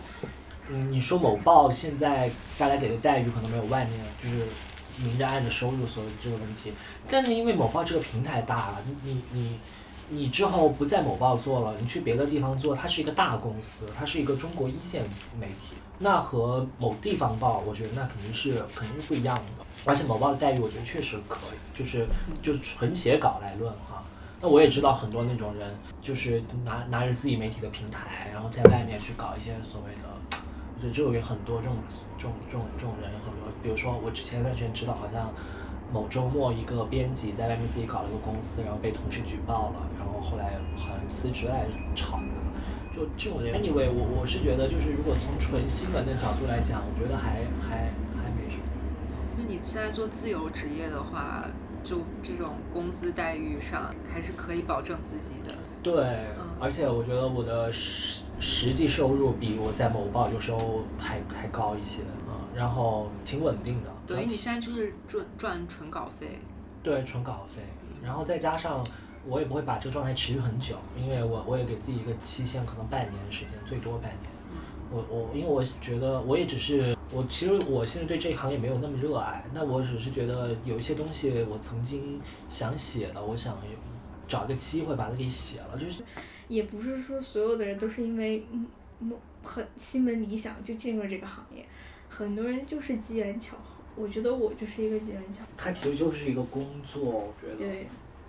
[0.70, 4.48] 嗯，你说某报现在大家给的待遇可能没有外面就是
[5.04, 6.74] 明着暗的收入所以这个问题，
[7.08, 9.60] 但是因为某报这个平台大，你你你
[10.10, 15.04] 你之后不在某报做了，你去别的地方做，它是一个大公司，它是一个中国一线
[15.40, 19.66] 媒体，那和某地方报，我觉得那肯定是肯定是不一样的。
[19.84, 22.08] 而且某报的待遇，我觉得确实可以，就是
[22.42, 24.02] 就纯写稿来论哈。
[24.42, 30.16] 那我也知道很多那种人，就是拿拿着自己媒体的平台，然后在外面去搞一些所谓的。
[30.86, 31.76] 就就有很多这种
[32.18, 35.32] 这种这种这种人，很多，比如说我之前段时间知道，好像
[35.92, 43.54] 某周末一个编辑在外面自己搞了一个公司，然后被同事举报了，然后后来好像辞职来炒的，就这种人。
[43.56, 48.64] Anyway，我我是觉得，就是如果从纯新闻的角度来讲，我觉得还还还没什么。
[49.38, 51.46] 那你现在做自由职业的话，
[51.84, 55.56] 就这种工资待遇上还是可以保证自己的。
[55.84, 55.94] 对，
[56.60, 57.72] 而且我觉得我的
[58.40, 63.90] 实实际收入比我在某报有时候还还高一些，嗯，然后挺稳定的。
[64.08, 66.40] 等于你现在就是赚赚纯稿费。
[66.82, 67.62] 对，纯稿费，
[68.04, 68.86] 然后再加上
[69.26, 74.32] 我也不会把这个状态持续很久，因为我我也给自己一个期限，可能半年时间，最多半年。
[74.92, 83.56] 我我因为我觉得我也只是我其实我现在对这一行也没有那么热爱，那我只是觉得有一些东西我曾经想写的，我想。
[84.28, 86.02] 找一个机会把它给写了，就是，
[86.48, 89.14] 也不是说所有的人都是因为嗯
[89.44, 91.66] 很心门理想就进入了这个行业，
[92.10, 93.76] 很多人就是机缘巧合。
[93.96, 95.48] 我觉得我就是一个机缘巧合。
[95.58, 97.58] 它其实就是一个工作，我觉得。
[97.58, 97.88] 对。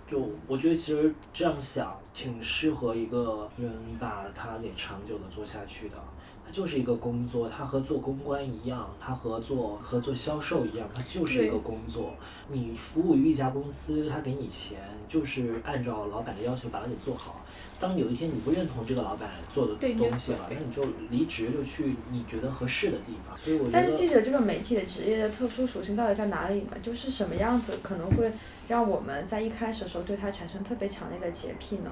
[0.09, 3.69] 就我觉得其实这样想挺适合一个人
[3.99, 5.97] 把它给长久的做下去的。
[6.45, 12.13] 它就是一个工作，它和做公关一样，它和做和做销售一样，它就是一个工作。
[12.47, 14.79] 你服务于一家公司，他给你钱，
[15.09, 17.45] 就是按照老板的要求把它给做好。
[17.79, 23.37] 当有一天你不认同这个老板做的东西了，那你就离职，就去你觉得合适的地方。
[23.37, 23.71] 所以我觉得。
[23.71, 26.77] 但是记者这个媒体的职业的特殊属性到底在哪里呢？
[26.81, 28.31] 就是什么样子可能会
[28.67, 31.91] 让我们在一开始的时候对他产生特别强烈的洁癖呢？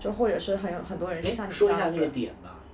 [0.00, 2.10] 就或者是很有很多人就像你这样子。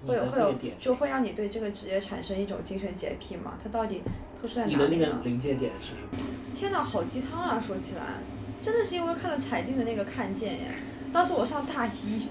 [0.07, 3.59] 会有会有就会让你对这个职业产生一种精神洁癖吗？
[3.62, 4.01] 它到底
[4.40, 4.86] 特殊在哪里呢？
[4.89, 6.35] 你的那个临界点是什么？
[6.55, 7.61] 天哪，好鸡汤啊！
[7.61, 8.15] 说起来，
[8.62, 10.69] 真的是因为看了柴静的那个《看见》耶。
[11.12, 12.28] 当时我上大一。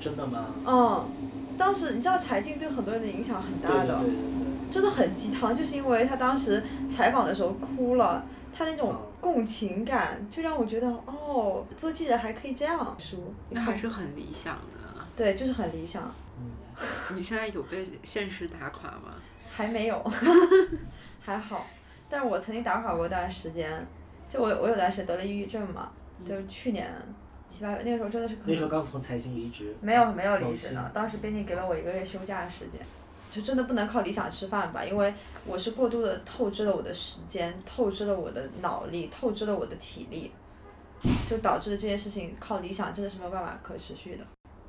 [0.00, 0.46] 真的吗？
[0.64, 1.08] 嗯，
[1.58, 4.00] 当时你知道柴静对很多人的影响很大的，
[4.70, 8.24] 真的很鸡汤，就是因为他当时采访的时候哭了，
[8.56, 12.94] 他那种共情感就让我觉得哦，做记者还可以这样。
[12.98, 14.64] 书那还是很理想的。
[15.16, 16.08] 对，就是很理想。
[17.12, 19.14] 你现在有被现实打垮吗？
[19.50, 20.00] 还没有，
[21.20, 21.66] 还好。
[22.08, 23.84] 但是我曾经打垮过一段时间，
[24.28, 25.90] 就我我有段时间得了抑郁症嘛，
[26.24, 26.88] 就是去年
[27.48, 28.42] 七八月那个时候真的是可。
[28.44, 29.74] 那时候刚从财经离职。
[29.80, 32.80] 没有没有离职呢，当时编辑给了我一个月休假的时间，
[33.30, 35.12] 就真的不能靠理想吃饭吧，因为
[35.46, 40.30] 我是过度的透支了我的时间，透支了我的脑力，透支了我的体力，
[41.26, 44.24] 就导致这件事情靠理想真的是没有办法可持续的。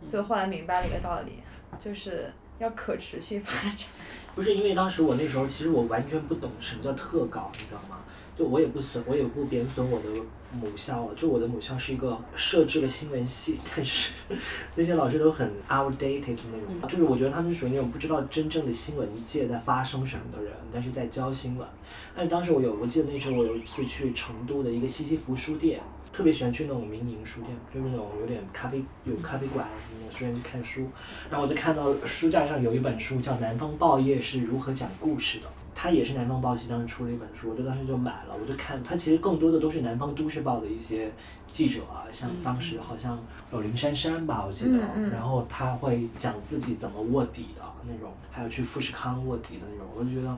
[0.06, 1.43] 所以后来明白了一个道理，
[1.77, 3.88] 就是要可持续发展。
[4.34, 7.97] 不是因为当时我那时候其实我完全不懂什么叫特稿，你知道吗？
[8.39, 10.05] 就我也不损，我也不贬损我的
[10.53, 11.13] 母校了。
[11.13, 14.11] 就我的母校是一个设置了新闻系，但是
[14.77, 21.67] 那些老师都很 outdated 那种，就是我觉得他们是属于那种不知道真正的新闻界在发生什么的人，但是在教新闻。
[22.15, 25.81] 但是当时我有，我记得那时候我有一次去成都的一个西西弗书店，
[26.13, 30.87] 特别喜欢去那种民营书店，就是那种有点咖啡有咖啡馆什么的，书店去看书。
[31.29, 35.47] 然后我就看到书架上有一本书叫《南方报业是如何讲故事的》。
[35.81, 41.10] 他也是南方报系当时出了一本书，我就当时就买了，我就看他其实更多的都是南方都市报的一些
[41.49, 43.18] 记者啊，像当时好像
[43.53, 44.77] 有林珊珊吧，我记得，
[45.10, 50.38] 然后他会讲自己怎么卧底的那种，还有去富士康卧底的那种，我就觉得。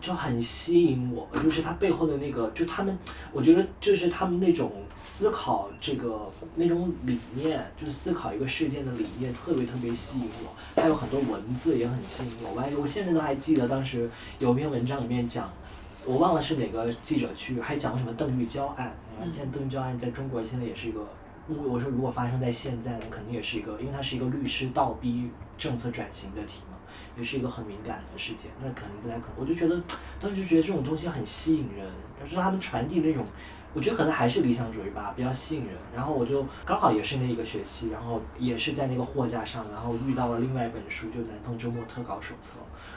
[0.00, 2.96] 就很吸引我，就是他背后的那个，就他们，
[3.32, 10.80] 我觉得就是他们那种思考这个那种理念，就是思考一个事件的理念，特别特别吸引我。
[10.80, 14.08] 还有很多文字也很吸引我，我还我现在都还记得当时
[14.38, 15.50] 有篇文章里面讲，
[16.06, 18.96] 我忘了是哪个记者去，还讲什么邓玉娇案。
[19.30, 21.04] 现在邓玉娇案在中国现在也是一个，
[21.48, 26.60] 我说如果发生在现在呢，肯定也是一个，因为它是一个律师倒逼政策转型的题。
[27.18, 29.34] 也是一个很敏感的事件，那可能不太可能。
[29.36, 29.82] 我就觉得
[30.20, 31.84] 当时就觉得这种东西很吸引人，
[32.22, 33.24] 就是他们传递那种，
[33.74, 35.74] 我觉得可能还是理想主义吧，比较吸引人。
[35.92, 42.52] 然后我就刚好也是那一个学期，然后也是在那个货架上，然后遇到了另外一本书，就《南方周末特稿手册》，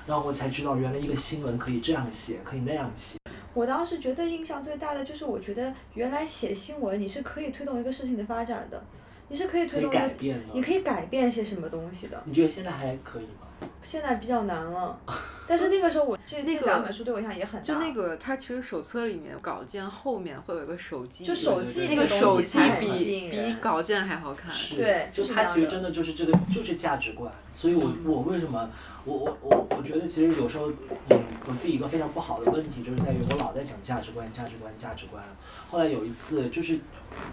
[0.08, 3.18] 然后我才知道原来一个新闻可以这样写，可以那样写。
[3.54, 8.82] 我当时觉得印象最大的就是，我觉得原来写新闻你是可以推动一个事情的发展的，
[9.28, 12.22] 你是可以推动改变的，你可以改变些什么东西的。
[12.26, 13.48] 你觉得现在还可以吗？
[13.84, 15.00] 现在比较难了，
[15.48, 17.66] 但是那个时候我这这两本书对我影响也很大。
[17.66, 24.52] 就那个，它其实手册里面稿件后面会有一个手机，就手机那个手机比比稿件还好看。
[24.76, 28.70] 对，就它其实真的就是这个就是价值观，所以我我为什么
[29.04, 30.70] 我我我我觉得其实有时候
[31.10, 35.24] 嗯我自己一个非常不好的问题就是在于我老在讲价值观价值观价值观，
[35.70, 36.80] 后来有一次就是。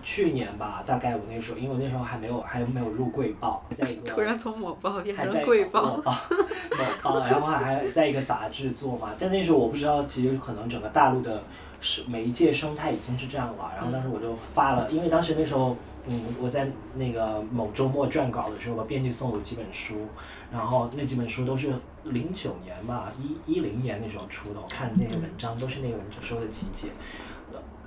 [0.03, 6.13] 去年吧，大概我那时候，因为那时候还没有还没有入贵报，在一个突然从某报变成贵报，某报，
[7.05, 9.11] 某报，然后还在一个杂志做嘛。
[9.19, 11.43] 但那时候我不知道，其实可能整个大陆的
[11.81, 13.73] 是媒介生态已经是这样了。
[13.77, 15.77] 然后当时我就发了，因为当时那时候，
[16.07, 20.07] 嗯，我在那个某周末撰稿的时候，我编辑送我几本书，
[20.53, 21.73] 然后那几本书都是
[22.05, 26.89] 零九年吧，一一零年那时候出的，我看那个文章都是那个文章说的集结。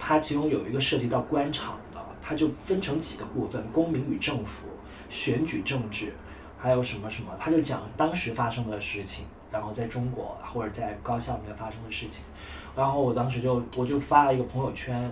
[0.04, 1.91] 它其中有一个涉及到官场的，
[2.22, 4.68] 它就分成几个部分：公民与政府、
[5.10, 6.14] 选举政治，
[6.58, 7.36] 还有什么什么。
[7.40, 12.24] 他就讲当时发生的事情，然后在中国或者在高校里面发生的事情。
[12.76, 15.10] 然后我当时就我就发了一个朋友圈，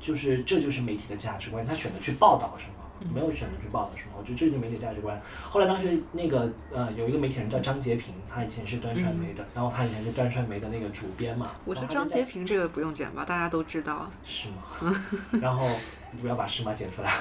[0.00, 2.74] 就是这就是媒体的价值观，他选择去报道什么。
[3.12, 4.10] 没有选择去报道什么？
[4.16, 5.20] 我觉得这就是媒体价值观。
[5.50, 11.50] 后来当时那个呃有一个媒体人叫张杰平，他以前是端传媒的，然后他以前是端传媒的那个主编嘛。
[11.64, 14.08] 我觉得张杰平这个不用剪吧，大家都知道。
[14.22, 14.94] 是吗？
[15.42, 15.68] 然后
[16.12, 17.10] 你不要把是吗剪出来。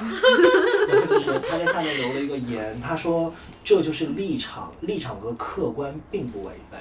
[0.90, 6.78] 然后就是他在下面留了一个言，他说这就是立场，立场和客观并不违背。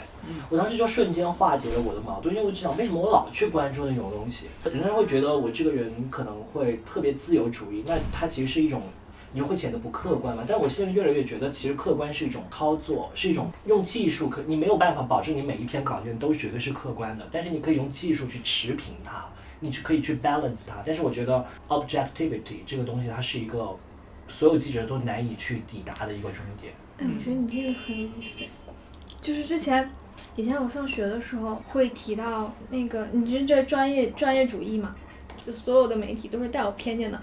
[0.48, 4.48] 我当时就瞬间化解了我的矛盾，因为我就想，为什么我老去关注那种东西？
[4.64, 8.82] 人家会觉得我这个人可能会特别自由主义，那他其实是一种，
[9.32, 10.44] 你就会显得不客观嘛。
[10.46, 19.24] 但我现在越来越觉得，其实客观是一种操作，是一种用技术可，你没有办法保证你每一篇稿件都绝对是客观的，但是你可以用技术去持平它，
[19.60, 20.82] 你去可以去 balance 它。
[20.84, 23.76] 但是我觉得 objectivity 这个东西，它是一个
[24.26, 26.74] 所有记者都难以去抵达的一个终点。
[26.98, 28.44] 哎，我觉得你这个很有意思，
[29.20, 29.90] 就是之前。
[30.36, 34.94] 以前我上学的时候会提到那个，你这这专业专业主义嘛，
[35.44, 37.20] 就所有的媒体都是带有偏见的，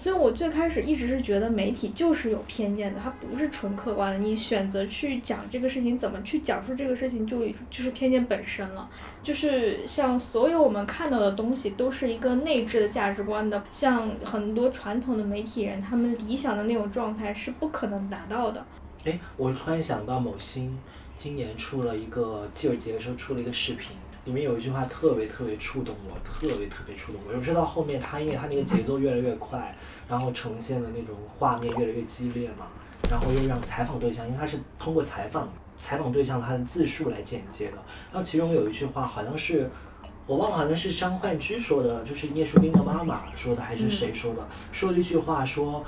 [0.00, 4.16] 所以我最开始一直是觉得媒体就是有偏见的，它不是纯客观的。
[4.16, 8.88] 你选择去讲这个事情，怎么去讲述这个事情，就就是偏见本身了。
[9.22, 13.62] 就是像所有我们看到的东西，都是一个内置的价值观的。
[13.70, 18.64] 像很多传统的媒体人，他们理想的那种状态是不可能达到的。
[19.04, 20.78] 哎，我突然想到某星。
[21.18, 23.94] 今年出了一个记者节的时候出了一个视频，
[24.24, 27.34] 里面有一句话特别特别触动我，特别特别触动我。
[27.34, 29.74] 我知道后面他因为他那个节奏越来越快，
[30.08, 32.66] 然后呈现的那种画面越来越激烈嘛，
[33.10, 37.78] 然后又让采访对象，因为他是通过采访采访对象他的自述来剪接的。
[38.12, 39.70] 然后其中有一句话好像是
[40.26, 44.46] 我忘了，好像是张焕之说的，就是聂树斌的妈妈说的还是谁说的？
[44.70, 45.84] 说了一句话说，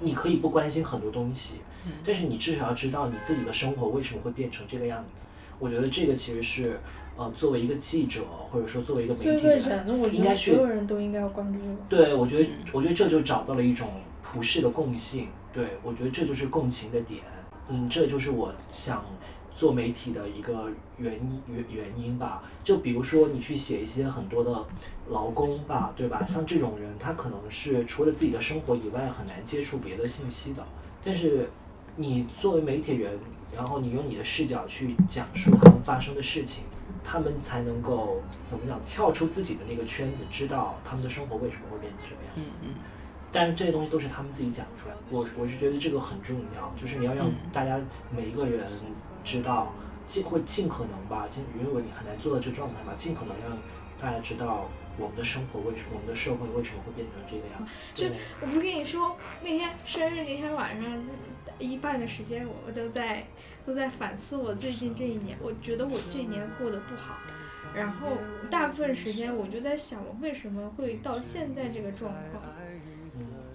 [0.00, 1.60] 你可以不关心很多东西。
[2.04, 5.28] 但是你至少要知道你自己的生活为什么会变成这个样子。
[5.60, 6.80] 我觉得这个其实是，
[7.16, 8.20] 呃，作为一个记者
[8.50, 10.52] 或者说作为一个媒体人，应该去。
[10.52, 12.04] 所有人都应该要关注这个。
[12.04, 13.88] 对，我觉得，我觉得这就找到了一种
[14.22, 15.28] 普世的共性。
[15.52, 17.22] 对，我觉得这就是共情的点。
[17.68, 19.02] 嗯，这就是我想
[19.54, 22.42] 做媒体的一个原因原原因吧。
[22.62, 24.64] 就比如说你去写一些很多的
[25.08, 26.22] 劳工吧，对吧？
[26.26, 30.62] 像这种人，他可能是除了自己的生活以外，很难接触别的信息的。
[31.02, 31.48] 但是
[31.96, 33.18] 你作为媒体人，
[33.54, 36.64] 然后你用你的视角去讲述他们发生的事情。
[37.06, 38.20] 他们才能够
[38.50, 42.58] 怎么讲跳出自己的那个圈子，知道他们的生活为什么会变成这个样子。
[42.64, 42.74] 嗯嗯。
[43.30, 45.00] 但是这些东西都是他们自己讲出来的。
[45.10, 47.80] 我我是觉得这个很重要，就是你要让大家
[48.10, 48.66] 每一个人
[49.22, 49.72] 知道，
[50.06, 53.56] 尽会尽可能吧，尽因为你很难做到这状态嘛，尽可能让
[54.00, 54.68] 大家知道
[54.98, 57.68] 我们的生活为什么，我们的社会为什么会变成这个样。
[57.94, 58.06] 就
[58.40, 61.00] 我不是跟你说那天生日那天晚上。
[61.58, 63.26] 一半的时间，我都在
[63.66, 65.36] 都在反思我最近这一年。
[65.42, 67.20] 我觉得我这一年过得不好，
[67.74, 68.12] 然后
[68.48, 72.42] 大部分时间我就在想，我为什么会到现在这个状况？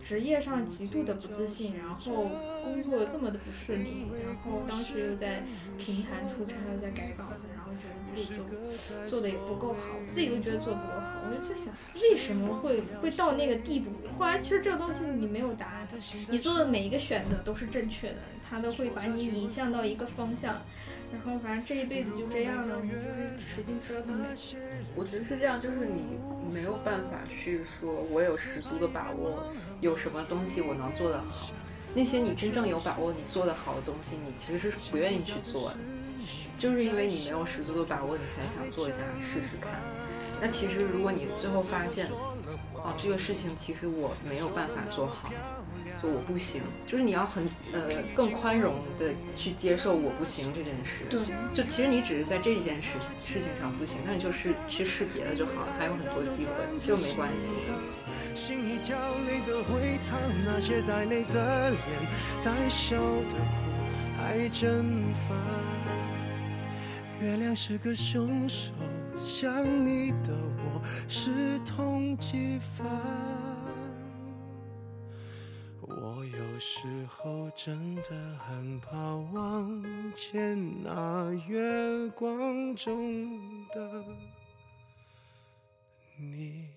[0.04, 2.30] 职业上极度的不自信，然后
[2.64, 5.44] 工作这么的不顺利，然后当时又在
[5.78, 9.80] 平潭出差，又在改稿子，然后觉得自己做做的也不够好，
[10.10, 11.24] 自己都觉得做不够好。
[11.24, 13.92] 我就在想，为什么会会到那个地步？
[14.18, 15.88] 后来其实这个东西你没有答案，
[16.30, 18.18] 你做的每一个选择都是正确的，
[18.48, 20.62] 它都会把你引向到一个方向。
[21.12, 24.30] 然后反正这一辈子就这样了，你就是使劲折腾呗。
[24.96, 26.18] 我觉得是这样，就是你
[26.52, 29.44] 没有办法去说，我有十足的把握，
[29.82, 31.50] 有什么东西我能做得好。
[31.94, 35.78] 那些你真正有把握你做得好的东西，你其实是不愿意去做的，
[36.58, 39.72] 就是因为你没有十足的把握，你才想做一下试试看。
[40.40, 42.08] 那其实如果你最后发现，
[42.74, 45.30] 哦，这个事情其实我没有办法做好。
[46.02, 51.06] 就我不行，就是你要很呃更宽容的去接受我不行这件事。
[51.10, 51.20] 对，
[51.54, 57.50] 就其实你只是在这一件事事情上不行，那你就是去试别的就好了，还有很多机会，就没关系。
[67.22, 68.72] 月亮是个凶手，
[69.20, 71.30] 想你的我是。
[76.00, 78.12] 我有时候真的
[78.48, 84.06] 很怕望见那月光中的
[86.18, 86.70] 你。